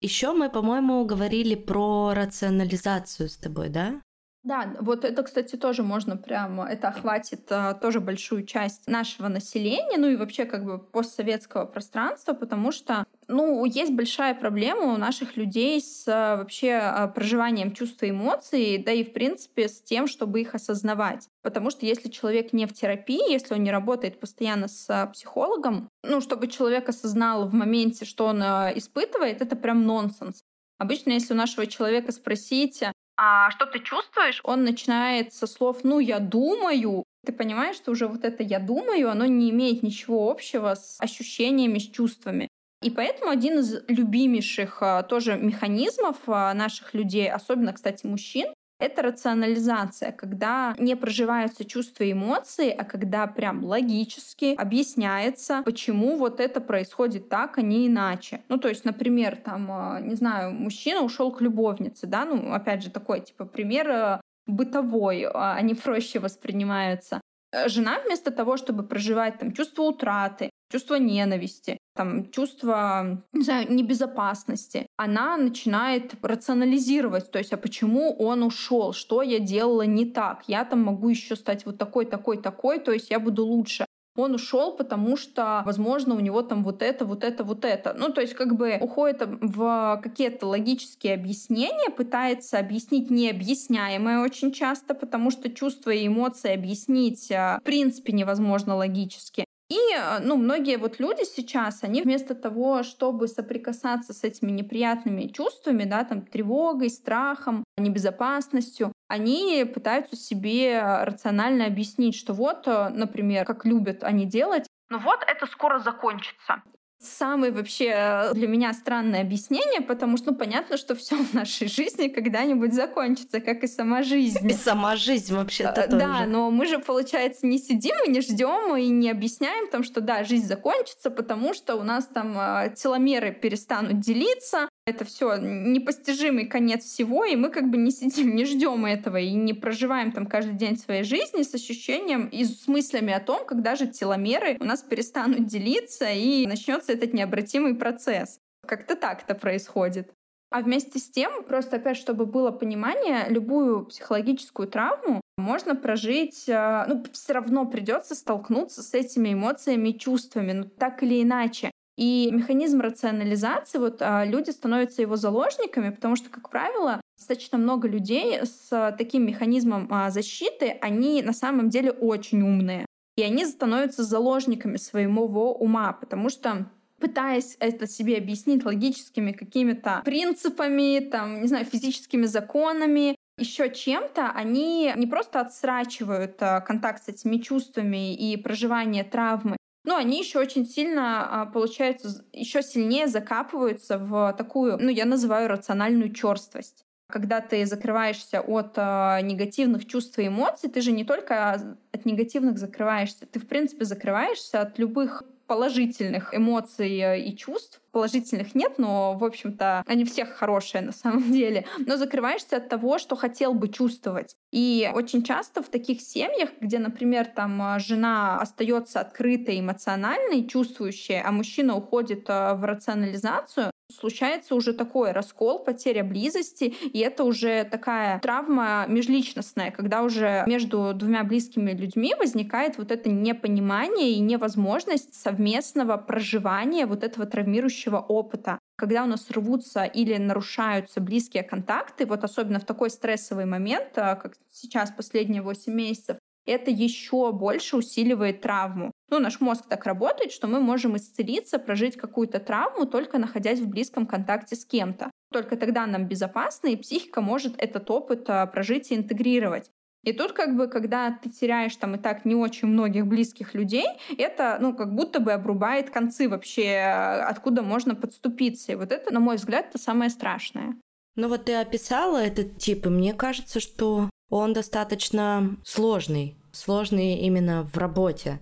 Еще 0.00 0.32
мы, 0.32 0.48
по-моему, 0.48 1.04
говорили 1.04 1.56
про 1.56 2.14
рационализацию 2.14 3.28
с 3.28 3.36
тобой, 3.36 3.70
да? 3.70 4.00
Да, 4.48 4.74
вот 4.80 5.04
это, 5.04 5.22
кстати, 5.24 5.56
тоже 5.56 5.82
можно 5.82 6.16
прямо, 6.16 6.66
это 6.66 6.88
охватит 6.88 7.52
а, 7.52 7.74
тоже 7.74 8.00
большую 8.00 8.46
часть 8.46 8.88
нашего 8.88 9.28
населения, 9.28 9.98
ну 9.98 10.08
и 10.08 10.16
вообще 10.16 10.46
как 10.46 10.64
бы 10.64 10.78
постсоветского 10.78 11.66
пространства, 11.66 12.32
потому 12.32 12.72
что, 12.72 13.04
ну, 13.26 13.62
есть 13.66 13.92
большая 13.92 14.34
проблема 14.34 14.94
у 14.94 14.96
наших 14.96 15.36
людей 15.36 15.82
с 15.82 16.08
а, 16.08 16.38
вообще 16.38 16.72
а, 16.76 17.08
проживанием 17.08 17.74
чувств 17.74 18.02
и 18.02 18.08
эмоций, 18.08 18.82
да 18.82 18.90
и, 18.90 19.04
в 19.04 19.12
принципе, 19.12 19.68
с 19.68 19.82
тем, 19.82 20.06
чтобы 20.06 20.40
их 20.40 20.54
осознавать. 20.54 21.28
Потому 21.42 21.68
что 21.68 21.84
если 21.84 22.08
человек 22.08 22.54
не 22.54 22.64
в 22.64 22.72
терапии, 22.72 23.30
если 23.30 23.52
он 23.52 23.62
не 23.62 23.70
работает 23.70 24.18
постоянно 24.18 24.68
с 24.68 24.88
а, 24.88 25.08
психологом, 25.08 25.90
ну, 26.02 26.22
чтобы 26.22 26.48
человек 26.48 26.88
осознал 26.88 27.46
в 27.46 27.52
моменте, 27.52 28.06
что 28.06 28.24
он 28.24 28.42
а, 28.42 28.72
испытывает, 28.74 29.42
это 29.42 29.56
прям 29.56 29.84
нонсенс. 29.84 30.42
Обычно, 30.78 31.10
если 31.10 31.34
у 31.34 31.36
нашего 31.36 31.66
человека 31.66 32.12
спросить, 32.12 32.82
а 33.20 33.50
что 33.50 33.66
ты 33.66 33.80
чувствуешь, 33.80 34.40
он 34.44 34.62
начинает 34.62 35.34
со 35.34 35.48
слов 35.48 35.78
«ну, 35.82 35.98
я 35.98 36.20
думаю», 36.20 37.02
ты 37.26 37.32
понимаешь, 37.32 37.76
что 37.76 37.90
уже 37.90 38.06
вот 38.06 38.24
это 38.24 38.44
«я 38.44 38.60
думаю», 38.60 39.10
оно 39.10 39.26
не 39.26 39.50
имеет 39.50 39.82
ничего 39.82 40.30
общего 40.30 40.74
с 40.74 40.96
ощущениями, 41.00 41.78
с 41.80 41.90
чувствами. 41.90 42.46
И 42.80 42.90
поэтому 42.90 43.32
один 43.32 43.58
из 43.58 43.82
любимейших 43.88 44.82
а, 44.82 45.02
тоже 45.02 45.36
механизмов 45.36 46.16
а, 46.28 46.54
наших 46.54 46.94
людей, 46.94 47.28
особенно, 47.28 47.72
кстати, 47.72 48.06
мужчин, 48.06 48.54
это 48.78 49.02
рационализация, 49.02 50.12
когда 50.12 50.74
не 50.78 50.96
проживаются 50.96 51.64
чувства 51.64 52.04
и 52.04 52.12
эмоции, 52.12 52.70
а 52.70 52.84
когда 52.84 53.26
прям 53.26 53.64
логически 53.64 54.54
объясняется, 54.56 55.62
почему 55.64 56.16
вот 56.16 56.40
это 56.40 56.60
происходит 56.60 57.28
так, 57.28 57.58
а 57.58 57.62
не 57.62 57.86
иначе. 57.88 58.40
Ну, 58.48 58.58
то 58.58 58.68
есть, 58.68 58.84
например, 58.84 59.36
там, 59.36 59.70
а, 59.70 60.00
не 60.00 60.14
знаю, 60.14 60.52
мужчина 60.52 61.00
ушел 61.00 61.32
к 61.32 61.40
любовнице, 61.40 62.06
да, 62.06 62.24
ну, 62.24 62.52
опять 62.52 62.82
же, 62.82 62.90
такой, 62.90 63.20
типа, 63.20 63.44
пример 63.44 63.90
э, 63.90 64.20
бытовой, 64.46 65.24
а, 65.24 65.54
они 65.54 65.74
проще 65.74 66.20
воспринимаются. 66.20 67.20
Э, 67.52 67.68
жена 67.68 67.98
вместо 68.04 68.30
того, 68.30 68.56
чтобы 68.56 68.82
проживать 68.82 69.38
там 69.38 69.52
чувство 69.52 69.82
утраты, 69.82 70.50
чувство 70.70 70.96
ненависти, 70.96 71.78
там, 71.94 72.30
чувство, 72.30 73.24
не 73.32 73.42
знаю, 73.42 73.72
небезопасности, 73.72 74.86
она 74.96 75.36
начинает 75.36 76.14
рационализировать, 76.22 77.30
то 77.30 77.38
есть, 77.38 77.52
а 77.52 77.56
почему 77.56 78.14
он 78.18 78.42
ушел, 78.42 78.92
что 78.92 79.22
я 79.22 79.38
делала 79.38 79.82
не 79.82 80.04
так, 80.04 80.44
я 80.46 80.64
там 80.64 80.82
могу 80.82 81.08
еще 81.08 81.36
стать 81.36 81.66
вот 81.66 81.78
такой, 81.78 82.06
такой, 82.06 82.38
такой, 82.38 82.78
то 82.78 82.92
есть 82.92 83.10
я 83.10 83.18
буду 83.18 83.44
лучше 83.44 83.86
он 84.18 84.34
ушел, 84.34 84.76
потому 84.76 85.16
что, 85.16 85.62
возможно, 85.64 86.14
у 86.14 86.20
него 86.20 86.42
там 86.42 86.64
вот 86.64 86.82
это, 86.82 87.04
вот 87.04 87.24
это, 87.24 87.44
вот 87.44 87.64
это. 87.64 87.94
Ну, 87.96 88.12
то 88.12 88.20
есть 88.20 88.34
как 88.34 88.56
бы 88.56 88.76
уходит 88.80 89.22
в 89.22 90.00
какие-то 90.02 90.46
логические 90.46 91.14
объяснения, 91.14 91.90
пытается 91.90 92.58
объяснить 92.58 93.10
необъясняемое 93.10 94.20
очень 94.20 94.52
часто, 94.52 94.94
потому 94.94 95.30
что 95.30 95.50
чувства 95.50 95.90
и 95.90 96.06
эмоции 96.06 96.52
объяснить 96.52 97.30
а, 97.30 97.58
в 97.60 97.64
принципе 97.64 98.12
невозможно 98.12 98.74
логически. 98.74 99.44
И, 99.70 99.76
э, 99.94 100.20
ну, 100.20 100.36
многие 100.36 100.78
вот 100.78 100.98
люди 100.98 101.24
сейчас, 101.24 101.84
они 101.84 102.02
вместо 102.02 102.34
того, 102.34 102.82
чтобы 102.82 103.28
соприкасаться 103.28 104.14
с 104.14 104.24
этими 104.24 104.50
неприятными 104.50 105.26
чувствами, 105.26 105.84
да, 105.84 106.04
там, 106.04 106.22
тревогой, 106.22 106.88
страхом, 106.88 107.64
небезопасностью, 107.76 108.92
они 109.08 109.64
пытаются 109.64 110.16
себе 110.16 110.80
рационально 111.02 111.66
объяснить, 111.66 112.14
что 112.14 112.32
вот, 112.32 112.66
э, 112.66 112.88
например, 112.90 113.44
как 113.44 113.66
любят 113.66 114.02
они 114.04 114.24
делать, 114.24 114.66
ну 114.90 114.98
вот 114.98 115.20
это 115.26 115.46
скоро 115.46 115.78
закончится. 115.78 116.62
Самое 117.00 117.52
вообще 117.52 118.30
для 118.34 118.48
меня 118.48 118.72
странное 118.72 119.20
объяснение, 119.20 119.80
потому 119.80 120.16
что, 120.16 120.32
ну, 120.32 120.36
понятно, 120.36 120.76
что 120.76 120.94
все 120.94 121.16
в 121.16 121.32
нашей 121.32 121.68
жизни 121.68 122.08
когда-нибудь 122.08 122.72
закончится, 122.72 123.40
как 123.40 123.62
и 123.62 123.66
сама 123.66 124.02
жизнь. 124.02 124.48
И 124.48 124.52
сама 124.52 124.96
жизнь 124.96 125.34
вообще-то 125.34 125.82
тоже. 125.82 125.96
Да, 125.96 126.26
но 126.26 126.50
мы 126.50 126.66
же, 126.66 126.78
получается, 126.78 127.46
не 127.46 127.58
сидим 127.58 127.94
и 128.06 128.10
не 128.10 128.20
ждем 128.20 128.76
и 128.76 128.88
не 128.88 129.10
объясняем 129.10 129.68
там, 129.70 129.82
что 129.82 130.00
да, 130.00 130.24
жизнь 130.24 130.46
закончится, 130.46 131.10
потому 131.10 131.54
что 131.54 131.76
у 131.76 131.82
нас 131.82 132.06
там 132.06 132.34
а, 132.36 132.68
теломеры 132.68 133.32
перестанут 133.32 134.00
делиться, 134.00 134.68
это 134.88 135.04
все 135.04 135.36
непостижимый 135.36 136.46
конец 136.46 136.84
всего, 136.84 137.24
и 137.24 137.36
мы 137.36 137.50
как 137.50 137.68
бы 137.70 137.76
не 137.76 137.90
сидим, 137.90 138.34
не 138.34 138.44
ждем 138.44 138.86
этого 138.86 139.18
и 139.18 139.32
не 139.32 139.52
проживаем 139.52 140.12
там 140.12 140.26
каждый 140.26 140.54
день 140.54 140.76
своей 140.76 141.02
жизни 141.02 141.42
с 141.42 141.54
ощущением 141.54 142.26
и 142.28 142.44
с 142.44 142.66
мыслями 142.66 143.12
о 143.12 143.20
том, 143.20 143.44
когда 143.44 143.76
же 143.76 143.86
теломеры 143.86 144.56
у 144.60 144.64
нас 144.64 144.82
перестанут 144.82 145.46
делиться 145.46 146.10
и 146.10 146.46
начнется 146.46 146.92
этот 146.92 147.12
необратимый 147.12 147.74
процесс. 147.74 148.40
Как-то 148.66 148.96
так 148.96 149.22
это 149.22 149.34
происходит. 149.34 150.10
А 150.50 150.62
вместе 150.62 150.98
с 150.98 151.10
тем, 151.10 151.44
просто 151.44 151.76
опять, 151.76 151.98
чтобы 151.98 152.24
было 152.24 152.50
понимание, 152.50 153.26
любую 153.28 153.84
психологическую 153.84 154.66
травму 154.66 155.20
можно 155.36 155.76
прожить, 155.76 156.48
э, 156.48 156.84
ну, 156.88 157.04
все 157.12 157.34
равно 157.34 157.66
придется 157.66 158.14
столкнуться 158.14 158.82
с 158.82 158.94
этими 158.94 159.34
эмоциями 159.34 159.90
и 159.90 159.98
чувствами, 159.98 160.52
ну, 160.52 160.64
так 160.64 161.02
или 161.02 161.22
иначе. 161.22 161.70
И 161.98 162.30
механизм 162.30 162.80
рационализации, 162.80 163.78
вот 163.78 164.00
а, 164.00 164.24
люди 164.24 164.50
становятся 164.50 165.02
его 165.02 165.16
заложниками, 165.16 165.90
потому 165.90 166.14
что, 166.14 166.30
как 166.30 166.48
правило, 166.48 167.00
достаточно 167.18 167.58
много 167.58 167.88
людей 167.88 168.38
с 168.40 168.94
таким 168.96 169.26
механизмом 169.26 169.88
а, 169.90 170.08
защиты, 170.10 170.78
они 170.80 171.22
на 171.22 171.32
самом 171.32 171.70
деле 171.70 171.90
очень 171.90 172.40
умные. 172.42 172.86
И 173.16 173.22
они 173.22 173.44
становятся 173.44 174.04
заложниками 174.04 174.76
своего 174.76 175.52
ума, 175.52 175.92
потому 175.92 176.30
что 176.30 176.70
пытаясь 177.00 177.56
это 177.58 177.88
себе 177.88 178.16
объяснить 178.16 178.64
логическими 178.64 179.32
какими-то 179.32 180.02
принципами, 180.04 181.00
там, 181.00 181.42
не 181.42 181.48
знаю, 181.48 181.64
физическими 181.64 182.26
законами, 182.26 183.16
еще 183.38 183.72
чем-то, 183.72 184.30
они 184.30 184.92
не 184.94 185.06
просто 185.08 185.40
отсрачивают 185.40 186.36
а, 186.42 186.60
контакт 186.60 187.02
с 187.04 187.08
этими 187.08 187.38
чувствами 187.38 188.14
и 188.14 188.36
проживание 188.36 189.02
травмы, 189.02 189.57
но 189.88 189.96
они 189.96 190.18
еще 190.18 190.38
очень 190.38 190.66
сильно, 190.66 191.26
а, 191.30 191.46
получается, 191.46 192.22
еще 192.34 192.62
сильнее 192.62 193.06
закапываются 193.06 193.96
в 193.96 194.34
такую, 194.36 194.76
ну, 194.76 194.90
я 194.90 195.06
называю 195.06 195.48
рациональную 195.48 196.12
черствость. 196.12 196.84
Когда 197.10 197.40
ты 197.40 197.64
закрываешься 197.64 198.42
от 198.42 198.76
э, 198.76 199.20
негативных 199.22 199.86
чувств 199.86 200.18
и 200.18 200.26
эмоций, 200.26 200.68
ты 200.68 200.82
же 200.82 200.92
не 200.92 201.04
только 201.04 201.52
от 201.90 202.04
негативных 202.04 202.58
закрываешься, 202.58 203.24
ты, 203.24 203.40
в 203.40 203.48
принципе, 203.48 203.86
закрываешься 203.86 204.60
от 204.60 204.78
любых 204.78 205.22
положительных 205.48 206.34
эмоций 206.34 206.96
э, 207.00 207.20
и 207.20 207.36
чувств. 207.36 207.80
Положительных 207.90 208.54
нет, 208.54 208.74
но, 208.78 209.14
в 209.14 209.24
общем-то, 209.24 209.82
они 209.86 210.04
всех 210.04 210.34
хорошие 210.34 210.82
на 210.82 210.92
самом 210.92 211.32
деле. 211.32 211.64
Но 211.78 211.96
закрываешься 211.96 212.58
от 212.58 212.68
того, 212.68 212.98
что 212.98 213.16
хотел 213.16 213.54
бы 213.54 213.68
чувствовать. 213.68 214.36
И 214.52 214.88
очень 214.94 215.24
часто 215.24 215.62
в 215.62 215.68
таких 215.68 216.00
семьях, 216.00 216.50
где, 216.60 216.78
например, 216.78 217.26
там 217.26 217.60
э, 217.60 217.80
жена 217.80 218.38
остается 218.38 219.00
открытой, 219.00 219.58
эмоциональной, 219.58 220.46
чувствующей, 220.46 221.20
а 221.20 221.32
мужчина 221.32 221.74
уходит 221.76 222.28
э, 222.28 222.54
в 222.54 222.64
рационализацию, 222.64 223.72
случается 223.90 224.54
уже 224.54 224.72
такой 224.72 225.12
раскол, 225.12 225.58
потеря 225.58 226.04
близости, 226.04 226.64
и 226.64 226.98
это 226.98 227.24
уже 227.24 227.64
такая 227.64 228.20
травма 228.20 228.84
межличностная, 228.88 229.70
когда 229.70 230.02
уже 230.02 230.44
между 230.46 230.92
двумя 230.94 231.24
близкими 231.24 231.72
людьми 231.72 232.14
возникает 232.18 232.78
вот 232.78 232.90
это 232.90 233.08
непонимание 233.08 234.12
и 234.12 234.20
невозможность 234.20 235.14
совместного 235.14 235.96
проживания 235.96 236.86
вот 236.86 237.02
этого 237.02 237.26
травмирующего 237.26 237.98
опыта. 237.98 238.58
Когда 238.76 239.02
у 239.02 239.06
нас 239.06 239.28
рвутся 239.30 239.84
или 239.84 240.16
нарушаются 240.16 241.00
близкие 241.00 241.42
контакты, 241.42 242.06
вот 242.06 242.22
особенно 242.22 242.60
в 242.60 242.64
такой 242.64 242.90
стрессовый 242.90 243.44
момент, 243.44 243.90
а, 243.96 244.14
как 244.14 244.34
сейчас 244.52 244.92
последние 244.92 245.42
8 245.42 245.72
месяцев, 245.72 246.18
это 246.48 246.70
еще 246.70 247.32
больше 247.32 247.76
усиливает 247.76 248.40
травму. 248.40 248.92
Ну, 249.10 249.20
наш 249.20 249.40
мозг 249.40 249.66
так 249.68 249.84
работает, 249.84 250.32
что 250.32 250.46
мы 250.46 250.60
можем 250.60 250.96
исцелиться, 250.96 251.58
прожить 251.58 251.96
какую-то 251.96 252.40
травму, 252.40 252.86
только 252.86 253.18
находясь 253.18 253.60
в 253.60 253.68
близком 253.68 254.06
контакте 254.06 254.56
с 254.56 254.64
кем-то. 254.64 255.10
Только 255.32 255.56
тогда 255.56 255.86
нам 255.86 256.06
безопасно, 256.06 256.68
и 256.68 256.76
психика 256.76 257.20
может 257.20 257.54
этот 257.58 257.90
опыт 257.90 258.28
а, 258.28 258.46
прожить 258.46 258.90
и 258.90 258.96
интегрировать. 258.96 259.70
И 260.04 260.12
тут 260.12 260.32
как 260.32 260.56
бы, 260.56 260.68
когда 260.68 261.10
ты 261.10 261.28
теряешь 261.28 261.76
там 261.76 261.96
и 261.96 261.98
так 261.98 262.24
не 262.24 262.34
очень 262.34 262.68
многих 262.68 263.06
близких 263.06 263.54
людей, 263.54 263.86
это, 264.16 264.56
ну, 264.60 264.74
как 264.74 264.94
будто 264.94 265.20
бы 265.20 265.32
обрубает 265.32 265.90
концы 265.90 266.28
вообще, 266.28 266.78
а, 266.78 267.28
откуда 267.28 267.62
можно 267.62 267.94
подступиться. 267.94 268.72
И 268.72 268.76
вот 268.76 268.92
это, 268.92 269.12
на 269.12 269.20
мой 269.20 269.36
взгляд, 269.36 269.66
это 269.68 269.78
самое 269.78 270.08
страшное. 270.10 270.76
Ну 271.16 271.28
вот 271.28 271.46
ты 271.46 271.54
описала 271.56 272.18
этот 272.18 272.58
тип, 272.58 272.86
и 272.86 272.90
мне 272.90 273.12
кажется, 273.12 273.60
что 273.60 274.08
он 274.30 274.52
достаточно 274.52 275.56
сложный 275.64 276.37
сложные 276.58 277.20
именно 277.20 277.64
в 277.72 277.76
работе. 277.78 278.40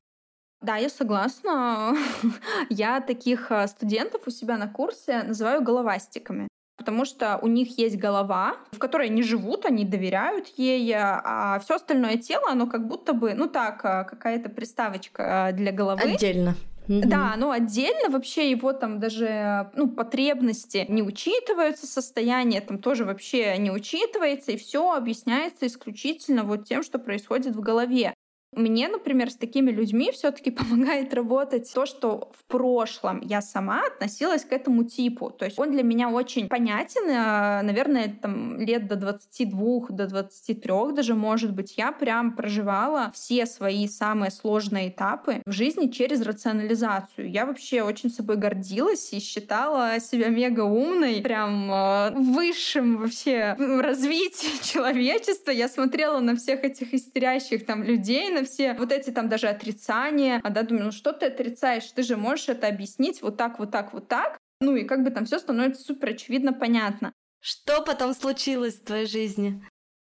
Да, 0.63 0.77
я 0.77 0.89
согласна. 0.89 1.95
Я 2.71 3.01
таких 3.01 3.53
э, 3.53 3.69
студентов 3.69 4.23
у 4.27 4.31
себя 4.31 4.57
на 4.57 4.69
курсе 4.69 5.23
называю 5.23 5.63
головастиками 5.63 6.49
потому 6.87 7.05
что 7.05 7.39
у 7.43 7.49
них 7.49 7.79
есть 7.79 7.97
голова, 7.97 8.55
в 8.71 8.79
которой 8.79 9.09
они 9.09 9.23
живут, 9.25 9.67
они 9.67 9.85
доверяют 9.85 10.47
ей, 10.57 10.95
а 10.97 11.59
все 11.59 11.75
остальное 11.75 12.17
тело, 12.17 12.49
оно 12.49 12.69
как 12.69 12.87
будто 12.87 13.13
бы, 13.13 13.35
ну 13.35 13.49
так, 13.49 13.85
э, 13.85 14.05
какая-то 14.05 14.51
приставочка 14.51 15.49
э, 15.51 15.57
для 15.57 15.73
головы. 15.73 16.03
Отдельно. 16.03 16.55
Да, 16.89 17.35
но 17.37 17.51
отдельно 17.51 18.11
вообще 18.11 18.51
его 18.51 18.73
там 18.73 19.01
даже 19.01 19.71
ну, 19.75 19.89
потребности 19.89 20.87
не 20.89 21.03
учитываются, 21.03 21.87
состояние 21.87 22.61
там 22.61 22.79
тоже 22.79 23.05
вообще 23.05 23.57
не 23.59 23.71
учитывается, 23.71 24.53
и 24.53 24.57
все 24.57 24.93
объясняется 24.93 25.67
исключительно 25.67 26.45
вот 26.45 26.65
тем, 26.65 26.83
что 26.83 26.99
происходит 26.99 27.57
в 27.57 27.61
голове. 27.61 28.15
Мне, 28.53 28.89
например, 28.89 29.31
с 29.31 29.37
такими 29.37 29.71
людьми 29.71 30.11
все-таки 30.13 30.51
помогает 30.51 31.13
работать 31.15 31.71
то, 31.73 31.87
что 31.87 32.31
в 32.39 32.45
прошлом 32.45 33.21
я 33.21 33.43
сама 33.43 33.83
относилась 33.87 34.45
к 34.45 34.53
этому 34.53 34.85
типу. 34.85 35.31
То 35.31 35.45
есть 35.45 35.59
он 35.59 35.73
для 35.73 35.83
меня 35.83 36.09
очень 36.09 36.49
понятен, 36.49 37.09
э, 37.09 37.63
наверное, 37.63 38.17
там 38.21 38.59
лет 38.61 38.87
до 38.89 38.97
22, 38.97 39.89
до 39.91 40.07
23 40.07 40.93
даже, 40.95 41.15
может 41.15 41.53
быть, 41.53 41.75
я 41.77 41.93
прям 41.93 42.35
проживала 42.35 43.11
все 43.15 43.47
свои 43.47 43.89
самые 43.89 44.31
сложные 44.31 44.89
этапы 44.89 45.43
в 45.45 45.53
жизни 45.53 45.89
через 45.89 46.23
рационализацию. 46.23 47.31
Я 47.31 47.47
вообще 47.47 47.83
очень 47.83 48.11
собой 48.11 48.37
гордилась 48.37 49.13
и 49.13 49.21
считала 49.21 49.99
себя 50.01 50.29
мега 50.29 50.63
умной, 50.63 51.21
прям 51.23 51.71
э, 51.71 52.11
высшим 52.15 52.99
вообще 52.99 53.55
развитии 53.59 54.63
человечества. 54.63 55.51
Я 55.51 55.69
смотрела 55.69 56.21
на 56.21 56.37
всех 56.37 56.65
этих 56.65 56.95
истерящих 56.95 57.67
там 57.67 57.83
людей, 57.83 58.31
на 58.37 58.45
все 58.45 58.75
вот 58.75 58.93
эти 58.93 59.11
там 59.11 59.29
даже 59.29 59.49
отрицания, 59.49 60.41
а 60.43 60.51
да, 60.51 60.63
думаю, 60.63 60.87
ну 60.87 60.93
что 60.93 61.13
ты 61.13 61.27
отрицаешь, 61.27 61.91
ты 61.91 62.03
же 62.03 62.17
можешь 62.17 62.49
это 62.49 62.69
объяснить 62.69 63.23
вот 63.23 63.37
так, 63.37 63.59
вот 63.59 63.71
так, 63.71 63.93
вот 63.93 64.09
так, 64.09 64.39
ну 64.61 64.77
и 64.77 64.85
как 64.85 65.03
бы 65.03 65.11
там 65.11 65.25
все 65.25 65.39
становится 65.39 65.83
супер 65.83 66.11
очевидно 66.11 66.53
понятно. 66.53 67.13
Что 67.41 67.83
потом 67.83 68.15
случилось 68.15 68.77
в 68.77 68.85
твоей 68.85 69.07
жизни? 69.07 69.63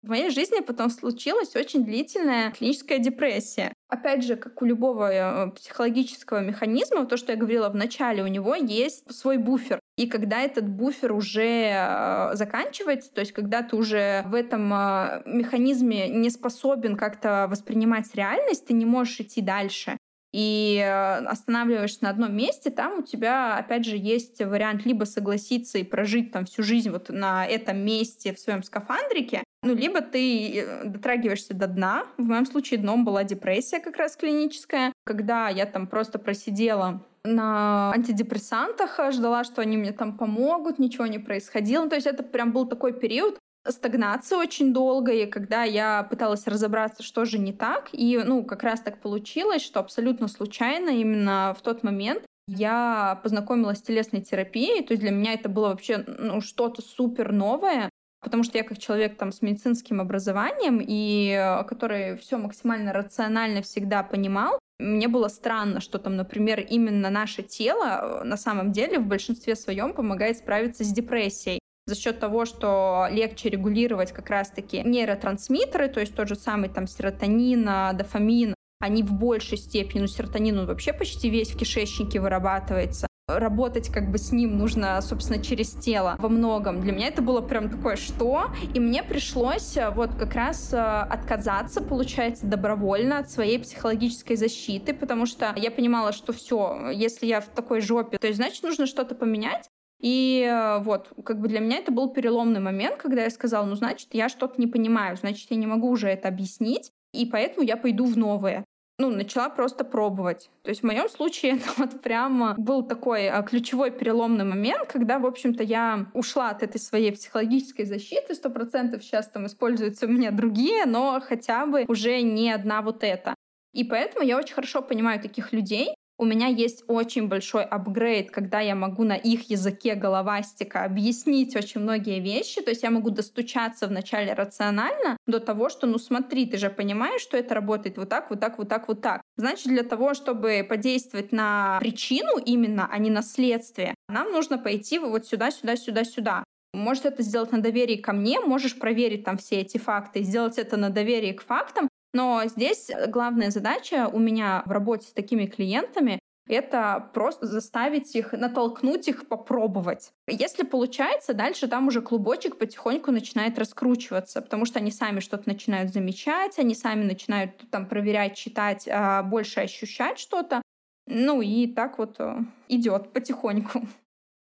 В 0.03 0.09
моей 0.09 0.31
жизни 0.31 0.61
потом 0.61 0.91
случилась 0.91 1.55
очень 1.55 1.85
длительная 1.85 2.51
клиническая 2.51 2.99
депрессия. 2.99 3.72
Опять 3.93 4.25
же, 4.25 4.37
как 4.37 4.63
у 4.63 4.65
любого 4.65 5.13
э, 5.13 5.51
психологического 5.51 6.41
механизма, 6.41 7.05
то, 7.05 7.19
что 7.19 7.33
я 7.33 7.39
говорила 7.39 7.69
в 7.69 7.75
начале, 7.75 8.23
у 8.23 8.27
него 8.27 8.55
есть 8.55 9.05
свой 9.15 9.37
буфер. 9.37 9.81
И 9.99 10.07
когда 10.07 10.41
этот 10.41 10.67
буфер 10.67 11.13
уже 11.13 11.69
э, 11.71 12.31
заканчивается, 12.33 13.13
то 13.13 13.21
есть 13.21 13.33
когда 13.33 13.63
ты 13.63 13.77
уже 13.77 14.23
в 14.29 14.35
этом 14.35 14.73
э, 14.73 15.23
механизме 15.27 16.09
не 16.09 16.31
способен 16.31 16.97
как-то 16.97 17.47
воспринимать 17.51 18.15
реальность, 18.15 18.67
ты 18.67 18.73
не 18.73 18.87
можешь 18.87 19.21
идти 19.21 19.43
дальше 19.43 19.99
и 20.33 20.81
останавливаешься 21.27 22.05
на 22.05 22.11
одном 22.11 22.35
месте, 22.35 22.71
там 22.71 23.01
у 23.01 23.03
тебя, 23.03 23.57
опять 23.57 23.85
же, 23.85 23.97
есть 23.97 24.41
вариант 24.41 24.87
либо 24.87 25.05
согласиться 25.05 25.79
и 25.79 25.85
прожить 25.85 26.33
там 26.33 26.47
всю 26.47 26.63
жизнь 26.63 26.91
вот 26.91 27.11
на 27.11 27.47
этом 27.47 27.79
месте 27.79 28.35
в 28.35 28.39
своем 28.39 28.63
скафандрике, 28.63 29.43
ну, 29.65 29.75
либо 29.75 30.01
ты 30.01 30.59
э, 30.59 30.85
дотрагиваешься 30.85 31.55
до 31.55 31.69
дна. 31.69 32.07
В 32.19 32.25
моем 32.25 32.47
случае 32.47 32.81
дном 32.81 33.05
была 33.05 33.23
депрессия 33.23 33.79
как 33.79 33.97
раз 33.97 34.17
клиническая, 34.17 34.93
когда 35.05 35.49
я 35.49 35.67
там 35.67 35.87
просто 35.87 36.19
просидела 36.19 37.05
на 37.25 37.93
антидепрессантах, 37.93 38.99
ждала, 39.13 39.45
что 39.45 39.63
они 39.63 39.77
мне 39.77 39.93
там 39.93 40.19
помогут, 40.19 40.81
ничего 40.81 41.07
не 41.07 41.21
происходило. 41.21 41.85
Ну, 41.85 41.91
то 41.91 41.95
есть 41.95 42.09
это 42.09 42.25
прям 42.25 42.51
был 42.51 42.67
такой 42.67 42.93
период, 42.93 43.39
стагнация 43.69 44.39
очень 44.39 44.73
долгая, 44.73 45.27
когда 45.27 45.63
я 45.65 46.03
пыталась 46.05 46.47
разобраться, 46.47 47.03
что 47.03 47.25
же 47.25 47.39
не 47.39 47.53
так. 47.53 47.89
И, 47.93 48.21
ну, 48.25 48.45
как 48.45 48.63
раз 48.63 48.81
так 48.81 49.01
получилось, 49.01 49.63
что 49.63 49.81
абсолютно 49.81 50.29
случайно 50.29 50.91
именно 50.91 51.55
в 51.59 51.63
тот 51.63 51.83
момент 51.83 52.25
я 52.49 53.21
познакомилась 53.23 53.79
с 53.79 53.83
телесной 53.83 54.21
терапией, 54.21 54.83
то 54.83 54.93
есть 54.93 55.03
для 55.03 55.13
меня 55.13 55.35
это 55.35 55.49
было 55.49 55.69
вообще 55.69 56.05
ну, 56.07 56.41
что-то 56.41 56.83
супер 56.83 57.33
новое. 57.33 57.89
потому 58.21 58.43
что 58.43 58.59
я 58.59 58.65
как 58.65 58.79
человек 58.79 59.17
там 59.17 59.33
с 59.33 59.43
медицинским 59.43 60.01
образованием 60.01 60.81
и 60.81 61.31
э, 61.31 61.65
который 61.65 62.17
все 62.17 62.39
максимально 62.39 62.93
рационально 62.93 63.63
всегда 63.63 64.03
понимал, 64.03 64.59
мне 64.79 65.07
было 65.07 65.29
странно, 65.29 65.81
что 65.81 65.99
там, 65.99 66.17
например, 66.17 66.61
именно 66.61 67.11
наше 67.11 67.43
тело 67.43 68.21
э, 68.23 68.25
на 68.25 68.37
самом 68.37 68.73
деле 68.73 68.99
в 68.99 69.07
большинстве 69.07 69.55
своем 69.55 69.93
помогает 69.93 70.39
справиться 70.39 70.85
с 70.85 70.89
депрессией 70.89 71.62
за 71.87 71.95
счет 71.95 72.21
того, 72.21 72.45
что 72.45 73.09
легче 73.11 73.49
регулировать 73.49 74.13
как 74.13 74.31
раз-таки 74.31 74.83
нейротрансмиттеры, 74.83 75.89
то 75.89 76.01
есть 76.01 76.15
тот 76.15 76.29
же 76.29 76.37
самый 76.37 76.69
там 76.69 76.87
серотонин, 76.87 77.65
дофамин, 77.97 78.55
они 78.81 79.03
в 79.03 79.13
большей 79.13 79.59
степени, 79.59 80.01
ну, 80.01 80.07
серотонин 80.07 80.59
он 80.59 80.67
вообще 80.67 80.93
почти 80.93 81.31
весь 81.31 81.51
в 81.51 81.57
кишечнике 81.57 82.21
вырабатывается, 82.21 83.07
работать 83.29 83.89
как 83.91 84.11
бы 84.11 84.19
с 84.19 84.33
ним 84.33 84.59
нужно, 84.59 85.01
собственно, 85.01 85.43
через 85.43 85.71
тело 85.71 86.17
во 86.19 86.29
многом. 86.29 86.81
Для 86.81 86.93
меня 86.93 87.09
это 87.09 87.23
было 87.23 87.41
прям 87.41 87.71
такое, 87.71 87.97
что? 87.97 88.51
И 88.75 88.81
мне 88.81 89.03
пришлось 89.03 89.77
э, 89.77 89.91
вот 89.91 90.15
как 90.15 90.35
раз 90.35 90.73
э, 90.73 90.77
отказаться, 90.79 91.81
получается, 91.81 92.47
добровольно 92.47 93.19
от 93.19 93.31
своей 93.31 93.59
психологической 93.59 94.37
защиты, 94.37 94.93
потому 94.95 95.27
что 95.27 95.53
я 95.57 95.71
понимала, 95.71 96.13
что 96.13 96.33
все, 96.33 96.91
если 96.91 97.27
я 97.27 97.41
в 97.41 97.47
такой 97.47 97.81
жопе, 97.81 98.19
то 98.19 98.27
есть, 98.27 98.39
значит, 98.39 98.63
нужно 98.63 98.87
что-то 98.87 99.15
поменять. 99.15 99.69
И 100.03 100.47
э, 100.47 100.81
вот, 100.81 101.13
как 101.25 101.41
бы 101.41 101.49
для 101.49 101.61
меня 101.61 101.79
это 101.79 101.93
был 101.93 102.13
переломный 102.13 102.61
момент, 102.61 102.97
когда 102.97 103.23
я 103.23 103.31
сказала, 103.31 103.65
ну, 103.65 103.77
значит, 103.77 104.09
я 104.13 104.29
что-то 104.29 104.61
не 104.61 104.67
понимаю, 104.67 105.17
значит, 105.17 105.51
я 105.51 105.57
не 105.57 105.67
могу 105.67 105.89
уже 105.89 106.09
это 106.09 106.29
объяснить, 106.29 106.91
и 107.15 107.25
поэтому 107.25 107.65
я 107.65 107.77
пойду 107.77 108.05
в 108.05 108.19
новое 108.19 108.65
ну, 109.03 109.11
начала 109.11 109.49
просто 109.49 109.85
пробовать. 109.85 110.49
То 110.63 110.71
есть 110.71 110.83
в 110.83 110.87
моем 110.87 111.09
случае 111.09 111.53
это 111.57 111.71
вот 111.77 112.01
прямо 112.01 112.55
был 112.57 112.83
такой 112.83 113.29
а, 113.29 113.43
ключевой 113.43 113.91
переломный 113.91 114.45
момент, 114.45 114.87
когда, 114.87 115.19
в 115.19 115.27
общем-то, 115.27 115.63
я 115.63 116.07
ушла 116.15 116.51
от 116.51 116.63
этой 116.63 116.81
своей 116.81 117.13
психологической 117.13 117.85
защиты, 117.85 118.35
сто 118.35 118.49
процентов 118.51 119.03
сейчас 119.03 119.29
там 119.29 119.47
используются 119.47 120.07
у 120.07 120.09
меня 120.09 120.31
другие, 120.31 120.87
но 120.87 121.21
хотя 121.21 121.67
бы 121.67 121.85
уже 121.89 122.23
не 122.23 122.53
одна 122.53 122.81
вот 122.83 123.03
эта. 123.03 123.35
И 123.73 123.85
поэтому 123.85 124.25
я 124.25 124.39
очень 124.39 124.55
хорошо 124.55 124.83
понимаю 124.83 125.21
таких 125.21 125.53
людей, 125.53 125.95
у 126.23 126.25
меня 126.25 126.47
есть 126.47 126.85
очень 126.87 127.27
большой 127.27 127.65
апгрейд, 127.65 128.31
когда 128.31 128.61
я 128.61 128.77
могу 128.77 129.03
на 129.03 129.17
их 129.17 129.51
языке 129.51 129.97
головастика 129.97 130.85
объяснить 130.85 131.57
очень 131.57 131.81
многие 131.81 132.21
вещи. 132.21 132.63
То 132.63 132.71
есть 132.71 132.85
я 132.85 132.93
могу 132.93 133.11
достучаться 133.11 133.89
вначале 133.89 134.33
рационально 134.33 135.17
до 135.27 135.41
того, 135.41 135.69
что, 135.69 135.89
ну 135.89 135.99
смотри, 135.99 136.47
ты 136.47 136.59
же 136.59 136.71
понимаешь, 136.71 137.21
что 137.21 137.37
это 137.37 137.57
работает 137.57 137.99
вот 137.99 138.09
так, 138.09 138.31
вот 138.31 138.39
так, 138.39 138.59
вот 138.59 138.69
так, 138.69 138.87
вот 138.87 139.01
так. 139.01 139.21
Значит, 139.37 139.67
для 139.67 139.83
того, 139.83 140.15
чтобы 140.15 140.65
подействовать 140.69 141.33
на 141.33 141.79
причину 141.81 142.39
именно, 142.39 142.89
а 142.89 142.99
не 142.99 143.11
на 143.11 143.23
следствие, 143.23 143.97
нам 144.09 144.31
нужно 144.31 144.59
пойти 144.59 145.01
вот 145.01 145.27
сюда, 145.27 145.51
сюда, 145.51 145.75
сюда, 145.75 146.05
сюда. 146.05 146.45
Может 146.73 147.05
это 147.05 147.25
сделать 147.25 147.51
на 147.51 147.61
доверии 147.61 147.97
ко 147.97 148.13
мне, 148.13 148.39
можешь 148.39 148.79
проверить 148.79 149.25
там 149.25 149.39
все 149.39 149.57
эти 149.57 149.79
факты, 149.79 150.23
сделать 150.23 150.57
это 150.57 150.77
на 150.77 150.91
доверии 150.91 151.33
к 151.33 151.43
фактам, 151.43 151.89
но 152.13 152.43
здесь 152.47 152.91
главная 153.09 153.51
задача 153.51 154.09
у 154.13 154.19
меня 154.19 154.63
в 154.67 154.71
работе 154.71 155.09
с 155.09 155.13
такими 155.13 155.47
клиентами 155.47 156.19
это 156.49 157.11
просто 157.15 157.47
заставить 157.47 158.15
их, 158.15 158.33
натолкнуть 158.33 159.09
их 159.09 159.29
попробовать. 159.29 160.13
Если 160.27 160.65
получается, 160.65 161.35
дальше 161.35 161.69
там 161.69 161.89
уже 161.89 162.03
клубочек 162.03 162.59
потихоньку 162.59 163.13
начинает 163.13 163.59
раскручиваться, 163.59 164.43
потому 164.43 164.65
что 164.65 164.81
они 164.81 164.91
сами 164.91 165.21
что-то 165.21 165.49
начинают 165.49 165.93
замечать, 165.93 166.59
они 166.59 166.75
сами 166.75 167.05
начинают 167.05 167.53
там 167.71 167.87
проверять, 167.87 168.37
читать, 168.37 168.89
а, 168.89 169.23
больше 169.23 169.61
ощущать 169.61 170.19
что-то. 170.19 170.63
Ну 171.07 171.43
и 171.43 171.67
так 171.67 171.99
вот 171.99 172.17
э, 172.21 172.39
идет 172.69 173.13
потихоньку. 173.13 173.83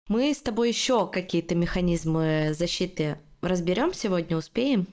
Мы 0.08 0.34
с 0.34 0.42
тобой 0.42 0.70
еще 0.70 1.08
какие-то 1.08 1.56
механизмы 1.56 2.50
защиты 2.54 3.18
разберем 3.42 3.94
сегодня, 3.94 4.38
успеем? 4.38 4.88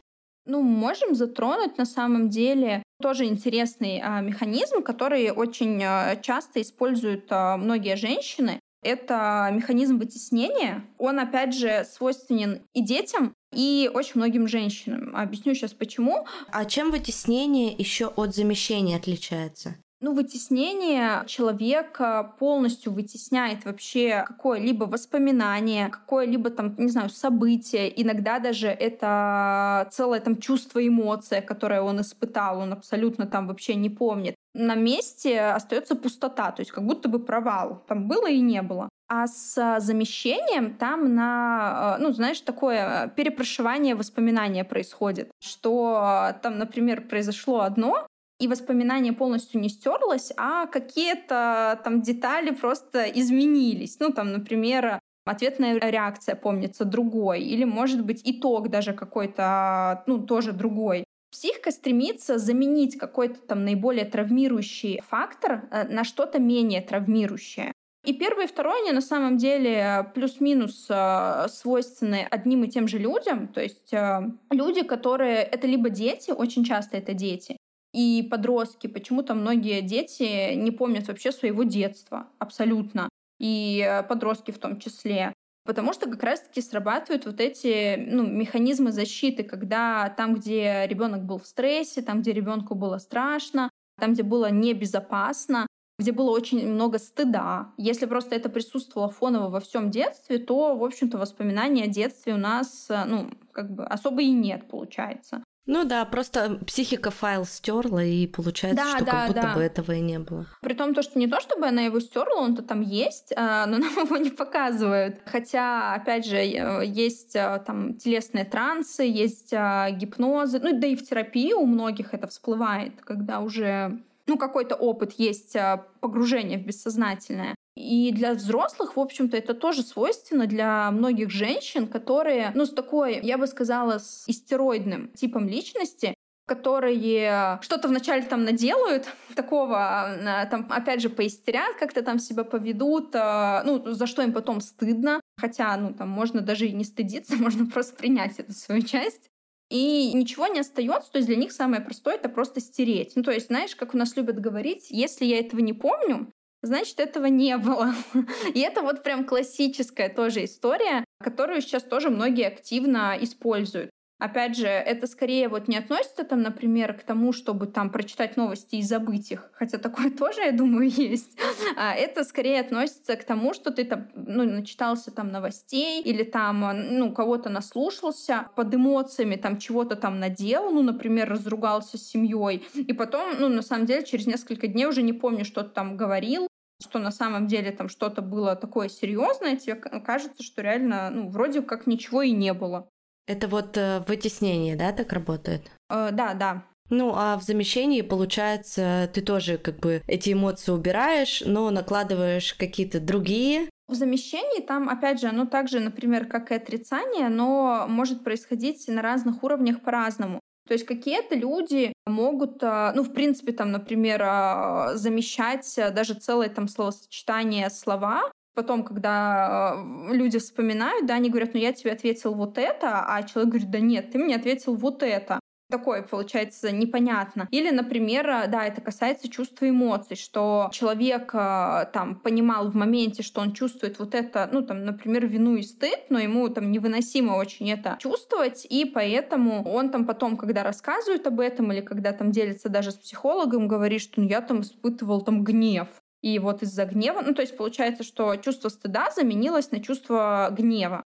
Ну, 0.49 0.63
можем 0.63 1.15
затронуть 1.15 1.77
на 1.77 1.85
самом 1.85 2.31
деле 2.31 2.83
тоже 3.03 3.27
интересный 3.27 4.01
а, 4.03 4.23
механизм, 4.23 4.83
который 4.83 5.31
очень 5.31 5.83
а, 5.85 6.17
часто 6.17 6.63
используют 6.63 7.27
а, 7.29 7.59
многие 7.59 7.97
женщины. 7.97 8.59
Это 8.83 9.51
механизм 9.53 9.99
вытеснения. 9.99 10.87
Он, 10.97 11.21
опять 11.21 11.55
же, 11.55 11.85
свойственен 11.85 12.63
и 12.73 12.83
детям, 12.83 13.35
и 13.53 13.91
очень 13.93 14.13
многим 14.15 14.49
женщинам. 14.49 15.15
Объясню 15.15 15.55
сейчас 15.55 15.75
почему. 15.75 16.27
А 16.51 16.65
чем 16.65 16.93
вытеснение 16.93 17.75
еще 17.77 18.07
от 18.07 18.35
замещения 18.35 18.97
отличается? 18.97 19.77
Ну, 20.01 20.15
вытеснение 20.15 21.25
человека 21.27 22.33
полностью 22.39 22.93
вытесняет 22.93 23.65
вообще 23.65 24.25
какое-либо 24.29 24.85
воспоминание, 24.85 25.89
какое-либо 25.89 26.51
там, 26.51 26.77
не 26.79 26.89
знаю, 26.89 27.11
событие. 27.11 27.91
Иногда 28.01 28.39
даже 28.39 28.69
это 28.69 29.89
целое 29.91 30.21
там 30.21 30.37
чувство, 30.37 30.87
эмоция, 30.87 31.43
которое 31.43 31.83
он 31.83 32.01
испытал, 32.01 32.61
он 32.61 32.73
абсолютно 32.73 33.27
там 33.27 33.49
вообще 33.49 33.75
не 33.75 33.91
помнит. 33.91 34.37
На 34.55 34.77
месте 34.77 35.41
остается 35.41 35.97
пустота, 35.97 36.53
то 36.53 36.61
есть 36.61 36.71
как 36.71 36.85
будто 36.85 37.09
бы 37.09 37.19
провал. 37.19 37.83
Там 37.89 38.07
было 38.07 38.29
и 38.29 38.41
не 38.41 38.63
было. 38.63 38.89
А 39.09 39.27
с 39.27 39.81
замещением 39.81 40.77
там 40.77 41.15
на, 41.15 41.97
ну, 41.99 42.13
знаешь, 42.13 42.41
такое 42.41 43.09
перепрошивание 43.17 43.97
воспоминания 43.97 44.65
происходит, 44.65 45.31
что 45.43 46.37
там, 46.43 46.59
например, 46.59 47.09
произошло 47.09 47.63
одно, 47.63 48.07
и 48.39 48.49
воспоминание 48.49 49.13
полностью 49.13 49.61
не 49.61 49.69
стерлось, 49.69 50.33
а 50.37 50.67
какие-то 50.67 51.81
там 51.83 52.03
детали 52.03 52.51
просто 52.51 53.05
изменились. 53.05 53.99
Ну, 53.99 54.13
там, 54.13 54.33
например, 54.33 55.01
ответная 55.25 55.79
реакция 55.79 56.37
помнится 56.37 56.85
другой, 56.85 57.43
или, 57.43 57.65
может 57.65 58.05
быть, 58.05 58.23
итог 58.25 58.69
даже 58.69 58.93
какой-то, 58.93 60.05
ну, 60.07 60.19
тоже 60.25 60.53
другой. 60.53 61.05
Психика 61.31 61.71
стремится 61.71 62.39
заменить 62.39 62.97
какой-то 62.97 63.41
там 63.41 63.65
наиболее 63.65 64.07
травмирующий 64.07 65.01
фактор 65.07 65.69
э, 65.71 65.85
на 65.89 66.05
что-то 66.05 66.39
менее 66.39 66.81
травмирующее. 66.81 67.73
И 68.07 68.15
первое 68.15 68.45
и 68.45 68.49
второе, 68.49 68.81
они 68.81 68.93
на 68.93 69.03
самом 69.03 69.37
деле 69.37 70.11
плюс-минус 70.15 70.87
э, 70.89 71.47
свойственны 71.51 72.27
одним 72.31 72.65
и 72.65 72.69
тем 72.69 72.89
же 72.89 72.99
людям. 72.99 73.49
То 73.49 73.61
есть 73.61 73.93
э, 73.93 74.21
люди, 74.51 74.83
которые... 74.83 75.43
Это 75.43 75.67
либо 75.67 75.91
дети, 75.91 76.31
очень 76.31 76.65
часто 76.65 76.97
это 76.97 77.13
дети, 77.13 77.59
и 77.99 78.23
подростки. 78.23 78.87
Почему-то 78.87 79.35
многие 79.35 79.81
дети 79.81 80.55
не 80.55 80.71
помнят 80.71 81.09
вообще 81.09 81.33
своего 81.33 81.65
детства 81.65 82.29
абсолютно. 82.39 83.09
И 83.41 83.85
э, 83.85 84.05
подростки 84.05 84.53
в 84.53 84.59
том 84.59 84.79
числе. 84.79 85.33
Потому 85.65 85.93
что 85.93 86.09
как 86.09 86.23
раз-таки 86.23 86.61
срабатывают 86.61 87.27
вот 87.27 87.41
эти 87.41 87.97
ну, 87.97 88.25
механизмы 88.25 88.93
защиты, 88.93 89.43
когда 89.43 90.15
там, 90.17 90.35
где 90.35 90.87
ребенок 90.87 91.25
был 91.25 91.39
в 91.39 91.47
стрессе, 91.47 92.01
там, 92.01 92.21
где 92.21 92.33
ребенку 92.33 92.77
было 92.77 92.99
страшно, 92.99 93.69
там, 94.01 94.13
где 94.13 94.23
было 94.23 94.49
небезопасно, 94.49 95.67
где 95.99 96.13
было 96.13 96.31
очень 96.31 96.73
много 96.73 96.99
стыда. 96.99 97.73
Если 97.79 98.07
просто 98.07 98.37
это 98.37 98.49
присутствовало 98.49 99.11
фоново 99.11 99.49
во 99.51 99.59
всем 99.59 99.91
детстве, 99.91 100.39
то, 100.39 100.77
в 100.77 100.85
общем-то, 100.85 101.19
воспоминания 101.19 101.85
о 101.85 101.89
детстве 101.89 102.35
у 102.35 102.39
нас, 102.39 102.87
э, 102.91 103.05
ну, 103.07 103.29
как 103.51 103.75
бы 103.75 103.85
особо 103.85 104.23
и 104.23 104.31
нет, 104.31 104.69
получается. 104.69 105.43
Ну 105.69 105.85
да, 105.85 106.07
просто 106.07 106.59
психика 106.67 107.11
файл 107.11 107.45
стерла, 107.45 108.03
и 108.03 108.27
получается, 108.27 108.83
да, 108.83 108.97
что 108.97 109.05
да, 109.05 109.11
как 109.13 109.29
будто 109.29 109.43
да. 109.43 109.55
бы 109.55 109.61
этого 109.61 109.93
и 109.93 110.01
не 110.01 110.19
было. 110.19 110.47
При 110.63 110.73
том, 110.73 110.95
то, 110.95 111.03
что 111.03 111.19
не 111.19 111.27
то, 111.27 111.43
чтобы 111.43 111.67
она 111.67 111.83
его 111.83 112.01
стерла, 112.01 112.41
он-то 112.41 112.63
там 112.63 112.81
есть, 112.81 113.35
а, 113.37 113.67
но 113.67 113.77
нам 113.79 113.93
его 114.07 114.17
не 114.17 114.31
показывают. 114.31 115.21
Хотя, 115.27 115.93
опять 115.93 116.25
же, 116.25 116.39
есть 116.39 117.37
а, 117.37 117.59
там 117.59 117.95
телесные 117.99 118.47
трансы, 118.47 119.03
есть 119.03 119.53
а, 119.53 119.91
гипнозы, 119.91 120.59
ну 120.59 120.73
да 120.73 120.87
и 120.87 120.97
в 120.97 121.07
терапии 121.07 121.53
у 121.53 121.67
многих 121.67 122.15
это 122.15 122.29
всплывает, 122.29 123.03
когда 123.05 123.41
уже 123.41 124.01
ну, 124.27 124.39
какой-то 124.39 124.75
опыт 124.75 125.13
есть 125.19 125.55
погружение 126.01 126.59
в 126.59 126.65
бессознательное. 126.65 127.55
И 127.79 128.11
для 128.11 128.35
взрослых, 128.35 128.97
в 128.97 129.01
общем-то, 129.01 129.37
это 129.37 129.55
тоже 129.55 129.83
свойственно 129.83 130.47
для 130.47 130.91
многих 130.91 131.31
женщин, 131.31 131.87
которые, 131.87 132.51
ну, 132.57 132.67
с 132.67 132.71
такой, 132.71 133.21
я 133.23 133.39
бы 133.39 133.47
сказала, 133.47 133.99
с 133.99 134.25
истероидным 134.27 135.11
типом 135.11 135.47
личности, 135.47 136.15
которые 136.49 137.61
что-то 137.63 137.87
вначале 137.87 138.25
там 138.25 138.43
наделают, 138.43 139.07
такого, 139.37 139.79
а, 139.79 140.47
там, 140.47 140.67
опять 140.71 141.01
же, 141.01 141.09
поистерят, 141.09 141.77
как-то 141.77 142.03
там 142.03 142.19
себя 142.19 142.43
поведут, 142.43 143.15
а, 143.15 143.63
ну, 143.65 143.93
за 143.93 144.09
что 144.09 144.23
им 144.23 144.33
потом 144.33 144.61
стыдно, 144.61 145.21
хотя, 145.37 145.77
ну, 145.77 145.95
там, 145.95 146.09
можно 146.09 146.41
даже 146.41 146.67
и 146.67 146.73
не 146.73 146.83
стыдиться, 146.83 147.37
можно 147.41 147.67
просто 147.67 147.95
принять 147.95 148.41
эту 148.41 148.55
свою 148.55 148.83
часть. 148.83 149.31
И 149.71 150.13
ничего 150.15 150.49
не 150.49 150.61
остается, 150.61 151.13
то 151.13 151.19
есть 151.19 151.29
для 151.29 151.37
них 151.37 151.53
самое 151.53 151.81
простое 151.81 152.17
это 152.17 152.29
просто 152.29 152.59
стереть. 152.61 153.13
Ну, 153.15 153.23
то 153.23 153.31
есть, 153.31 153.47
знаешь, 153.49 153.77
как 153.77 153.95
у 153.95 153.99
нас 153.99 154.17
любят 154.17 154.41
говорить, 154.41 154.87
если 154.91 155.27
я 155.27 155.39
этого 155.39 155.61
не 155.61 155.75
помню, 155.75 156.33
значит, 156.63 157.01
этого 157.01 157.27
не 157.27 157.57
было. 157.57 157.95
И 158.55 158.61
это 158.61 158.83
вот 158.83 159.03
прям 159.03 159.25
классическая 159.25 160.09
тоже 160.09 160.45
история, 160.45 161.05
которую 161.23 161.61
сейчас 161.61 161.83
тоже 161.83 162.11
многие 162.11 162.47
активно 162.47 163.17
используют. 163.21 163.91
Опять 164.19 164.57
же, 164.57 164.67
это 164.67 165.07
скорее 165.07 165.49
вот 165.49 165.69
не 165.69 165.77
относится 165.77 166.25
там, 166.25 166.43
например, 166.43 166.93
к 166.95 167.05
тому, 167.05 167.33
чтобы 167.33 167.67
там 167.67 167.91
прочитать 167.91 168.37
новости 168.37 168.75
и 168.75 168.83
забыть 168.83 169.31
их, 169.31 169.49
хотя 169.53 169.79
такое 169.79 170.11
тоже, 170.19 170.41
я 170.41 170.53
думаю, 170.53 170.89
есть. 170.89 171.39
А 171.77 171.95
это 171.95 172.25
скорее 172.25 172.61
относится 172.61 173.15
к 173.15 173.25
тому, 173.25 173.55
что 173.55 173.71
ты 173.71 173.85
там, 173.85 174.09
ну, 174.15 174.43
начитался 174.45 175.13
там 175.13 175.31
новостей 175.31 176.03
или 176.03 176.25
там, 176.25 176.65
ну, 176.91 177.13
кого-то 177.13 177.51
наслушался 177.51 178.49
под 178.57 178.75
эмоциями, 178.75 179.37
там 179.37 179.59
чего-то 179.59 179.95
там 179.95 180.19
наделал, 180.19 180.73
ну, 180.73 180.83
например, 180.83 181.29
разругался 181.29 181.99
с 181.99 182.09
семьей, 182.09 182.67
и 182.75 182.93
потом, 182.93 183.39
ну, 183.39 183.49
на 183.49 183.63
самом 183.63 183.87
деле, 183.87 184.05
через 184.05 184.27
несколько 184.27 184.67
дней 184.67 184.87
уже 184.87 185.03
не 185.03 185.13
помню, 185.13 185.45
что 185.45 185.63
ты 185.63 185.71
там 185.71 185.97
говорил, 185.97 186.48
что 186.83 186.99
на 186.99 187.11
самом 187.11 187.47
деле 187.47 187.73
там 187.73 187.89
что-то 187.89 188.23
было 188.23 188.57
такое 188.57 188.89
серьезное, 188.89 189.57
тебе 189.57 189.75
кажется, 189.75 190.43
что 190.43 190.63
реально, 190.63 191.11
ну, 191.11 191.29
вроде 191.29 191.63
как 191.63 191.87
ничего 191.87 192.23
и 192.23 192.31
не 192.31 192.53
было. 192.53 192.89
Это 193.27 193.49
вот 193.49 193.77
э, 193.77 194.03
вытеснение, 194.07 194.77
да, 194.77 194.93
так 194.93 195.13
работает? 195.13 195.71
Э, 195.91 196.11
да, 196.13 196.35
да. 196.35 196.65
Ну, 196.91 197.13
а 197.15 197.37
в 197.37 197.43
замещении, 197.43 198.01
получается, 198.01 199.11
ты 199.13 199.21
тоже 199.21 199.59
как 199.59 199.79
бы 199.81 200.03
эти 200.07 200.33
эмоции 200.33 200.73
убираешь, 200.73 201.43
но 201.45 201.71
накладываешь 201.71 202.55
какие-то 202.55 203.01
другие. 203.01 203.69
В 203.89 203.95
замещении 203.95 204.63
там, 204.63 204.89
опять 204.89 205.21
же, 205.21 205.29
оно 205.29 205.45
также, 205.45 205.81
например, 205.81 206.27
как 206.27 206.51
и 206.51 206.55
отрицание, 206.55 207.29
но 207.29 207.87
может 207.89 208.25
происходить 208.25 208.89
на 208.89 209.03
разных 209.03 209.43
уровнях 209.43 209.83
по-разному. 209.83 210.41
То 210.69 210.75
есть 210.75 210.87
какие-то 210.87 211.35
люди 211.35 211.93
могут, 212.07 212.63
э, 212.63 212.93
ну, 212.95 213.03
в 213.03 213.13
принципе, 213.13 213.53
там, 213.53 213.73
например, 213.73 214.23
э, 214.23 214.97
замещать 214.97 215.75
даже 215.95 216.15
целое 216.15 216.49
там 216.49 216.69
словосочетание 216.69 217.71
слова 217.71 218.31
потом, 218.59 218.83
когда 218.83 219.77
люди 220.11 220.41
вспоминают, 220.41 221.07
да, 221.07 221.15
они 221.15 221.31
говорят, 221.31 221.55
ну 221.55 221.61
я 221.61 221.73
тебе 221.73 221.93
ответил 221.93 222.35
вот 222.35 222.59
это, 222.59 223.05
а 223.07 223.23
человек 223.23 223.51
говорит, 223.53 223.71
да 223.71 223.79
нет, 223.79 224.11
ты 224.11 224.19
мне 224.19 224.35
ответил 224.35 224.75
вот 224.75 225.05
это. 225.05 225.39
Такое 225.71 226.03
получается 226.03 226.73
непонятно. 226.73 227.47
Или, 227.51 227.71
например, 227.71 228.27
э, 228.27 228.49
да, 228.49 228.65
это 228.65 228.81
касается 228.81 229.29
чувства 229.29 229.69
эмоций, 229.69 230.17
что 230.17 230.71
человек 230.73 231.35
э, 231.35 231.87
там 231.93 232.17
понимал 232.17 232.71
в 232.71 232.75
моменте, 232.75 233.23
что 233.23 233.43
он 233.43 233.53
чувствует 233.53 233.99
вот 233.99 234.15
это, 234.15 234.49
ну 234.51 234.63
там, 234.63 234.87
например, 234.87 235.27
вину 235.27 235.57
и 235.57 235.63
стыд, 235.63 236.07
но 236.09 236.19
ему 236.19 236.49
там 236.49 236.73
невыносимо 236.73 237.33
очень 237.33 237.71
это 237.71 237.99
чувствовать, 238.01 238.67
и 238.71 238.87
поэтому 238.87 239.63
он 239.69 239.91
там 239.91 240.07
потом, 240.07 240.39
когда 240.39 240.63
рассказывает 240.63 241.27
об 241.27 241.39
этом 241.39 241.71
или 241.71 241.83
когда 241.83 242.13
там 242.13 242.31
делится 242.33 242.71
даже 242.71 242.91
с 242.93 242.97
психологом, 242.97 243.69
говорит, 243.69 244.01
что 244.01 244.23
ну, 244.23 244.27
я 244.27 244.41
там 244.41 244.63
испытывал 244.63 245.21
там 245.21 245.45
гнев. 245.45 245.89
И 246.23 246.39
вот 246.39 246.63
из-за 246.63 246.85
гнева, 246.87 247.21
ну 247.21 247.35
то 247.35 247.43
есть 247.43 247.57
получается, 247.57 248.03
что 248.03 248.35
чувство 248.37 248.71
стыда 248.71 249.11
заменилось 249.15 249.71
на 249.71 249.81
чувство 249.83 250.49
гнева. 250.51 251.05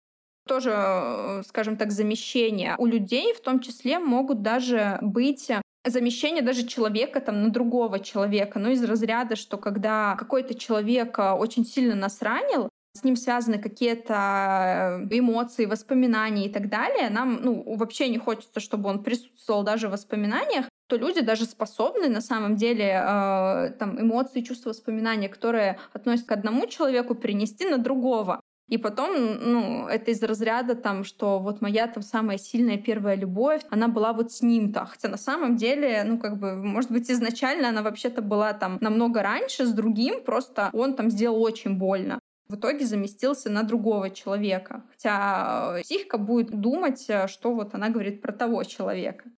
Тоже, 0.51 0.73
э, 0.75 1.43
скажем 1.47 1.77
так, 1.77 1.93
замещение. 1.93 2.75
У 2.77 2.87
людей 2.87 3.33
в 3.35 3.41
том 3.41 3.61
числе 3.61 4.01
могут 4.01 4.43
даже 4.43 4.99
быть 5.01 5.49
замещение 5.85 6.43
даже 6.43 6.67
человека 6.67 7.21
там 7.21 7.45
на 7.45 7.51
другого 7.51 8.01
человека, 8.01 8.59
ну 8.59 8.71
из 8.71 8.83
разряда, 8.83 9.37
что 9.37 9.57
когда 9.59 10.17
какой-то 10.17 10.55
человек 10.55 11.17
э, 11.21 11.31
очень 11.31 11.65
сильно 11.65 11.95
нас 11.95 12.21
ранил, 12.21 12.69
с 12.95 13.05
ним 13.05 13.15
связаны 13.15 13.59
какие-то 13.59 14.99
э, 15.09 15.19
эмоции, 15.19 15.67
воспоминания 15.67 16.47
и 16.47 16.53
так 16.53 16.69
далее, 16.69 17.11
нам 17.11 17.39
ну, 17.43 17.77
вообще 17.77 18.09
не 18.09 18.19
хочется, 18.19 18.59
чтобы 18.59 18.89
он 18.89 19.05
присутствовал 19.05 19.63
даже 19.63 19.87
в 19.87 19.93
воспоминаниях, 19.93 20.67
то 20.89 20.97
люди 20.97 21.21
даже 21.21 21.45
способны 21.45 22.09
на 22.09 22.21
самом 22.21 22.57
деле 22.57 22.87
э, 22.87 23.71
там, 23.79 24.01
эмоции, 24.01 24.41
чувства, 24.41 24.71
воспоминания, 24.71 25.29
которые 25.29 25.79
относятся 25.93 26.31
к 26.31 26.33
одному 26.33 26.67
человеку, 26.67 27.15
перенести 27.15 27.69
на 27.69 27.79
другого. 27.79 28.41
И 28.71 28.79
потом, 28.79 29.15
ну, 29.17 29.89
это 29.89 30.13
из 30.13 30.23
разряда 30.23 30.75
там, 30.77 31.05
что 31.05 31.41
вот 31.41 31.61
моя 31.61 31.89
там 31.89 32.03
самая 32.03 32.39
сильная 32.39 32.79
первая 32.79 33.17
любовь, 33.17 33.63
она 33.69 33.89
была 33.89 34.13
вот 34.13 34.33
с 34.33 34.43
ним-то. 34.43 34.87
Хотя 34.87 35.09
на 35.09 35.19
самом 35.19 35.57
деле, 35.57 36.05
ну, 36.05 36.19
как 36.19 36.39
бы, 36.39 36.55
может 36.55 36.91
быть, 36.91 37.11
изначально 37.11 37.69
она 37.69 37.83
вообще-то 37.83 38.23
была 38.23 38.53
там 38.53 38.79
намного 38.81 39.23
раньше 39.23 39.67
с 39.67 39.73
другим, 39.73 40.23
просто 40.25 40.71
он 40.73 40.95
там 40.95 41.11
сделал 41.11 41.43
очень 41.43 41.77
больно 41.77 42.21
в 42.51 42.57
итоге 42.57 42.85
заместился 42.85 43.49
на 43.49 43.63
другого 43.63 44.11
человека. 44.11 44.83
Хотя 44.91 45.77
э, 45.79 45.83
психика 45.83 46.19
будет 46.19 46.51
думать, 46.51 47.05
э, 47.09 47.29
что 47.29 47.55
вот 47.55 47.75
она 47.75 47.91
говорит 47.91 48.21
про 48.23 48.33
того 48.33 48.65
человека. 48.65 49.31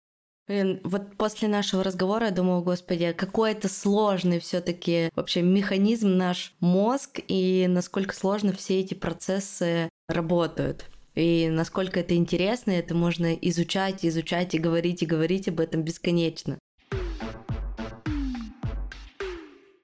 Блин, 0.45 0.81
вот 0.83 1.15
после 1.15 1.47
нашего 1.47 1.85
разговора 1.85 2.25
я 2.25 2.31
думаю, 2.31 2.61
господи, 2.63 3.13
какой 3.13 3.53
это 3.53 3.69
сложный 3.69 4.41
все 4.41 4.59
таки 4.59 5.09
вообще 5.15 5.41
механизм 5.41 6.17
наш 6.17 6.53
мозг 6.59 7.21
и 7.29 7.65
насколько 7.69 8.13
сложно 8.13 8.51
все 8.51 8.81
эти 8.81 8.93
процессы 8.93 9.87
работают. 10.09 10.85
И 11.15 11.47
насколько 11.49 12.01
это 12.01 12.15
интересно, 12.15 12.71
это 12.71 12.93
можно 12.93 13.33
изучать, 13.35 14.05
изучать 14.05 14.53
и 14.53 14.59
говорить, 14.59 15.01
и 15.01 15.05
говорить 15.05 15.47
об 15.47 15.61
этом 15.61 15.83
бесконечно. 15.83 16.59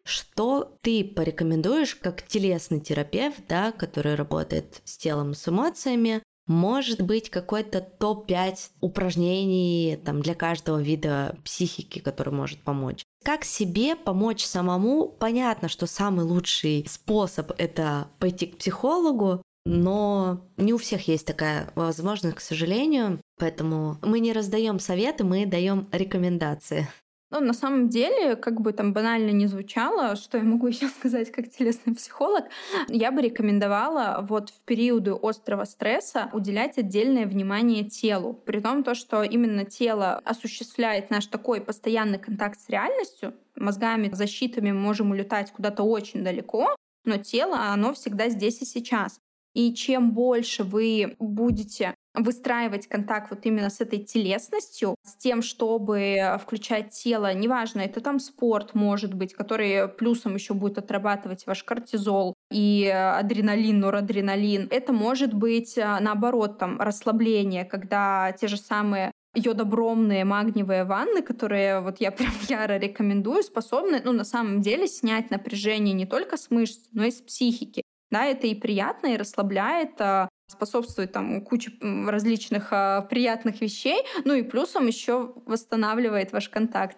Что 0.03 0.76
ты 0.82 1.05
порекомендуешь 1.05 1.95
как 1.95 2.24
телесный 2.24 2.82
терапевт, 2.82 3.43
да, 3.47 3.72
который 3.72 4.16
работает 4.16 4.82
с 4.84 4.97
телом, 4.97 5.36
с 5.36 5.47
эмоциями, 5.47 6.22
может 6.49 7.01
быть, 7.01 7.29
какой-то 7.29 7.79
топ-5 7.79 8.71
упражнений 8.81 9.99
там, 10.03 10.21
для 10.21 10.33
каждого 10.33 10.81
вида 10.81 11.37
психики, 11.45 11.99
который 11.99 12.33
может 12.33 12.59
помочь. 12.63 13.03
Как 13.23 13.45
себе 13.45 13.95
помочь 13.95 14.43
самому? 14.43 15.07
Понятно, 15.07 15.69
что 15.69 15.85
самый 15.85 16.25
лучший 16.25 16.85
способ— 16.89 17.51
это 17.57 18.07
пойти 18.17 18.47
к 18.47 18.57
психологу, 18.57 19.43
но 19.65 20.41
не 20.57 20.73
у 20.73 20.79
всех 20.79 21.07
есть 21.07 21.27
такая 21.27 21.71
возможность, 21.75 22.37
к 22.37 22.41
сожалению. 22.41 23.21
Поэтому 23.37 23.97
мы 24.01 24.19
не 24.19 24.33
раздаем 24.33 24.79
советы, 24.79 25.23
мы 25.23 25.45
даем 25.45 25.87
рекомендации. 25.91 26.87
Ну, 27.32 27.41
на 27.41 27.53
самом 27.53 27.89
деле, 27.89 28.36
как 28.36 28.59
бы 28.59 28.73
там 28.73 28.91
банально 28.91 29.30
не 29.30 29.45
звучало, 29.45 30.15
что 30.15 30.39
я 30.39 30.43
могу 30.43 30.65
еще 30.67 30.88
сказать 30.88 31.32
как 31.32 31.49
телесный 31.49 31.93
психолог, 31.93 32.45
я 32.88 33.11
бы 33.11 33.21
рекомендовала 33.21 34.25
вот 34.27 34.49
в 34.49 34.59
периоды 34.65 35.11
острого 35.11 35.65
стресса 35.65 36.30
уделять 36.34 36.80
отдельное 36.80 37.27
внимание 37.27 37.84
телу. 37.84 38.34
При 38.34 38.59
том, 38.59 38.84
то, 38.84 38.95
что 38.95 39.21
именно 39.21 39.63
тело 39.63 40.21
осуществляет 40.25 41.11
наш 41.11 41.27
такой 41.27 41.61
постоянный 41.61 42.17
контакт 42.17 42.59
с 42.59 42.67
реальностью, 42.67 43.36
мозгами, 43.55 44.09
защитами 44.11 44.71
мы 44.71 44.80
можем 44.80 45.11
улетать 45.11 45.51
куда-то 45.51 45.84
очень 45.84 46.23
далеко, 46.23 46.75
но 47.05 47.17
тело, 47.17 47.59
оно 47.71 47.93
всегда 47.93 48.30
здесь 48.30 48.61
и 48.61 48.65
сейчас. 48.65 49.19
И 49.53 49.73
чем 49.73 50.11
больше 50.11 50.63
вы 50.63 51.15
будете 51.19 51.93
выстраивать 52.24 52.88
контакт 52.88 53.30
вот 53.32 53.45
именно 53.45 53.70
с 53.70 53.82
этой 53.82 53.99
телесностью, 53.99 54.95
с 55.03 55.15
тем, 55.15 55.41
чтобы 55.41 56.38
включать 56.41 56.91
тело, 56.91 57.34
неважно, 57.34 57.82
это 57.82 58.01
там 58.01 58.20
спорт 58.20 58.76
может 58.76 59.13
быть, 59.13 59.34
который 59.34 59.88
плюсом 59.88 60.36
еще 60.36 60.53
будет 60.53 60.78
отрабатывать 60.78 61.45
ваш 61.45 61.63
кортизол 61.63 62.34
и 62.51 62.88
адреналин, 62.88 63.80
норадреналин. 63.80 64.67
Это 64.72 64.93
может 64.93 65.34
быть, 65.34 65.78
а, 65.78 65.99
наоборот, 65.99 66.57
там 66.57 66.80
расслабление, 66.80 67.65
когда 67.65 68.32
те 68.34 68.47
же 68.47 68.57
самые 68.57 69.11
йодобромные 69.36 70.26
магниевые 70.26 70.84
ванны, 70.84 71.22
которые 71.22 71.82
вот 71.82 71.99
я 71.99 72.11
прям 72.11 72.32
яро 72.47 72.78
рекомендую, 72.78 73.43
способны, 73.43 74.01
ну, 74.03 74.11
на 74.11 74.24
самом 74.24 74.61
деле 74.61 74.88
снять 74.88 75.30
напряжение 75.30 75.93
не 75.93 76.05
только 76.05 76.38
с 76.38 76.49
мышц, 76.49 76.88
но 76.91 77.05
и 77.05 77.11
с 77.11 77.22
психики. 77.22 77.84
Да, 78.12 78.26
это 78.26 78.47
и 78.47 78.55
приятно, 78.55 79.07
и 79.07 79.18
расслабляет, 79.18 79.99
а, 80.01 80.30
способствует 80.47 81.12
там 81.12 81.41
куче 81.41 81.72
различных 81.82 82.70
а, 82.72 83.01
приятных 83.03 83.62
вещей, 83.62 84.03
ну 84.26 84.34
и 84.34 84.43
плюсом 84.43 84.88
еще 84.88 85.34
восстанавливает 85.45 86.32
ваш 86.32 86.49
контакт. 86.49 86.97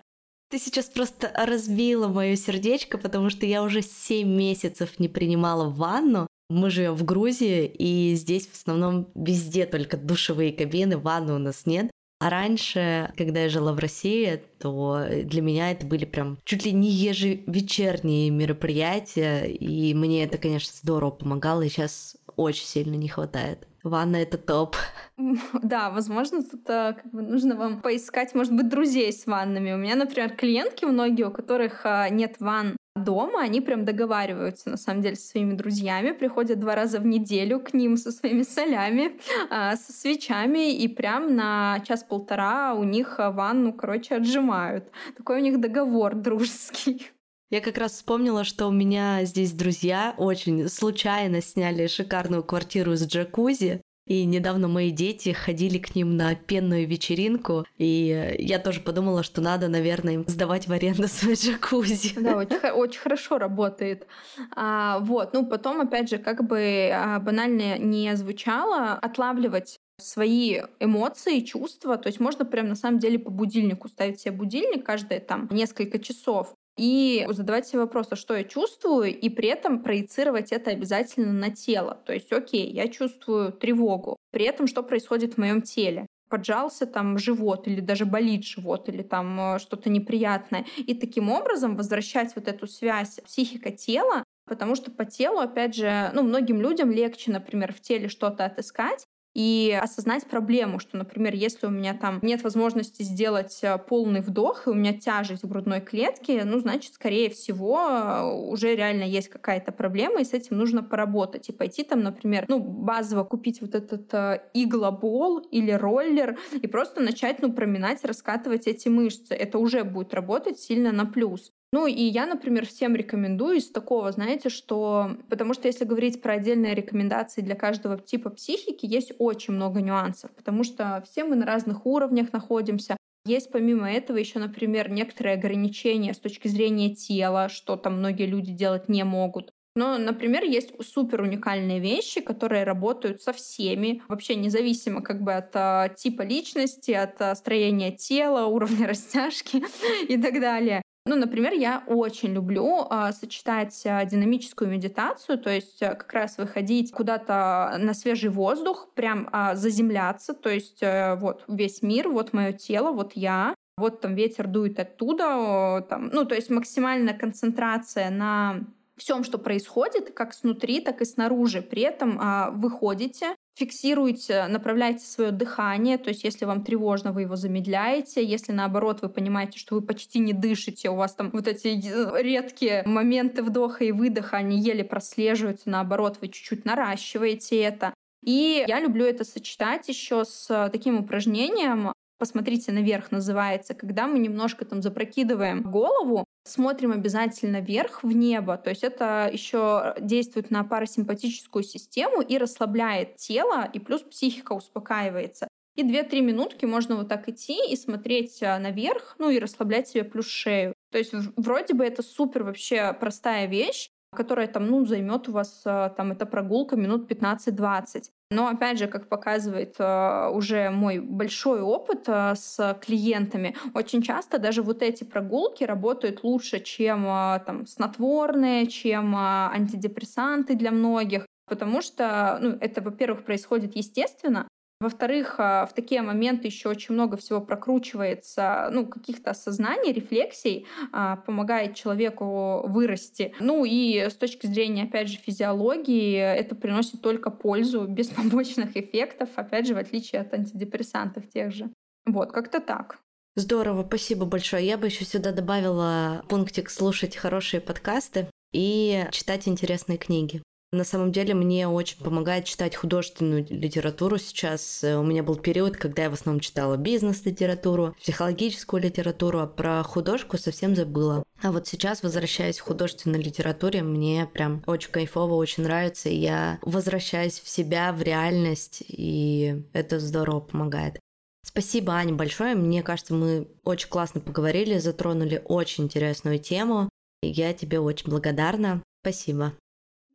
Ты 0.50 0.60
сейчас 0.60 0.88
просто 0.88 1.32
разбила 1.34 2.08
мое 2.10 2.36
сердечко, 2.36 2.98
потому 2.98 3.30
что 3.30 3.46
я 3.46 3.64
уже 3.64 3.82
7 3.82 4.28
месяцев 4.28 5.00
не 5.00 5.08
принимала 5.08 5.70
ванну. 5.70 6.28
Мы 6.50 6.70
живем 6.70 6.96
в 6.96 7.06
Грузии, 7.06 7.66
и 7.66 8.14
здесь 8.16 8.48
в 8.48 8.54
основном 8.54 9.08
везде 9.16 9.66
только 9.66 9.96
душевые 9.96 10.52
кабины, 10.52 10.98
ванны 10.98 11.34
у 11.34 11.38
нас 11.38 11.66
нет. 11.66 11.90
А 12.22 12.30
раньше, 12.30 13.12
когда 13.18 13.42
я 13.42 13.50
жила 13.50 13.74
в 13.74 13.80
России, 13.80 14.44
то 14.60 15.04
для 15.24 15.42
меня 15.42 15.72
это 15.72 15.88
были 15.88 16.06
прям 16.06 16.38
чуть 16.44 16.66
ли 16.66 16.72
не 16.72 16.92
ежевечерние 16.92 18.30
мероприятия, 18.30 19.46
и 19.46 19.96
мне 19.96 20.24
это, 20.24 20.38
конечно, 20.38 20.72
здорово 20.72 21.10
помогало, 21.10 21.64
и 21.64 21.70
сейчас 21.70 22.16
очень 22.36 22.68
сильно 22.68 22.94
не 22.94 23.08
хватает. 23.08 23.68
Ванна— 23.84 24.16
это 24.18 24.38
топ. 24.38 24.76
Да, 25.64 25.90
возможно, 25.90 26.44
тут 26.44 26.70
а, 26.70 26.94
как 26.94 27.12
бы 27.12 27.24
нужно 27.24 27.56
вам 27.56 27.82
поискать, 27.82 28.36
может 28.36 28.54
быть, 28.54 28.70
друзей 28.70 29.12
с 29.12 29.26
ваннами. 29.26 29.72
У 29.72 29.78
меня, 29.78 29.96
например, 29.96 30.36
клиентки 30.36 30.86
многие, 30.86 31.24
у 31.24 31.32
которых 31.32 31.86
а, 31.86 32.08
нет 32.10 32.36
ванн 32.40 32.76
дома, 32.96 33.42
они 33.42 33.62
прям 33.62 33.86
договариваются, 33.86 34.70
на 34.70 34.78
самом 34.78 35.02
деле, 35.02 35.16
со 35.16 35.30
своими 35.30 35.54
друзьями, 35.54 36.12
приходят 36.12 36.60
два 36.60 36.76
раза 36.76 37.00
в 37.00 37.06
неделю 37.06 37.60
к 37.60 37.74
ним 37.74 37.98
со 37.98 38.12
своими 38.12 38.44
солями, 38.44 39.20
а, 39.50 39.76
со 39.76 39.94
свечами, 39.94 40.76
и 40.76 40.88
прям 40.88 41.36
на 41.36 41.82
час-полтора 41.88 42.74
у 42.74 42.84
них 42.84 43.16
ванну, 43.18 43.74
короче, 43.74 44.16
отжимают. 44.16 44.92
Такой 45.18 45.38
у 45.40 45.44
них 45.44 45.60
договор 45.60 46.16
дружеский. 46.16 47.08
Я 47.50 47.60
как 47.60 47.78
раз 47.78 47.92
вспомнила, 47.94 48.46
что 48.46 48.68
у 48.68 48.72
меня 48.72 49.26
здесь 49.26 49.52
друзья 49.52 50.14
очень 50.18 50.70
случайно 50.70 51.42
сняли 51.42 51.88
шикарную 51.88 52.44
квартиру 52.44 52.96
с 52.96 53.06
джакузи. 53.06 53.82
И 54.08 54.26
недавно 54.26 54.68
мои 54.68 54.92
дети 54.92 55.32
ходили 55.32 55.78
к 55.78 55.96
ним 55.96 56.18
на 56.18 56.36
пенную 56.36 56.88
вечеринку, 56.88 57.66
и 57.78 58.36
я 58.40 58.60
тоже 58.60 58.80
подумала, 58.82 59.24
что 59.24 59.42
надо, 59.42 59.68
наверное, 59.68 60.16
им 60.16 60.24
сдавать 60.28 60.68
в 60.68 60.74
аренду 60.74 61.08
свой 61.08 61.36
джакузи. 61.36 62.20
Да, 62.20 62.38
очень, 62.38 62.58
очень 62.72 63.00
хорошо 63.00 63.38
работает. 63.38 64.08
А, 64.56 65.00
вот, 65.00 65.34
ну 65.34 65.46
потом, 65.46 65.82
опять 65.82 66.10
же, 66.10 66.18
как 66.18 66.46
бы 66.46 66.90
а, 66.94 67.20
банально 67.20 67.78
не 67.78 68.16
звучало, 68.16 68.94
отлавливать 68.94 69.80
свои 70.02 70.62
эмоции, 70.80 71.42
чувства. 71.42 71.98
То 71.98 72.08
есть 72.08 72.20
можно 72.20 72.44
прям 72.44 72.68
на 72.68 72.76
самом 72.76 73.00
деле 73.00 73.20
по 73.20 73.30
будильнику 73.30 73.88
ставить 73.88 74.20
себе 74.20 74.34
будильник 74.34 74.86
каждые 74.86 75.20
там 75.20 75.48
несколько 75.52 76.00
часов 76.00 76.56
и 76.78 77.26
задавать 77.30 77.68
себе 77.68 77.80
вопрос, 77.80 78.08
а 78.12 78.16
что 78.16 78.36
я 78.36 78.44
чувствую, 78.44 79.18
и 79.18 79.30
при 79.30 79.50
этом 79.50 79.84
проецировать 79.84 80.52
это 80.52 80.72
обязательно 80.72 81.34
на 81.34 81.52
тело. 81.52 82.02
То 82.06 82.14
есть, 82.14 82.32
окей, 82.32 82.72
я 82.72 82.88
чувствую 82.88 83.52
тревогу, 83.52 84.18
при 84.32 84.46
этом 84.46 84.68
что 84.68 84.84
происходит 84.84 85.36
в 85.36 85.38
моем 85.38 85.62
теле? 85.62 86.08
поджался 86.32 86.88
там 86.88 87.18
живот 87.20 87.68
или 87.68 87.82
даже 87.82 88.06
болит 88.06 88.46
живот 88.46 88.88
или 88.88 89.04
там 89.04 89.56
э, 89.56 89.60
что-то 89.60 89.90
неприятное. 89.90 90.66
И 90.78 90.96
таким 90.96 91.30
образом 91.30 91.76
возвращать 91.76 92.34
вот 92.36 92.48
эту 92.48 92.68
связь 92.68 93.20
психика-тела, 93.26 94.24
потому 94.46 94.76
что 94.76 94.90
по 94.92 95.06
телу, 95.06 95.40
опять 95.40 95.76
же, 95.76 96.10
ну, 96.14 96.24
многим 96.24 96.62
людям 96.62 96.90
легче, 96.90 97.32
например, 97.32 97.74
в 97.74 97.82
теле 97.82 98.08
что-то 98.08 98.46
отыскать, 98.46 99.06
и 99.34 99.78
осознать 99.82 100.26
проблему, 100.26 100.80
что, 100.80 100.98
например, 100.98 101.34
если 101.34 101.68
у 101.68 101.70
меня 101.70 101.94
там 101.94 102.20
нет 102.22 102.44
возможности 102.44 103.04
сделать 103.04 103.60
э, 103.62 103.78
полный 103.78 104.20
вдох, 104.20 104.68
и 104.68 104.72
у 104.72 104.74
меня 104.74 104.94
тяжесть 104.94 105.44
в 105.44 105.48
грудной 105.48 105.80
клетке, 105.80 106.44
ну, 106.44 106.60
значит, 106.60 106.94
скорее 106.94 107.30
всего, 107.30 107.80
э, 107.80 108.24
уже 108.50 108.76
реально 108.76 109.04
есть 109.04 109.30
какая-то 109.30 109.72
проблема, 109.72 110.20
и 110.20 110.26
с 110.26 110.34
этим 110.34 110.58
нужно 110.58 110.84
поработать. 110.84 111.48
И 111.48 111.54
пойти 111.54 111.84
там, 111.84 112.04
например, 112.04 112.46
ну, 112.50 112.60
базово 112.60 113.24
купить 113.24 113.62
вот 113.62 113.74
этот 113.74 114.14
э, 114.14 114.42
иглобол 114.54 115.40
или 115.40 115.72
роллер, 115.72 116.38
и 116.62 116.68
просто 116.68 117.02
начать, 117.02 117.42
ну, 117.42 117.54
проминать, 117.54 118.04
раскатывать 118.04 118.68
эти 118.68 118.90
мышцы. 118.90 119.34
Это 119.34 119.60
уже 119.60 119.86
будет 119.86 120.14
работать 120.14 120.60
сильно 120.60 120.92
на 120.92 121.06
плюс. 121.06 121.54
Ну 121.74 121.88
и 121.88 122.04
я, 122.04 122.26
например, 122.26 122.66
всем 122.66 122.96
рекомендую 122.96 123.58
из 123.58 123.72
такого, 123.72 124.12
знаете, 124.12 124.50
что... 124.50 125.12
Потому 125.30 125.54
что 125.54 125.68
если 125.68 125.86
говорить 125.86 126.22
про 126.22 126.34
отдельные 126.34 126.76
рекомендации 126.76 127.42
для 127.42 127.56
каждого 127.56 127.98
типа 127.98 128.30
психики, 128.30 128.86
есть 128.86 129.14
очень 129.20 129.54
много 129.54 129.82
нюансов, 129.82 130.32
потому 130.32 130.66
что 130.66 131.02
все 131.06 131.24
мы 131.24 131.38
на 131.38 131.46
разных 131.46 131.86
уровнях 131.86 132.34
находимся. 132.34 132.98
Есть 133.26 133.52
помимо 133.52 133.90
этого 133.90 134.18
еще, 134.18 134.40
например, 134.40 134.90
некоторые 134.90 135.36
ограничения 135.36 136.14
с 136.14 136.20
точки 136.20 136.50
зрения 136.50 136.94
тела, 136.94 137.48
что 137.48 137.78
там 137.78 138.00
многие 138.00 138.26
люди 138.26 138.52
делать 138.52 138.90
не 138.90 139.06
могут. 139.06 139.54
Но, 139.74 139.98
например, 139.98 140.44
есть 140.44 140.74
супер 140.84 141.22
уникальные 141.22 141.80
вещи, 141.80 142.20
которые 142.20 142.66
работают 142.66 143.22
со 143.22 143.32
всеми, 143.32 144.02
вообще 144.10 144.36
независимо 144.36 145.02
как 145.02 145.22
бы 145.22 145.34
от 145.34 145.52
а, 145.54 145.88
типа 145.88 146.24
личности, 146.24 146.92
от 146.92 147.22
а, 147.22 147.34
строения 147.36 147.96
тела, 147.96 148.48
уровня 148.48 148.88
растяжки 148.88 149.64
и 150.10 150.22
так 150.22 150.42
далее. 150.42 150.82
Ну, 151.06 151.16
например, 151.16 151.54
я 151.54 151.84
очень 151.88 152.34
люблю 152.34 152.86
э, 152.90 153.12
сочетать 153.12 153.82
э, 153.86 154.06
динамическую 154.06 154.70
медитацию, 154.70 155.40
то 155.40 155.50
есть 155.50 155.82
э, 155.82 155.96
как 155.96 156.14
раз 156.14 156.38
выходить 156.38 156.92
куда-то 156.92 157.76
на 157.80 157.96
свежий 157.96 158.30
воздух, 158.30 158.90
прям 158.94 159.28
э, 159.34 159.56
заземляться, 159.56 160.36
то 160.36 160.50
есть 160.50 160.84
э, 160.84 161.16
вот 161.16 161.44
весь 161.48 161.82
мир, 161.82 162.08
вот 162.08 162.34
мое 162.34 162.54
тело, 162.54 162.92
вот 162.92 163.14
я, 163.14 163.56
вот 163.78 164.02
там 164.02 164.14
ветер 164.14 164.46
дует 164.46 164.80
оттуда, 164.80 165.84
там, 165.90 166.10
ну, 166.14 166.24
то 166.24 166.36
есть 166.36 166.52
максимальная 166.52 167.18
концентрация 167.18 168.12
на 168.12 168.60
всем, 168.96 169.24
что 169.24 169.40
происходит, 169.40 170.12
как 170.14 170.34
снутри, 170.36 170.82
так 170.82 171.02
и 171.02 171.06
снаружи. 171.06 171.64
При 171.64 171.82
этом 171.82 172.20
а, 172.22 172.52
выходите, 172.52 173.36
фиксируете, 173.56 174.48
направляете 174.48 175.06
свое 175.06 175.32
дыхание, 175.32 175.98
то 175.98 176.10
есть 176.10 176.24
если 176.24 176.46
вам 176.46 176.64
тревожно, 176.64 177.12
вы 177.12 177.24
его 177.24 177.36
замедляете, 177.36 178.24
если 178.24 178.52
наоборот 178.52 179.02
вы 179.02 179.10
понимаете, 179.10 179.60
что 179.60 179.76
вы 179.76 179.82
почти 179.82 180.20
не 180.20 180.34
дышите, 180.34 180.90
у 180.90 180.96
вас 180.96 181.14
там 181.14 181.32
вот 181.32 181.48
эти 181.48 181.68
э, 181.68 182.22
редкие 182.22 182.84
моменты 182.86 183.44
вдоха 183.44 183.84
и 183.84 183.92
выдоха, 183.92 184.38
они 184.38 184.60
еле 184.60 184.84
прослеживаются, 184.84 185.70
наоборот, 185.70 186.18
вы 186.22 186.30
чуть-чуть 186.30 186.66
наращиваете 186.66 187.62
это. 187.62 187.94
И 188.24 188.64
я 188.68 188.80
люблю 188.80 189.06
это 189.06 189.24
сочетать 189.24 189.88
еще 189.90 190.24
с 190.26 190.70
таким 190.72 191.00
упражнением, 191.00 191.92
посмотрите 192.22 192.72
наверх 192.72 193.12
называется, 193.12 193.74
когда 193.74 194.06
мы 194.06 194.20
немножко 194.20 194.64
там 194.64 194.84
запрокидываем 194.84 195.64
голову, 195.64 196.24
смотрим 196.44 196.92
обязательно 196.92 197.62
вверх 197.62 198.04
в 198.04 198.12
небо. 198.12 198.58
То 198.58 198.70
есть 198.70 198.84
это 198.84 199.28
еще 199.34 199.96
действует 200.00 200.52
на 200.52 200.64
парасимпатическую 200.64 201.64
систему 201.64 202.22
и 202.22 202.38
расслабляет 202.38 203.16
тело, 203.16 203.68
и 203.74 203.80
плюс 203.80 204.02
психика 204.04 204.54
успокаивается. 204.54 205.48
И 205.76 205.82
2-3 205.84 206.22
минутки 206.22 206.66
можно 206.66 206.96
вот 206.96 207.10
так 207.10 207.28
идти 207.28 207.58
и 207.68 207.76
смотреть 207.76 208.44
а, 208.44 208.60
наверх, 208.60 209.16
ну 209.18 209.32
и 209.32 209.40
расслаблять 209.40 209.88
себе 209.88 210.04
плюс 210.04 210.28
шею. 210.28 210.76
То 210.92 211.00
есть 211.00 211.14
вроде 211.36 211.74
бы 211.74 211.84
это 211.84 212.04
супер 212.04 212.44
вообще 212.44 212.94
простая 212.94 213.48
вещь, 213.48 213.90
которая 214.16 214.46
там, 214.46 214.68
ну, 214.68 214.86
займет 214.86 215.28
у 215.28 215.32
вас 215.32 215.64
а, 215.66 215.90
там 215.90 216.12
эта 216.12 216.28
прогулка 216.28 216.76
минут 216.76 217.12
15-20. 217.12 218.12
Но 218.32 218.48
опять 218.48 218.80
же, 218.80 218.88
как 218.88 219.10
показывает 219.10 219.76
а, 219.78 220.30
уже 220.30 220.70
мой 220.70 221.00
большой 221.00 221.62
опыт 221.62 222.06
а, 222.08 222.34
с 222.34 222.80
клиентами, 222.82 223.56
очень 223.74 224.02
часто 224.02 224.40
даже 224.40 224.62
вот 224.62 224.82
эти 224.82 225.04
прогулки 225.04 225.66
работают 225.66 226.24
лучше, 226.24 226.62
чем 226.62 227.04
там 227.46 227.68
снотворные, 227.68 228.68
чем 228.68 229.16
антидепрессанты 229.16 230.56
для 230.56 230.72
многих, 230.72 231.26
потому 231.46 231.82
что 231.82 232.40
ну, 232.42 232.58
это, 232.62 232.82
во-первых, 232.82 233.26
происходит 233.26 233.76
естественно, 233.76 234.48
во-вторых, 234.82 235.36
а, 235.38 235.66
в 235.68 235.74
такие 235.74 236.02
моменты 236.02 236.48
еще 236.48 236.68
очень 236.68 236.96
много 236.96 237.16
всего 237.16 237.40
прокручивается, 237.40 238.70
ну, 238.72 238.88
каких-то 238.88 239.30
осознаний, 239.32 239.94
рефлексий, 239.94 240.66
а, 240.92 241.18
помогает 241.18 241.76
человеку 241.76 242.68
вырасти. 242.68 243.34
Ну 243.40 243.64
и 243.64 244.10
с 244.10 244.16
точки 244.16 244.48
зрения, 244.48 244.84
опять 244.84 245.08
же, 245.08 245.18
физиологии, 245.18 246.18
это 246.18 246.56
приносит 246.56 247.02
только 247.02 247.30
пользу, 247.30 247.86
без 247.88 248.08
побочных 248.10 248.76
эффектов, 248.76 249.30
опять 249.36 249.68
же, 249.68 249.76
в 249.76 249.78
отличие 249.78 250.22
от 250.22 250.34
антидепрессантов 250.34 251.30
тех 251.30 251.54
же. 251.54 251.70
Вот, 252.06 252.32
как-то 252.32 252.60
так. 252.60 252.98
Здорово, 253.36 253.86
спасибо 253.88 254.26
большое. 254.26 254.66
Я 254.66 254.80
бы 254.80 254.88
еще 254.88 255.06
сюда 255.06 255.32
добавила 255.32 256.26
пунктик 256.28 256.72
слушать 256.72 257.16
хорошие 257.16 257.62
подкасты 257.62 258.28
и 258.52 259.06
читать 259.12 259.48
интересные 259.48 260.00
книги. 260.00 260.42
На 260.74 260.86
самом 260.86 261.12
деле 261.12 261.34
мне 261.34 261.68
очень 261.68 261.98
помогает 261.98 262.46
читать 262.46 262.78
художественную 262.78 263.46
литературу 263.50 264.18
сейчас. 264.18 264.86
Э, 264.86 264.96
у 264.96 265.04
меня 265.04 265.22
был 265.22 265.36
период, 265.36 265.76
когда 265.76 266.04
я 266.04 266.10
в 266.10 266.14
основном 266.14 266.40
читала 266.40 266.78
бизнес-литературу, 266.78 267.94
психологическую 268.00 268.82
литературу, 268.82 269.40
а 269.40 269.48
про 269.48 269.84
художку 269.84 270.38
совсем 270.38 270.74
забыла. 270.74 271.24
А 271.42 271.52
вот 271.52 271.68
сейчас, 271.68 272.04
возвращаясь 272.04 272.62
к 272.62 272.64
художественной 272.64 273.22
литературе, 273.22 273.84
мне 273.84 274.30
прям 274.32 274.64
очень 274.66 274.92
кайфово, 274.92 275.34
очень 275.34 275.64
нравится, 275.64 276.08
и 276.08 276.16
я 276.16 276.58
возвращаюсь 276.62 277.42
в 277.42 277.50
себя, 277.50 277.92
в 277.92 278.02
реальность, 278.02 278.82
и 278.88 279.66
это 279.74 280.00
здорово 280.00 280.40
помогает. 280.40 281.00
Спасибо, 281.44 281.94
Аня, 281.94 282.14
большое. 282.14 282.56
Мне 282.56 282.82
кажется, 282.82 283.14
мы 283.14 283.50
очень 283.66 283.90
классно 283.90 284.22
поговорили, 284.22 284.78
затронули 284.78 285.42
очень 285.44 285.86
интересную 285.86 286.40
тему. 286.40 286.88
Я 287.22 287.54
тебе 287.54 287.80
очень 287.82 288.10
благодарна. 288.10 288.82
Спасибо. 289.04 289.54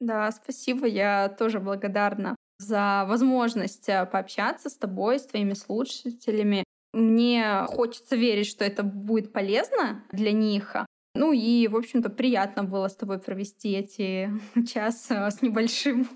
Да, 0.00 0.30
спасибо. 0.32 0.86
Я 0.86 1.28
тоже 1.28 1.60
благодарна 1.60 2.36
за 2.58 3.04
возможность 3.06 3.88
э, 3.88 4.06
пообщаться 4.06 4.70
с 4.70 4.76
тобой, 4.76 5.18
с 5.18 5.26
твоими 5.26 5.54
слушателями. 5.54 6.64
Мне 6.92 7.66
хочется 7.68 8.16
верить, 8.16 8.46
что 8.46 8.64
это 8.64 8.82
будет 8.82 9.32
полезно 9.32 10.04
для 10.12 10.32
них. 10.32 10.76
Ну 11.14 11.32
и, 11.32 11.68
в 11.68 11.76
общем-то, 11.76 12.10
приятно 12.10 12.64
было 12.64 12.88
с 12.88 12.96
тобой 12.96 13.18
провести 13.18 13.72
эти 13.72 14.30
час 14.66 15.06
э, 15.10 15.30
с 15.30 15.42
небольшим. 15.42 16.08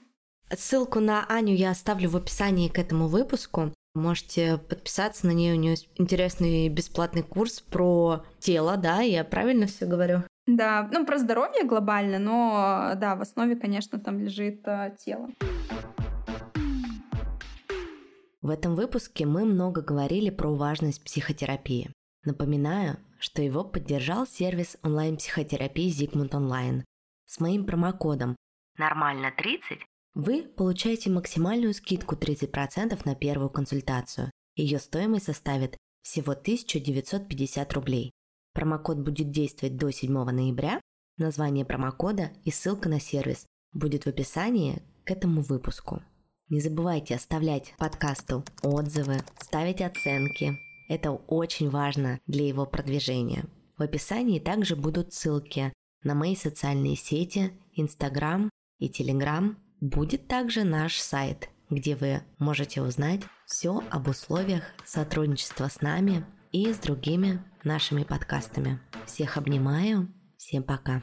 Ссылку 0.50 1.00
на 1.00 1.24
Аню 1.26 1.54
я 1.54 1.70
оставлю 1.70 2.10
в 2.10 2.16
описании 2.16 2.68
к 2.68 2.78
этому 2.78 3.06
выпуску. 3.08 3.72
Можете 3.94 4.58
подписаться 4.58 5.26
на 5.26 5.32
нее. 5.32 5.54
У 5.54 5.58
нее 5.58 5.76
интересный 5.96 6.68
бесплатный 6.68 7.22
курс 7.22 7.60
про 7.60 8.24
тело, 8.38 8.76
да, 8.76 9.00
я 9.00 9.24
правильно 9.24 9.66
все 9.66 9.86
говорю? 9.86 10.22
Да, 10.56 10.88
ну 10.92 11.06
про 11.06 11.18
здоровье 11.18 11.64
глобально, 11.64 12.18
но 12.18 12.92
да, 12.96 13.14
в 13.14 13.22
основе, 13.22 13.56
конечно, 13.56 13.98
там 14.00 14.18
лежит 14.18 14.66
э, 14.66 14.96
тело. 14.98 15.28
В 18.42 18.48
этом 18.48 18.74
выпуске 18.74 19.26
мы 19.26 19.44
много 19.44 19.82
говорили 19.82 20.30
про 20.30 20.54
важность 20.54 21.04
психотерапии. 21.04 21.90
Напоминаю, 22.24 22.98
что 23.18 23.42
его 23.42 23.64
поддержал 23.64 24.26
сервис 24.26 24.78
онлайн-психотерапии 24.82 25.90
Zigmund 25.90 26.30
Online. 26.30 26.84
С 27.26 27.38
моим 27.38 27.64
промокодом 27.66 28.34
«Нормально 28.78 29.32
30» 29.38 29.80
вы 30.14 30.42
получаете 30.42 31.10
максимальную 31.10 31.74
скидку 31.74 32.16
30% 32.16 33.00
на 33.04 33.14
первую 33.14 33.50
консультацию. 33.50 34.30
Ее 34.56 34.78
стоимость 34.78 35.26
составит 35.26 35.76
всего 36.02 36.32
1950 36.32 37.72
рублей. 37.74 38.10
Промокод 38.52 38.98
будет 38.98 39.30
действовать 39.30 39.76
до 39.76 39.90
7 39.90 40.12
ноября. 40.12 40.80
Название 41.16 41.64
промокода 41.64 42.30
и 42.44 42.50
ссылка 42.50 42.88
на 42.88 43.00
сервис 43.00 43.46
будет 43.72 44.04
в 44.04 44.08
описании 44.08 44.82
к 45.04 45.10
этому 45.10 45.42
выпуску. 45.42 46.02
Не 46.48 46.60
забывайте 46.60 47.14
оставлять 47.14 47.74
подкасту 47.78 48.44
отзывы, 48.62 49.18
ставить 49.38 49.80
оценки. 49.80 50.58
Это 50.88 51.12
очень 51.12 51.70
важно 51.70 52.18
для 52.26 52.46
его 52.46 52.66
продвижения. 52.66 53.44
В 53.78 53.82
описании 53.82 54.40
также 54.40 54.74
будут 54.74 55.14
ссылки 55.14 55.72
на 56.02 56.14
мои 56.14 56.34
социальные 56.34 56.96
сети, 56.96 57.52
Инстаграм 57.72 58.50
и 58.78 58.88
Телеграм. 58.88 59.58
Будет 59.80 60.26
также 60.26 60.64
наш 60.64 60.98
сайт, 60.98 61.48
где 61.70 61.94
вы 61.94 62.22
можете 62.38 62.82
узнать 62.82 63.22
все 63.46 63.82
об 63.90 64.08
условиях 64.08 64.64
сотрудничества 64.84 65.68
с 65.68 65.80
нами 65.80 66.24
и 66.52 66.72
с 66.72 66.78
другими 66.78 67.42
нашими 67.64 68.04
подкастами. 68.04 68.80
Всех 69.06 69.36
обнимаю. 69.36 70.08
Всем 70.36 70.62
пока. 70.62 71.02